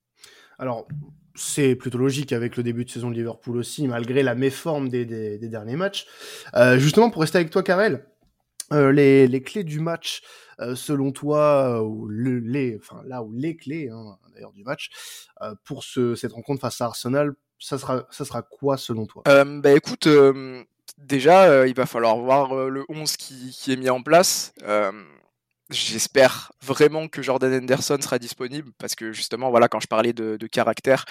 Alors, 0.60 0.86
c'est 1.34 1.74
plutôt 1.74 1.96
logique 1.96 2.34
avec 2.34 2.58
le 2.58 2.62
début 2.62 2.84
de 2.84 2.90
saison 2.90 3.08
de 3.08 3.14
Liverpool 3.14 3.56
aussi, 3.56 3.88
malgré 3.88 4.22
la 4.22 4.34
méforme 4.34 4.90
des, 4.90 5.06
des, 5.06 5.48
derniers 5.48 5.76
matchs. 5.76 6.06
Euh, 6.54 6.78
justement, 6.78 7.08
pour 7.08 7.22
rester 7.22 7.38
avec 7.38 7.50
toi, 7.50 7.62
Karel, 7.62 8.04
euh, 8.74 8.92
les, 8.92 9.26
les, 9.26 9.42
clés 9.42 9.64
du 9.64 9.80
match, 9.80 10.20
euh, 10.60 10.76
selon 10.76 11.12
toi, 11.12 11.82
ou 11.82 12.06
le, 12.08 12.40
les, 12.40 12.76
enfin 12.76 13.00
là 13.06 13.22
où 13.22 13.32
les 13.32 13.56
clés 13.56 13.88
hein, 13.88 14.18
d'ailleurs 14.34 14.52
du 14.52 14.62
match 14.62 14.90
pour 15.64 15.82
ce, 15.82 16.14
cette 16.14 16.34
rencontre 16.34 16.60
face 16.60 16.82
à 16.82 16.84
Arsenal, 16.84 17.32
ça 17.58 17.78
sera, 17.78 18.06
ça 18.10 18.26
sera 18.26 18.42
quoi 18.42 18.76
selon 18.76 19.06
toi? 19.06 19.22
Bah 19.24 19.72
écoute, 19.72 20.06
déjà 20.98 21.66
il 21.66 21.74
va 21.74 21.86
falloir 21.86 22.18
voir 22.18 22.68
le 22.68 22.84
11 22.90 23.16
qui, 23.16 23.50
qui, 23.50 23.72
est 23.72 23.76
mis 23.76 23.88
en 23.88 24.02
place. 24.02 24.52
J'espère 25.70 26.50
vraiment 26.60 27.06
que 27.06 27.22
Jordan 27.22 27.52
Henderson 27.54 27.98
sera 28.00 28.18
disponible 28.18 28.72
parce 28.78 28.96
que 28.96 29.12
justement, 29.12 29.50
voilà, 29.50 29.68
quand 29.68 29.78
je 29.78 29.86
parlais 29.86 30.12
de, 30.12 30.36
caractère, 30.48 31.04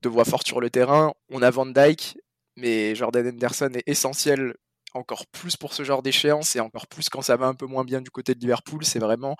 de 0.00 0.08
voix 0.08 0.24
forte 0.24 0.46
sur 0.46 0.60
le 0.60 0.70
terrain, 0.70 1.12
on 1.30 1.42
a 1.42 1.50
Van 1.50 1.66
Dyke, 1.66 2.16
mais 2.56 2.94
Jordan 2.94 3.28
Henderson 3.28 3.70
est 3.74 3.86
essentiel 3.86 4.54
encore 4.94 5.26
plus 5.26 5.56
pour 5.56 5.74
ce 5.74 5.84
genre 5.84 6.02
d'échéance 6.02 6.56
et 6.56 6.60
encore 6.60 6.86
plus 6.86 7.10
quand 7.10 7.20
ça 7.20 7.36
va 7.36 7.46
un 7.46 7.54
peu 7.54 7.66
moins 7.66 7.84
bien 7.84 8.00
du 8.00 8.10
côté 8.10 8.34
de 8.34 8.40
Liverpool. 8.40 8.84
C'est 8.84 8.98
vraiment 8.98 9.36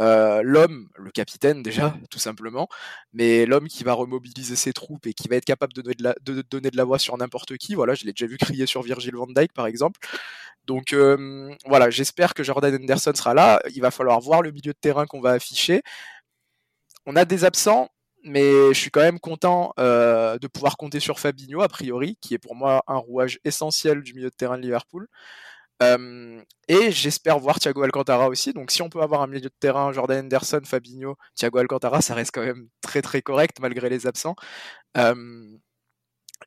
euh, 0.00 0.42
l'homme, 0.44 0.88
le 0.96 1.10
capitaine 1.10 1.62
déjà, 1.62 1.96
tout 2.10 2.18
simplement, 2.18 2.68
mais 3.14 3.46
l'homme 3.46 3.68
qui 3.68 3.84
va 3.84 3.94
remobiliser 3.94 4.56
ses 4.56 4.72
troupes 4.74 5.06
et 5.06 5.14
qui 5.14 5.28
va 5.28 5.36
être 5.36 5.44
capable 5.44 5.72
de 5.72 5.80
donner 6.42 6.70
de 6.70 6.76
la, 6.76 6.84
voix 6.84 6.98
sur 6.98 7.16
n'importe 7.16 7.56
qui. 7.56 7.74
Voilà, 7.74 7.94
je 7.94 8.04
l'ai 8.04 8.12
déjà 8.12 8.26
vu 8.26 8.36
crier 8.36 8.66
sur 8.66 8.82
Virgil 8.82 9.14
van 9.16 9.26
Dijk 9.26 9.54
par 9.54 9.66
exemple. 9.66 9.98
Donc 10.70 10.94
voilà, 11.66 11.90
j'espère 11.90 12.32
que 12.32 12.44
Jordan 12.44 12.72
Henderson 12.76 13.12
sera 13.12 13.34
là. 13.34 13.60
Il 13.74 13.82
va 13.82 13.90
falloir 13.90 14.20
voir 14.20 14.40
le 14.40 14.52
milieu 14.52 14.72
de 14.72 14.78
terrain 14.80 15.04
qu'on 15.04 15.20
va 15.20 15.32
afficher. 15.32 15.82
On 17.06 17.16
a 17.16 17.24
des 17.24 17.44
absents, 17.44 17.88
mais 18.22 18.68
je 18.72 18.78
suis 18.78 18.92
quand 18.92 19.00
même 19.00 19.18
content 19.18 19.72
euh, 19.80 20.38
de 20.38 20.46
pouvoir 20.46 20.76
compter 20.76 21.00
sur 21.00 21.18
Fabinho, 21.18 21.60
a 21.60 21.68
priori, 21.68 22.16
qui 22.20 22.34
est 22.34 22.38
pour 22.38 22.54
moi 22.54 22.84
un 22.86 22.98
rouage 22.98 23.40
essentiel 23.44 24.02
du 24.04 24.14
milieu 24.14 24.30
de 24.30 24.34
terrain 24.36 24.58
de 24.58 24.62
Liverpool. 24.62 25.08
Et 26.68 26.92
j'espère 26.92 27.40
voir 27.40 27.58
Thiago 27.58 27.82
Alcantara 27.82 28.28
aussi. 28.28 28.52
Donc 28.52 28.70
si 28.70 28.80
on 28.80 28.90
peut 28.90 29.00
avoir 29.02 29.22
un 29.22 29.26
milieu 29.26 29.40
de 29.40 29.54
terrain, 29.58 29.92
Jordan 29.92 30.24
Henderson, 30.24 30.60
Fabinho, 30.64 31.16
Thiago 31.34 31.58
Alcantara, 31.58 32.00
ça 32.00 32.14
reste 32.14 32.30
quand 32.32 32.44
même 32.44 32.68
très 32.80 33.02
très 33.02 33.22
correct 33.22 33.58
malgré 33.60 33.88
les 33.88 34.06
absents. 34.06 34.36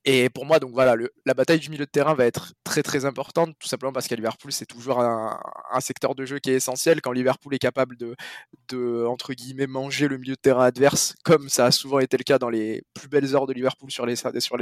Et 0.05 0.29
pour 0.29 0.45
moi, 0.45 0.59
donc 0.59 0.71
voilà, 0.71 0.95
la 1.25 1.33
bataille 1.33 1.59
du 1.59 1.69
milieu 1.69 1.85
de 1.85 1.89
terrain 1.91 2.13
va 2.13 2.25
être 2.25 2.53
très 2.63 2.83
très 2.83 3.05
importante, 3.05 3.55
tout 3.59 3.67
simplement 3.67 3.93
parce 3.93 4.07
qu'à 4.07 4.15
Liverpool, 4.15 4.51
c'est 4.51 4.65
toujours 4.65 4.99
un, 4.99 5.39
secteur 5.79 6.15
de 6.15 6.25
jeu 6.25 6.39
qui 6.39 6.51
est 6.51 6.55
essentiel. 6.55 7.01
Quand 7.01 7.11
Liverpool 7.11 7.53
est 7.55 7.59
capable 7.59 7.95
de, 7.97 9.05
entre 9.05 9.33
guillemets, 9.33 9.67
manger 9.67 10.07
le 10.07 10.17
milieu 10.17 10.35
de 10.35 10.41
terrain 10.41 10.65
adverse, 10.65 11.15
comme 11.23 11.49
ça 11.49 11.65
a 11.65 11.71
souvent 11.71 11.99
été 11.99 12.17
le 12.17 12.23
cas 12.23 12.39
dans 12.39 12.49
les 12.49 12.83
plus 12.93 13.07
belles 13.07 13.35
heures 13.35 13.47
de 13.47 13.53
Liverpool 13.53 13.91
sur 13.91 14.05
les, 14.05 14.15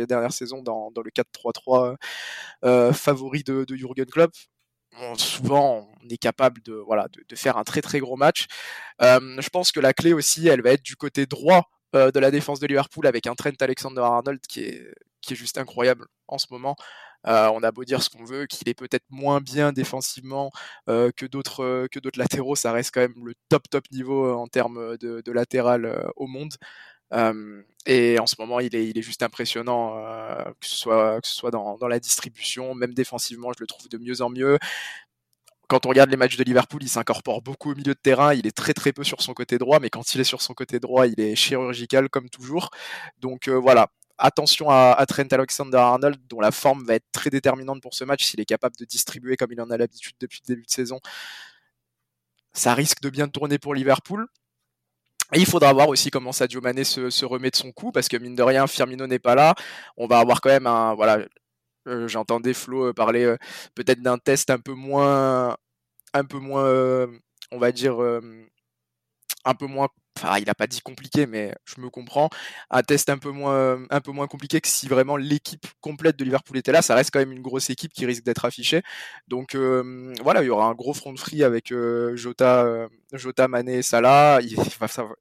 dernières 0.05 0.33
saisons, 0.33 0.61
dans, 0.61 0.91
le 0.95 1.11
4-3-3 1.11 1.95
euh, 2.63 2.93
favori 2.93 3.43
de, 3.43 3.65
de 3.65 3.75
Jurgen 3.75 4.05
Klopp, 4.05 4.31
souvent 5.17 5.89
on 6.03 6.09
est 6.09 6.17
capable 6.17 6.61
de, 6.61 6.83
faire 7.35 7.57
un 7.57 7.63
très 7.63 7.81
très 7.81 7.99
gros 7.99 8.17
match. 8.17 8.47
Euh, 9.01 9.37
je 9.39 9.49
pense 9.49 9.71
que 9.71 9.79
la 9.79 9.93
clé 9.93 10.13
aussi, 10.13 10.47
elle 10.47 10.61
va 10.61 10.71
être 10.71 10.83
du 10.83 10.95
côté 10.95 11.25
droit 11.25 11.69
de 11.93 12.19
la 12.19 12.32
défense 12.32 12.60
de 12.60 12.67
Liverpool 12.67 13.08
avec 13.08 13.27
un 13.27 13.36
Trent 13.36 13.51
Alexander-Arnold 13.60 14.41
qui 14.47 14.62
est, 14.62 14.93
qui 15.21 15.34
est 15.34 15.36
juste 15.36 15.58
incroyable 15.58 16.08
en 16.27 16.38
ce 16.38 16.47
moment. 16.51 16.75
Euh, 17.27 17.49
on 17.54 17.62
a 17.63 17.71
beau 17.71 17.84
dire 17.84 18.01
ce 18.01 18.10
qu'on 18.10 18.23
veut, 18.23 18.47
qu'il 18.47 18.67
est 18.69 18.73
peut-être 18.73 19.06
moins 19.10 19.41
bien 19.41 19.71
défensivement 19.73 20.51
euh, 20.89 21.12
que 21.15 21.25
d'autres 21.25 21.63
euh, 21.63 21.88
que 21.88 21.99
d'autres 21.99 22.17
latéraux, 22.19 22.56
ça 22.56 22.71
reste 22.71 22.93
quand 22.93 23.01
même 23.01 23.25
le 23.25 23.36
top 23.49 23.69
top 23.69 23.86
niveau 23.91 24.34
en 24.34 24.47
termes 24.47 24.97
de, 24.97 25.21
de 25.21 25.32
latéral 25.32 26.12
au 26.15 26.27
monde. 26.27 26.54
et 27.86 28.19
en 28.19 28.25
ce 28.27 28.36
moment, 28.39 28.60
il 28.60 28.75
est, 28.75 28.88
il 28.88 28.97
est 28.97 29.01
juste 29.01 29.23
impressionnant, 29.23 29.95
que 30.60 30.67
ce 30.67 30.75
soit, 30.77 31.21
que 31.21 31.27
ce 31.27 31.34
soit 31.36 31.51
dans, 31.51 31.77
dans 31.77 31.88
la 31.88 31.99
distribution, 31.99 32.73
même 32.75 32.93
défensivement, 32.93 33.51
je 33.54 33.62
le 33.62 33.67
trouve 33.67 33.89
de 33.89 33.97
mieux 33.97 34.21
en 34.21 34.30
mieux 34.30 34.58
quand 35.71 35.86
on 35.86 35.89
regarde 35.89 36.10
les 36.10 36.17
matchs 36.17 36.36
de 36.36 36.43
Liverpool, 36.43 36.84
il 36.84 36.89
s'incorpore 36.89 37.41
beaucoup 37.41 37.71
au 37.71 37.75
milieu 37.75 37.93
de 37.93 37.99
terrain. 37.99 38.34
Il 38.34 38.45
est 38.45 38.51
très 38.51 38.73
très 38.73 38.91
peu 38.91 39.05
sur 39.05 39.21
son 39.21 39.34
côté 39.34 39.57
droit, 39.57 39.79
mais 39.79 39.89
quand 39.89 40.13
il 40.13 40.19
est 40.19 40.25
sur 40.25 40.41
son 40.41 40.53
côté 40.53 40.81
droit, 40.81 41.07
il 41.07 41.17
est 41.17 41.34
chirurgical 41.34 42.10
comme 42.10 42.29
toujours. 42.29 42.71
Donc 43.19 43.47
voilà, 43.47 43.88
attention 44.17 44.69
à, 44.69 45.01
Trent 45.07 45.31
Alexander-Arnold, 45.31 46.27
dont 46.27 46.41
la 46.41 46.51
forme 46.51 46.84
va 46.84 46.95
être 46.95 47.10
très 47.13 47.29
déterminante 47.29 47.81
pour 47.81 47.93
ce 47.93 48.03
match. 48.03 48.25
S'il 48.25 48.41
est 48.41 48.45
capable 48.45 48.75
de 48.75 48.84
distribuer 48.84 49.38
comme 49.38 49.53
il 49.53 49.62
en 49.62 49.69
a 49.69 49.77
l'habitude 49.77 50.15
depuis 50.19 50.41
le 50.45 50.55
début 50.55 50.65
de 50.65 50.71
saison, 50.71 50.99
ça 52.51 52.73
risque 52.73 53.01
de 53.01 53.10
bien 53.10 53.29
tourner 53.29 53.57
pour 53.57 53.73
Liverpool. 53.73 54.27
Et 55.34 55.39
il 55.39 55.45
faudra 55.45 55.71
voir 55.71 55.88
aussi 55.88 56.12
comment 56.12 56.34
Sadio 56.34 56.60
Mané 56.60 56.84
se, 56.84 57.23
remet 57.23 57.49
de 57.49 57.55
son 57.55 57.71
coup, 57.71 57.93
parce 57.93 58.10
que 58.10 58.17
mine 58.17 58.36
de 58.36 58.43
rien, 58.43 58.67
Firmino 58.67 59.07
n'est 59.07 59.19
pas 59.19 59.36
là. 59.36 59.55
On 59.95 60.05
va 60.05 60.19
avoir 60.19 60.41
quand 60.41 60.49
même 60.49 60.67
un. 60.67 60.93
Voilà, 60.95 61.19
euh, 61.19 61.27
j'entendais 61.85 62.53
Flo 62.53 62.87
euh, 62.89 62.93
parler 62.93 63.23
euh, 63.23 63.37
peut-être 63.75 64.01
d'un 64.01 64.17
test 64.17 64.49
un 64.49 64.59
peu 64.59 64.73
moins. 64.73 65.57
Un 66.13 66.25
peu 66.25 66.39
moins. 66.39 67.07
on 67.51 67.57
va 67.59 67.71
dire. 67.71 67.99
Un 69.45 69.54
peu 69.54 69.67
moins 69.67 69.89
enfin, 70.17 70.38
il 70.39 70.45
n'a 70.45 70.56
pas 70.56 70.67
dit 70.67 70.82
compliqué, 70.82 71.25
mais 71.25 71.54
je 71.65 71.82
me 71.82 71.89
comprends, 71.89 72.30
un 72.69 72.84
test 72.84 73.10
un 73.10 73.17
peu 73.17 73.32
moins, 73.32 73.84
un 73.89 74.01
peu 74.01 74.12
moins 74.12 74.27
compliqué 74.27 74.62
que 74.62 74.67
si 74.67 74.88
vraiment 74.88 75.17
l'équipe 75.17 75.65
complète 75.82 76.17
de 76.17 76.23
Liverpool 76.23 76.58
était 76.58 76.71
là. 76.71 76.82
Ça 76.82 76.95
reste 76.95 77.12
quand 77.12 77.19
même 77.19 77.32
une 77.32 77.41
grosse 77.41 77.69
équipe 77.69 77.93
qui 77.93 78.06
risque 78.06 78.23
d'être 78.23 78.45
affichée. 78.45 78.82
Donc 79.27 79.56
voilà, 79.56 80.43
il 80.43 80.47
y 80.47 80.49
aura 80.49 80.65
un 80.67 80.73
gros 80.73 80.93
front 80.93 81.13
de 81.13 81.19
free 81.19 81.43
avec 81.43 81.73
Jota, 82.15 82.88
Jota, 83.13 83.47
Mané 83.47 83.77
et 83.80 83.82
Salah. 83.82 84.39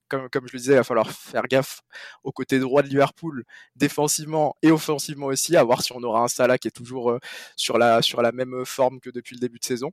Comme, 0.09 0.28
comme 0.30 0.48
je 0.48 0.52
le 0.52 0.59
disais, 0.59 0.72
il 0.74 0.76
va 0.76 0.85
falloir 0.85 1.11
faire 1.11 1.46
gaffe 1.48 1.80
au 2.24 2.33
côté 2.33 2.59
droit 2.59 2.83
de 2.83 2.88
Liverpool, 2.88 3.44
défensivement 3.76 4.56
et 4.62 4.70
offensivement 4.70 5.26
aussi, 5.26 5.56
à 5.56 5.64
voir 5.64 5.83
si 5.83 5.92
on 5.92 6.02
aura 6.02 6.22
un 6.22 6.28
Salah 6.28 6.59
qui 6.59 6.68
est 6.68 6.72
toujours 6.72 7.18
sur, 7.56 7.78
la, 7.78 8.02
sur 8.02 8.22
la 8.22 8.33
même 8.33 8.64
forme 8.64 9.00
que 9.00 9.11
depuis 9.11 9.35
le 9.37 9.40
début 9.40 9.59
de 9.59 9.64
saison. 9.64 9.92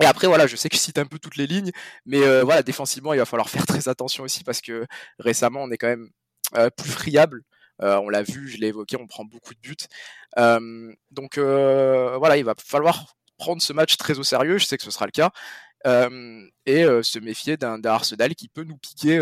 Et 0.00 0.04
après, 0.04 0.26
voilà, 0.26 0.46
je 0.46 0.56
sais 0.56 0.68
que 0.68 0.76
je 0.76 0.80
cite 0.80 0.98
un 0.98 1.06
peu 1.06 1.18
toutes 1.18 1.36
les 1.36 1.46
lignes, 1.46 1.70
mais 2.04 2.22
euh, 2.22 2.42
voilà, 2.44 2.62
défensivement, 2.62 3.14
il 3.14 3.18
va 3.18 3.24
falloir 3.24 3.48
faire 3.48 3.66
très 3.66 3.88
attention 3.88 4.24
aussi 4.24 4.44
parce 4.44 4.60
que 4.60 4.86
récemment, 5.18 5.62
on 5.62 5.70
est 5.70 5.78
quand 5.78 5.88
même 5.88 6.10
euh, 6.56 6.70
plus 6.70 6.90
friable. 6.90 7.42
Euh, 7.82 7.96
on 7.98 8.08
l'a 8.08 8.22
vu, 8.22 8.48
je 8.48 8.58
l'ai 8.58 8.68
évoqué, 8.68 8.96
on 8.98 9.06
prend 9.06 9.24
beaucoup 9.24 9.54
de 9.54 9.60
buts. 9.60 9.76
donc 11.10 11.38
voilà, 11.38 12.36
il 12.36 12.44
va 12.44 12.54
falloir 12.58 13.16
prendre 13.38 13.62
ce 13.62 13.72
match 13.72 13.96
très 13.96 14.18
au 14.18 14.22
sérieux. 14.22 14.58
Je 14.58 14.66
sais 14.66 14.76
que 14.76 14.84
ce 14.84 14.90
sera 14.90 15.06
le 15.06 15.12
cas. 15.12 15.30
et 16.66 16.84
se 17.02 17.18
méfier 17.18 17.56
d'un 17.56 17.82
Arsenal 17.84 18.34
qui 18.34 18.48
peut 18.48 18.64
nous 18.64 18.76
piquer, 18.76 19.18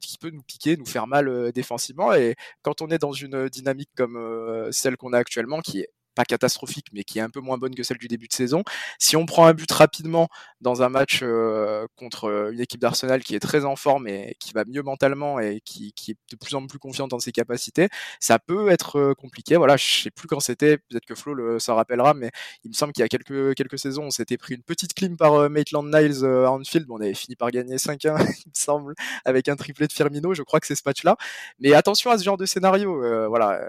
qui 0.00 0.18
peut 0.18 0.30
nous 0.30 0.42
piquer, 0.42 0.76
nous 0.76 0.86
faire 0.86 1.06
mal 1.08 1.52
défensivement. 1.52 2.14
Et 2.14 2.36
quand 2.62 2.80
on 2.82 2.88
est 2.90 2.98
dans 2.98 3.12
une 3.12 3.48
dynamique 3.48 3.90
comme 3.96 4.68
celle 4.72 4.96
qu'on 4.96 5.12
a 5.12 5.18
actuellement, 5.18 5.60
qui 5.60 5.80
est 5.80 5.90
pas 6.14 6.24
catastrophique, 6.24 6.86
mais 6.92 7.04
qui 7.04 7.18
est 7.18 7.22
un 7.22 7.30
peu 7.30 7.40
moins 7.40 7.58
bonne 7.58 7.74
que 7.74 7.82
celle 7.82 7.98
du 7.98 8.08
début 8.08 8.28
de 8.28 8.32
saison. 8.32 8.62
Si 8.98 9.16
on 9.16 9.26
prend 9.26 9.46
un 9.46 9.54
but 9.54 9.70
rapidement 9.70 10.28
dans 10.60 10.82
un 10.82 10.88
match 10.88 11.20
euh, 11.22 11.86
contre 11.96 12.26
euh, 12.26 12.52
une 12.52 12.60
équipe 12.60 12.80
d'Arsenal 12.80 13.22
qui 13.22 13.34
est 13.34 13.40
très 13.40 13.64
en 13.64 13.76
forme 13.76 14.06
et 14.06 14.36
qui 14.38 14.52
va 14.52 14.64
mieux 14.64 14.82
mentalement 14.82 15.40
et 15.40 15.60
qui, 15.64 15.92
est 16.08 16.16
de 16.30 16.36
plus 16.36 16.54
en 16.54 16.66
plus 16.66 16.78
confiante 16.78 17.10
dans 17.10 17.18
ses 17.18 17.32
capacités, 17.32 17.88
ça 18.20 18.38
peut 18.38 18.70
être 18.70 18.98
euh, 18.98 19.14
compliqué. 19.14 19.56
Voilà, 19.56 19.76
je 19.76 20.02
sais 20.02 20.10
plus 20.10 20.28
quand 20.28 20.40
c'était, 20.40 20.78
peut-être 20.78 21.06
que 21.06 21.14
Flo 21.14 21.34
le, 21.34 21.58
s'en 21.58 21.74
rappellera, 21.74 22.14
mais 22.14 22.30
il 22.64 22.68
me 22.70 22.74
semble 22.74 22.92
qu'il 22.92 23.02
y 23.02 23.04
a 23.04 23.08
quelques, 23.08 23.54
quelques 23.54 23.78
saisons, 23.78 24.04
on 24.04 24.10
s'était 24.10 24.36
pris 24.36 24.54
une 24.54 24.62
petite 24.62 24.94
clim 24.94 25.16
par 25.16 25.50
Maitland 25.50 25.86
Niles 25.86 26.24
à 26.24 26.50
Anfield. 26.50 26.86
on 26.90 27.00
avait 27.00 27.14
fini 27.14 27.36
par 27.36 27.50
gagner 27.50 27.76
5-1, 27.76 27.96
il 28.46 28.48
me 28.48 28.54
semble, 28.54 28.94
avec 29.24 29.48
un 29.48 29.56
triplé 29.56 29.86
de 29.86 29.92
Firmino. 29.92 30.34
Je 30.34 30.42
crois 30.42 30.60
que 30.60 30.66
c'est 30.66 30.74
ce 30.74 30.82
match-là. 30.86 31.16
Mais 31.58 31.72
attention 31.74 32.10
à 32.10 32.18
ce 32.18 32.24
genre 32.24 32.36
de 32.36 32.46
scénario. 32.46 33.28
voilà 33.28 33.60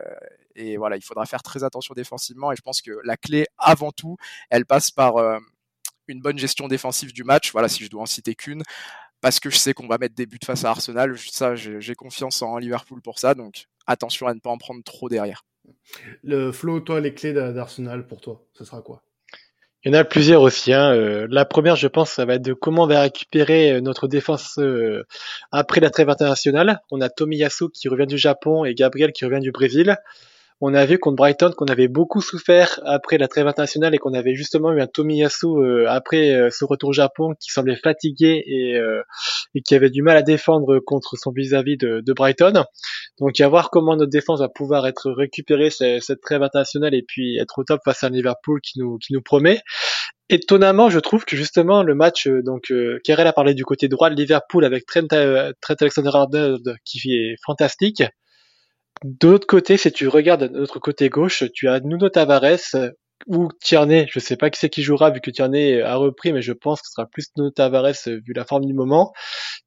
et 0.56 0.78
voilà, 0.78 0.98
il 0.98 1.04
faudra 1.04 1.26
faire 1.26 1.44
très 1.44 1.63
attention 1.63 1.94
défensivement. 1.94 2.52
Et 2.52 2.56
je 2.56 2.62
pense 2.62 2.82
que 2.82 2.92
la 3.04 3.18
clé, 3.18 3.46
avant 3.58 3.92
tout, 3.92 4.18
elle 4.50 4.66
passe 4.66 4.92
par 4.92 5.18
euh, 5.18 5.38
une 6.08 6.22
bonne 6.22 6.38
gestion 6.38 6.68
défensive 6.68 7.13
du 7.13 7.24
match. 7.24 7.52
Voilà, 7.52 7.70
si 7.70 7.84
je 7.84 7.89
dois 7.89 8.02
en 8.02 8.06
citer 8.06 8.36
qu'une, 8.36 8.63
parce 9.22 9.39
que 9.39 9.50
je 9.50 9.58
sais 9.58 9.74
qu'on 9.74 9.88
va 9.88 9.98
mettre 9.98 10.16
des 10.16 10.26
buts 10.26 10.39
face 10.44 10.66
à 10.66 10.70
Arsenal. 10.70 11.18
Ça, 11.18 11.56
j'ai 11.56 11.96
confiance 11.96 12.42
en 12.42 12.58
Liverpool 12.58 13.02
pour 13.02 13.20
ça. 13.20 13.34
Donc 13.34 13.66
attention 13.88 14.28
à 14.28 14.34
ne 14.34 14.39
pas 14.39 14.50
en 14.50 14.58
prendre 14.58 14.84
trop 14.84 15.10
derrière. 15.10 15.46
Le 16.24 16.52
Flo, 16.52 16.82
toi, 16.82 17.00
les 17.00 17.13
clés 17.13 17.34
d'Arsenal 17.34 18.06
pour 18.06 18.20
toi, 18.20 18.46
ce 18.54 18.66
sera 18.66 18.82
quoi? 18.82 19.02
Il 19.86 19.92
y 19.92 19.96
en 19.96 20.00
a 20.00 20.06
plusieurs 20.06 20.42
aussi. 20.42 20.72
Hein. 20.72 20.94
Euh, 20.94 21.28
la 21.30 21.44
première, 21.44 21.76
je 21.76 21.89
pense, 21.89 22.12
ça 22.12 22.24
va 22.24 22.36
être 22.36 22.42
de 22.42 22.54
comment 22.54 22.84
on 22.84 22.88
va 22.88 23.02
récupérer 23.02 23.74
euh, 23.74 23.82
notre 23.82 24.08
défense 24.08 24.58
après 25.52 25.82
la 25.82 25.89
trêve 25.89 26.10
internationale. 26.10 26.82
On 26.89 27.02
a 27.02 27.10
Tomiyasu 27.10 27.70
qui 27.70 27.89
revient 27.89 28.08
du 28.08 28.18
Japon 28.18 28.63
et 28.63 28.76
Gabriel 28.76 29.12
qui 29.12 29.26
revient 29.26 29.42
du 29.42 29.52
Brésil 29.52 29.98
on 30.65 30.73
a 30.73 30.86
vu 30.86 30.97
contre 30.97 31.17
Brighton 31.17 31.52
qu'on 31.58 31.65
avait 31.65 31.89
beaucoup 31.89 32.21
souffert 32.21 32.80
après 32.86 33.17
la 33.17 33.28
trêve 33.28 33.47
internationale 33.47 33.93
et 33.93 33.97
qu'on 33.97 34.13
avait 34.13 34.34
justement 34.34 34.71
eu 34.71 34.80
un 34.80 34.88
Tomiyasu 34.88 35.45
euh, 35.45 35.89
après 35.89 36.32
euh, 36.32 36.49
ce 36.49 36.63
retour 36.63 36.89
au 36.89 36.93
Japon 36.93 37.34
qui 37.38 37.52
semblait 37.52 37.76
fatigué 37.76 38.41
et, 38.47 38.78
euh, 38.78 39.02
et 39.56 39.62
qui 39.62 39.76
avait 39.76 39.89
du 39.89 40.02
mal 40.02 40.15
à 40.15 40.21
défendre 40.21 40.80
contre 40.80 41.17
son 41.17 41.32
vis-à-vis 41.32 41.76
de, 41.76 42.13
Brighton. 42.13 42.63
Donc 43.19 43.41
à 43.41 43.47
voir 43.49 43.71
comment 43.71 43.97
notre 43.97 44.10
défense 44.10 44.39
va 44.39 44.47
pouvoir 44.47 44.88
être 44.88 45.12
récupérée 45.12 45.69
cette, 45.69 46.21
trêve 46.21 46.43
internationale 46.43 46.93
et 46.93 47.04
puis 47.06 47.38
être 47.39 47.60
au 47.60 47.65
top 47.65 47.82
face 47.84 48.06
à 48.06 48.10
Liverpool 48.10 48.62
qui 48.62 48.80
nous, 48.80 48.97
qui 48.99 49.12
nous 49.12 49.21
promet. 49.21 49.60
Étonnamment, 50.30 50.89
je 50.89 50.99
trouve 50.99 51.26
que 51.26 51.36
justement 51.36 51.84
le 51.84 51.93
match, 51.93 52.30
donc 52.30 52.71
euh, 52.71 53.02
Kerel 53.04 53.28
a 53.28 53.34
parlé 53.34 53.54
du 53.54 53.65
côté 53.65 53.89
droit 53.89 54.10
de 54.10 54.15
Liverpool 54.15 54.63
avec 54.63 54.86
Trent, 54.86 55.08
Trent 55.10 55.76
Alexander-Arnold 55.82 56.78
qui 56.86 57.15
est 57.15 57.36
fantastique. 57.45 58.04
De 59.03 59.27
l'autre 59.27 59.47
côté, 59.47 59.77
si 59.77 59.91
tu 59.91 60.08
regardes 60.08 60.43
de 60.43 60.60
notre 60.60 60.79
côté 60.79 61.10
gauche, 61.10 61.43
tu 61.53 61.67
as 61.67 61.79
Nuno 61.82 62.10
Tavares 62.10 62.75
ou 63.27 63.49
Tierney. 63.62 64.08
Je 64.10 64.19
sais 64.19 64.38
pas 64.38 64.49
qui 64.49 64.60
c'est 64.60 64.69
qui 64.69 64.82
jouera 64.84 65.10
vu 65.10 65.19
que 65.19 65.32
Tierney 65.32 65.82
a 65.82 65.95
repris, 65.95 66.34
mais 66.34 66.41
je 66.41 66.53
pense 66.53 66.82
que 66.82 66.88
ce 66.88 66.93
sera 66.93 67.08
plus 67.08 67.27
Nuno 67.36 67.51
Tavares 67.51 67.95
vu 68.06 68.34
la 68.34 68.45
forme 68.45 68.65
du 68.65 68.73
moment, 68.73 69.12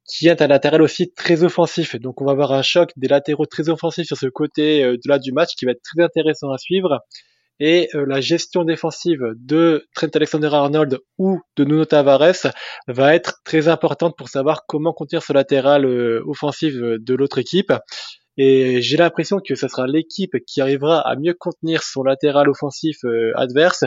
qui 0.07 0.27
est 0.27 0.41
un 0.41 0.47
latéral 0.47 0.81
aussi 0.81 1.11
très 1.13 1.43
offensif. 1.43 1.95
Donc 1.97 2.21
on 2.21 2.25
va 2.25 2.31
avoir 2.31 2.51
un 2.51 2.61
choc 2.61 2.91
des 2.95 3.07
latéraux 3.07 3.45
très 3.45 3.69
offensifs 3.69 4.07
sur 4.07 4.17
ce 4.17 4.27
côté 4.27 4.83
euh, 4.83 4.93
de 4.93 5.09
là 5.09 5.19
du 5.19 5.31
match 5.31 5.55
qui 5.55 5.65
va 5.65 5.71
être 5.71 5.83
très 5.83 6.03
intéressant 6.03 6.51
à 6.51 6.57
suivre. 6.57 6.99
Et 7.59 7.89
euh, 7.95 8.05
la 8.07 8.21
gestion 8.21 8.63
défensive 8.63 9.21
de 9.35 9.87
Trent 9.95 10.09
Alexander-Arnold 10.13 10.99
ou 11.17 11.41
de 11.55 11.63
Nuno 11.63 11.85
Tavares 11.85 12.53
va 12.87 13.15
être 13.15 13.39
très 13.43 13.67
importante 13.67 14.15
pour 14.17 14.29
savoir 14.29 14.65
comment 14.67 14.93
contenir 14.93 15.23
ce 15.23 15.33
latéral 15.33 15.85
euh, 15.85 16.23
offensif 16.27 16.73
de 16.75 17.15
l'autre 17.15 17.39
équipe. 17.39 17.73
Et 18.37 18.81
j'ai 18.81 18.97
l'impression 18.97 19.39
que 19.39 19.55
ce 19.55 19.67
sera 19.67 19.87
l'équipe 19.87 20.35
qui 20.45 20.61
arrivera 20.61 20.99
à 21.01 21.15
mieux 21.15 21.33
contenir 21.33 21.81
son 21.81 22.03
latéral 22.03 22.49
offensif 22.49 22.97
euh, 23.03 23.31
adverse 23.35 23.83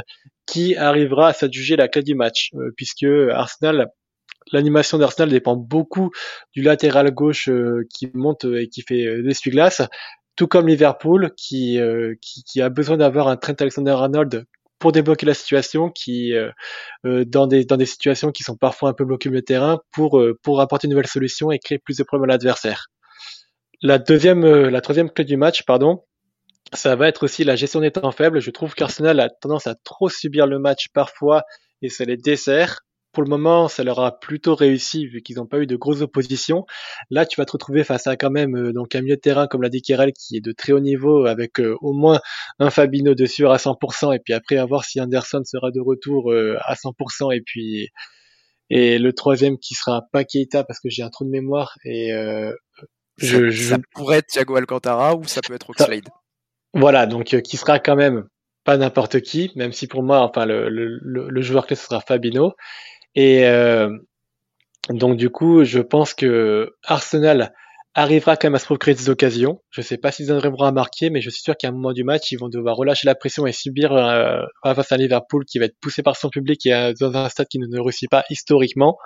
qui 0.47 0.75
arrivera 0.77 1.29
à 1.29 1.33
s'adjuger 1.33 1.77
la 1.77 1.87
clé 1.87 2.03
du 2.03 2.17
match, 2.17 2.51
euh, 2.55 2.73
puisque 2.77 3.07
Arsenal, 3.33 3.93
l'animation 4.51 4.99
d'Arsenal 4.99 5.31
dépend 5.31 5.55
beaucoup 5.55 6.11
du 6.53 6.63
latéral 6.63 7.13
gauche 7.13 7.49
euh, 7.49 7.87
qui 7.95 8.11
monte 8.13 8.45
et 8.45 8.69
qui 8.69 8.83
fait 8.83 9.19
l'essuie-glace, 9.23 9.83
tout 10.35 10.49
comme 10.49 10.67
Liverpool 10.67 11.33
qui, 11.37 11.79
qui, 12.23 12.63
a 12.63 12.71
besoin 12.71 12.97
d'avoir 12.97 13.29
un 13.29 13.37
Trent 13.37 13.53
Alexander-Arnold 13.61 14.47
pour 14.79 14.91
débloquer 14.93 15.27
la 15.27 15.35
situation, 15.35 15.91
qui 15.91 16.33
dans 17.05 17.47
des 17.47 17.67
dans 17.67 17.77
des 17.77 17.85
situations 17.85 18.31
qui 18.33 18.43
sont 18.43 18.57
parfois 18.57 18.89
un 18.89 18.93
peu 18.95 19.05
bloquées 19.05 19.29
au 19.29 19.41
terrain, 19.43 19.81
pour 19.93 20.23
pour 20.43 20.63
apporter 20.63 20.87
une 20.87 20.93
nouvelle 20.93 21.09
solution 21.09 21.51
et 21.51 21.59
créer 21.59 21.79
plus 21.79 21.99
de 21.99 22.05
problèmes 22.05 22.31
à 22.31 22.33
l'adversaire. 22.33 22.87
La 23.83 23.99
deuxième, 23.99 24.45
euh, 24.45 24.71
la 24.71 24.83
troisième 24.83 25.11
clé 25.11 25.25
du 25.25 25.38
match, 25.38 25.62
pardon, 25.62 26.05
ça 26.75 26.97
va 26.97 27.09
être 27.09 27.23
aussi 27.23 27.45
la 27.45 27.57
gestion 27.57 27.81
des 27.81 27.90
temps 27.90 28.12
faibles. 28.12 28.40
Je 28.40 28.51
trouve 28.51 28.75
qu'Arsenal 28.75 29.19
a 29.21 29.31
tendance 29.31 29.66
à 29.66 29.75
trop 29.75 30.11
subir 30.11 30.47
le 30.47 30.59
match 30.59 30.88
parfois 30.93 31.45
et 31.81 31.88
ça 31.88 32.05
les 32.05 32.19
dessert. 32.19 32.83
Pour 33.12 33.23
le 33.23 33.31
moment, 33.31 33.69
ça 33.69 33.83
leur 33.83 33.99
a 34.01 34.21
plutôt 34.21 34.55
réussi 34.55 35.07
vu 35.07 35.23
qu'ils 35.23 35.37
n'ont 35.37 35.47
pas 35.47 35.61
eu 35.61 35.66
de 35.66 35.77
grosses 35.77 36.03
oppositions. 36.03 36.66
Là, 37.09 37.25
tu 37.25 37.40
vas 37.40 37.47
te 37.47 37.53
retrouver 37.53 37.83
face 37.83 38.07
à 38.07 38.16
quand 38.16 38.31
même 38.31 38.55
euh, 38.55 38.73
donc 38.75 38.95
un 38.95 39.01
milieu 39.01 39.16
de 39.16 39.21
terrain 39.21 39.47
comme 39.47 39.62
l'a 39.62 39.71
dit 39.71 39.81
Kerel 39.81 40.12
qui 40.12 40.37
est 40.37 40.40
de 40.45 40.53
très 40.53 40.73
haut 40.73 40.81
niveau 40.81 41.25
avec 41.25 41.59
euh, 41.59 41.75
au 41.81 41.95
moins 41.95 42.21
un 42.59 42.69
Fabino 42.69 43.14
dessus 43.14 43.47
à 43.49 43.57
100% 43.57 44.14
et 44.14 44.19
puis 44.19 44.35
après 44.35 44.59
à 44.59 44.66
voir 44.66 44.85
si 44.85 45.01
Anderson 45.01 45.40
sera 45.45 45.71
de 45.71 45.81
retour 45.81 46.33
à 46.33 46.75
100% 46.75 47.35
et 47.35 47.40
puis 47.40 47.88
et 48.69 48.99
le 48.99 49.12
troisième 49.12 49.59
qui 49.59 49.75
sera 49.75 50.03
pas 50.12 50.23
Keita 50.25 50.64
parce 50.64 50.79
que 50.81 50.90
j'ai 50.90 51.03
un 51.03 51.11
trou 51.11 51.25
de 51.25 51.31
mémoire 51.31 51.77
et 51.85 52.12
je, 53.20 53.50
ça, 53.50 53.78
pourrait 53.94 54.18
être 54.18 54.26
Thiago 54.26 54.56
Alcantara 54.56 55.14
ou 55.14 55.24
ça 55.24 55.40
peut 55.40 55.54
être 55.54 55.70
Oxlade. 55.70 56.09
Voilà, 56.72 57.06
donc 57.06 57.35
euh, 57.35 57.40
qui 57.40 57.56
sera 57.56 57.78
quand 57.78 57.96
même 57.96 58.24
pas 58.64 58.76
n'importe 58.76 59.20
qui, 59.20 59.50
même 59.56 59.72
si 59.72 59.87
pour 59.87 60.02
moi, 60.02 60.20
enfin 60.20 60.46
le, 60.46 60.68
le, 60.68 60.98
le 61.02 61.42
joueur 61.42 61.66
clé 61.66 61.76
ce 61.76 61.87
sera 61.87 62.00
Fabino. 62.00 62.52
Et 63.14 63.46
euh, 63.46 63.90
donc 64.90 65.16
du 65.16 65.30
coup, 65.30 65.64
je 65.64 65.80
pense 65.80 66.14
que 66.14 66.72
Arsenal 66.85 67.52
arrivera 67.94 68.37
quand 68.37 68.46
même 68.46 68.54
à 68.54 68.61
se 68.61 68.66
procurer 68.66 68.94
des 68.94 69.11
occasions. 69.11 69.61
Je 69.70 69.83
sais 69.83 69.98
pas 69.98 70.12
s'ils 70.12 70.30
arriveront 70.30 70.64
à 70.64 70.73
marquer, 70.73 71.10
mais 71.10 71.21
je 71.21 71.31
suis 71.31 71.42
sûr 71.42 71.56
qu'à 71.56 71.68
un 71.68 71.73
moment 71.73 71.92
du 71.92 72.04
match, 72.04 72.31
ils 72.31 72.37
vont 72.38 72.48
devoir 72.48 72.77
relâcher 72.77 73.06
la 73.06 73.16
pression 73.16 73.46
et 73.46 73.52
subir 73.52 73.92
euh, 73.92 74.42
face 74.62 74.92
à 74.92 74.96
Liverpool 74.96 75.44
qui 75.44 75.58
va 75.58 75.64
être 75.64 75.77
poussé 75.81 76.02
par 76.02 76.16
son 76.16 76.29
public 76.29 76.64
et 76.66 76.92
dans 77.00 77.16
un 77.16 77.29
stade 77.29 77.48
qui 77.48 77.58
ne 77.58 77.81
réussit 77.81 78.08
pas 78.08 78.25
historiquement. 78.31 78.96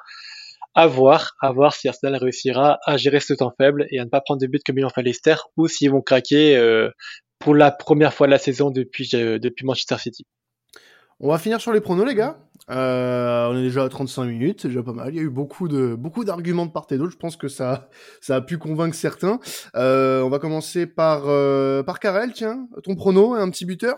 À 0.74 0.86
voir, 0.86 1.36
à 1.40 1.52
voir 1.52 1.74
si 1.74 1.88
Arsenal 1.88 2.16
réussira 2.16 2.78
à 2.84 2.96
gérer 2.96 3.20
ce 3.20 3.34
temps 3.34 3.52
faible 3.56 3.86
et 3.90 4.00
à 4.00 4.04
ne 4.04 4.10
pas 4.10 4.20
prendre 4.20 4.40
de 4.40 4.46
but 4.46 4.62
comme 4.64 4.78
ils 4.78 4.82
l'ont 4.82 4.88
fait 4.88 5.02
Leicester 5.02 5.36
ou 5.56 5.68
s'ils 5.68 5.90
vont 5.90 6.02
craquer 6.02 6.56
euh, 6.56 6.90
pour 7.38 7.54
la 7.54 7.70
première 7.70 8.12
fois 8.12 8.26
de 8.26 8.32
la 8.32 8.38
saison 8.38 8.70
depuis, 8.70 9.08
euh, 9.14 9.38
depuis 9.38 9.64
Manchester 9.64 9.98
City. 9.98 10.26
On 11.20 11.28
va 11.28 11.38
finir 11.38 11.60
sur 11.60 11.72
les 11.72 11.80
pronos, 11.80 12.04
les 12.04 12.16
gars. 12.16 12.38
Euh, 12.70 13.48
on 13.48 13.56
est 13.56 13.62
déjà 13.62 13.84
à 13.84 13.88
35 13.88 14.24
minutes, 14.24 14.62
c'est 14.62 14.68
déjà 14.68 14.82
pas 14.82 14.92
mal. 14.92 15.10
Il 15.10 15.16
y 15.16 15.20
a 15.20 15.22
eu 15.22 15.30
beaucoup 15.30 15.68
de 15.68 15.94
beaucoup 15.94 16.24
d'arguments 16.24 16.66
de 16.66 16.72
part 16.72 16.86
et 16.90 16.96
d'autre. 16.96 17.12
Je 17.12 17.18
pense 17.18 17.36
que 17.36 17.46
ça 17.46 17.88
ça 18.20 18.36
a 18.36 18.40
pu 18.40 18.58
convaincre 18.58 18.96
certains. 18.96 19.38
on 19.74 20.28
va 20.28 20.38
commencer 20.40 20.86
par 20.86 21.22
par 21.84 22.00
Karel, 22.00 22.32
tiens, 22.32 22.66
ton 22.82 22.96
prono 22.96 23.34
un 23.34 23.48
petit 23.50 23.64
buteur? 23.64 23.96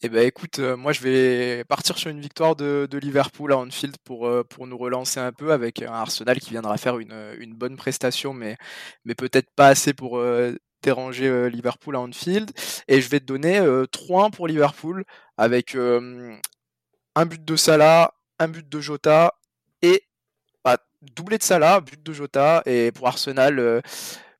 Eh 0.00 0.08
ben 0.08 0.24
écoute, 0.24 0.60
euh, 0.60 0.76
moi 0.76 0.92
je 0.92 1.00
vais 1.00 1.64
partir 1.64 1.98
sur 1.98 2.08
une 2.08 2.20
victoire 2.20 2.54
de, 2.54 2.88
Liverpool 2.92 3.52
à 3.52 3.58
Anfield 3.58 3.96
pour, 4.04 4.28
euh, 4.28 4.44
pour 4.44 4.68
nous 4.68 4.78
relancer 4.78 5.18
un 5.18 5.32
peu 5.32 5.50
avec 5.50 5.82
un 5.82 5.92
Arsenal 5.92 6.38
qui 6.38 6.50
viendra 6.50 6.76
faire 6.78 6.98
une, 7.00 7.54
bonne 7.54 7.76
prestation, 7.76 8.32
mais, 8.32 8.56
mais 9.04 9.16
peut-être 9.16 9.50
pas 9.56 9.66
assez 9.66 9.94
pour 9.94 10.18
euh, 10.18 10.54
déranger 10.82 11.50
Liverpool 11.50 11.96
à 11.96 12.00
Anfield. 12.00 12.52
Et 12.86 13.00
je 13.00 13.08
vais 13.08 13.18
te 13.18 13.24
donner 13.24 13.58
3-1 13.58 14.30
pour 14.30 14.46
Liverpool 14.46 15.04
avec 15.36 15.74
un 15.74 17.26
but 17.26 17.44
de 17.44 17.56
Salah, 17.56 18.14
un 18.38 18.48
but 18.48 18.68
de 18.68 18.80
Jota 18.80 19.34
et 19.82 20.04
bah, 20.64 20.78
doublé 21.02 21.38
de 21.38 21.42
Salah, 21.42 21.80
but 21.80 22.00
de 22.00 22.12
Jota 22.12 22.62
et 22.66 22.92
pour 22.92 23.08
Arsenal 23.08 23.82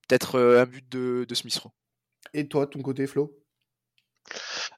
peut-être 0.06 0.38
un 0.38 0.66
but 0.66 0.88
de, 0.88 1.26
de 1.28 1.34
Smith 1.34 1.56
Rowe. 1.58 1.72
Et 2.32 2.46
toi, 2.46 2.68
ton 2.68 2.80
côté 2.80 3.08
Flo? 3.08 3.34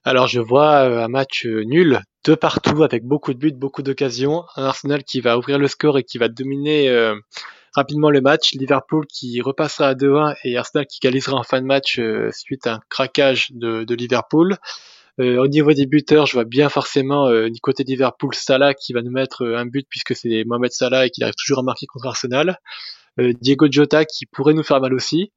Alors 0.05 0.29
je 0.29 0.41
vois 0.41 0.89
euh, 0.89 1.05
un 1.05 1.09
match 1.09 1.47
euh, 1.47 1.63
nul, 1.65 2.01
de 2.25 2.35
partout, 2.35 2.83
avec 2.83 3.05
beaucoup 3.05 3.35
de 3.35 3.39
buts, 3.39 3.53
beaucoup 3.53 3.83
d'occasions. 3.83 4.45
Un 4.57 4.65
Arsenal 4.65 5.05
qui 5.05 5.21
va 5.21 5.39
ouvrir 5.39 5.59
le 5.59 5.69
score 5.69 5.99
et 5.99 6.05
qui 6.05 6.19
va 6.19 6.29
dominer 6.29 6.89
euh, 6.89 7.15
rapidement 7.75 8.11
le 8.11 8.21
match. 8.21 8.53
Liverpool 8.53 9.07
qui 9.07 9.41
repassera 9.41 9.89
à 9.89 9.95
2-1 9.95 10.35
et 10.45 10.57
Arsenal 10.57 10.87
qui 10.87 10.99
égalisera 11.03 11.37
en 11.37 11.43
fin 11.43 11.61
de 11.61 11.67
match 11.67 12.01
suite 12.33 12.67
à 12.67 12.75
un 12.75 12.81
craquage 12.89 13.49
de, 13.53 13.95
Liverpool. 13.95 14.57
au 15.19 15.49
niveau 15.49 15.73
des 15.73 15.87
buteurs, 15.87 16.27
je 16.27 16.33
vois 16.33 16.45
bien 16.45 16.69
forcément 16.69 17.31
du 17.49 17.61
côté 17.61 17.85
de 17.85 17.91
Liverpool 17.91 18.35
Salah 18.35 18.75
qui 18.75 18.93
va 18.93 19.03
nous 19.03 19.11
mettre 19.11 19.47
un 19.47 19.67
but 19.67 19.87
puisque 19.89 20.17
c'est 20.17 20.45
Mohamed 20.45 20.73
Salah 20.73 21.07
et 21.07 21.11
qu'il 21.11 21.25
arrive 21.25 21.37
toujours 21.37 21.61
à 21.61 21.63
marquer 21.63 21.87
contre 21.87 22.07
Arsenal. 22.07 22.59
Diego 23.19 23.67
Jota 23.71 24.05
qui 24.05 24.27
pourrait 24.27 24.55
nous 24.55 24.63
faire 24.63 24.81
mal 24.81 24.95
aussi. 24.95 25.31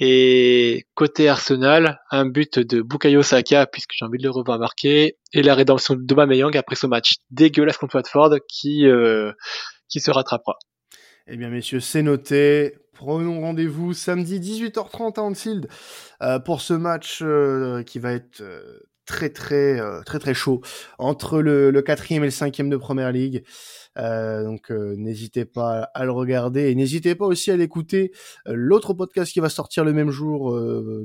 Et 0.00 0.86
côté 0.94 1.28
Arsenal, 1.28 2.00
un 2.10 2.26
but 2.26 2.58
de 2.58 2.82
Bukayo 2.82 3.22
Saka, 3.22 3.66
puisque 3.66 3.92
j'ai 3.96 4.04
envie 4.04 4.18
de 4.18 4.24
le 4.24 4.30
revoir 4.30 4.58
marquer, 4.58 5.18
et 5.32 5.42
la 5.42 5.54
rédemption 5.54 5.94
de 5.94 6.12
Aubameyang 6.12 6.56
après 6.56 6.74
ce 6.74 6.86
match 6.86 7.14
dégueulasse 7.30 7.78
contre 7.78 7.96
Watford 7.96 8.36
qui, 8.48 8.86
euh, 8.86 9.32
qui 9.88 10.00
se 10.00 10.10
rattrapera. 10.10 10.56
Eh 11.28 11.36
bien, 11.36 11.48
messieurs, 11.48 11.80
c'est 11.80 12.02
noté. 12.02 12.74
Prenons 12.92 13.40
rendez-vous 13.40 13.92
samedi 13.94 14.40
18h30 14.40 15.18
à 15.18 15.22
Anfield 15.22 15.68
euh, 16.22 16.38
pour 16.38 16.60
ce 16.60 16.74
match 16.74 17.20
euh, 17.22 17.82
qui 17.82 17.98
va 17.98 18.12
être 18.12 18.42
très 19.06 19.28
très 19.30 19.80
très 20.06 20.18
très 20.18 20.32
chaud 20.32 20.62
entre 20.98 21.42
le, 21.42 21.70
le 21.70 21.82
quatrième 21.82 22.22
et 22.22 22.28
le 22.28 22.30
cinquième 22.30 22.70
de 22.70 22.76
Première 22.76 23.12
Ligue. 23.12 23.44
Euh, 23.98 24.44
donc 24.44 24.70
euh, 24.70 24.94
n'hésitez 24.96 25.44
pas 25.44 25.82
à 25.94 26.04
le 26.04 26.10
regarder 26.10 26.70
et 26.70 26.74
n'hésitez 26.74 27.14
pas 27.14 27.26
aussi 27.26 27.50
à 27.50 27.56
l'écouter. 27.56 28.12
Euh, 28.46 28.54
l'autre 28.56 28.94
podcast 28.94 29.32
qui 29.32 29.40
va 29.40 29.48
sortir 29.48 29.84
le 29.84 29.92
même 29.92 30.10
jour, 30.10 30.58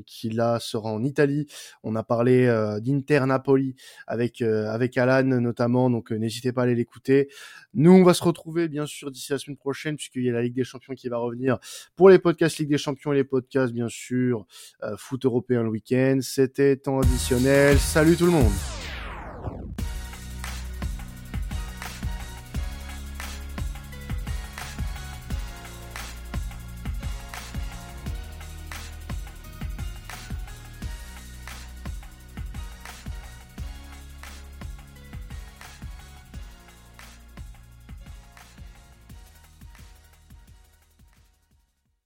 qui 0.06 0.30
là 0.30 0.60
sera 0.60 0.92
en 0.92 1.04
Italie. 1.04 1.48
On 1.84 1.96
a 1.96 2.04
parlé 2.04 2.48
d'Inter 2.82 3.22
Napoli 3.26 3.76
avec 4.08 4.42
avec 4.42 4.98
Alan 4.98 5.24
notamment, 5.24 5.90
donc 5.90 6.12
n'hésitez 6.12 6.52
pas 6.52 6.62
à 6.62 6.64
aller 6.66 6.76
l'écouter. 6.76 7.30
Nous, 7.74 7.92
on 7.92 8.04
va 8.04 8.14
se 8.14 8.24
retrouver 8.24 8.68
bien 8.68 8.86
sûr 8.86 9.12
d'ici 9.12 9.32
la 9.32 9.38
semaine 9.38 9.58
prochaine 9.58 9.96
puisqu'il 9.96 10.24
y 10.24 10.30
a 10.30 10.34
la 10.34 10.42
Ligue 10.42 10.56
des 10.56 10.64
Champions 10.64 10.94
qui 10.96 11.10
va 11.10 11.18
revenir 11.18 11.60
pour 11.96 12.10
les 12.10 12.20
podcasts 12.20 12.58
Ligue 12.60 12.70
des 12.70 12.78
Champions 12.78 13.14
et 13.14 13.18
les 13.18 13.24
podcasts 13.24 13.74
bien 13.74 13.90
sûr 13.90 14.46
foot 14.98 15.26
européen 15.26 15.64
le 15.64 15.70
week-end. 15.70 16.20
C'était 16.22 16.76
temps 16.78 17.00
additionnel. 17.00 17.78
Salut 17.80 18.16
tout 18.16 18.26
le 18.26 18.32
monde. 18.32 18.54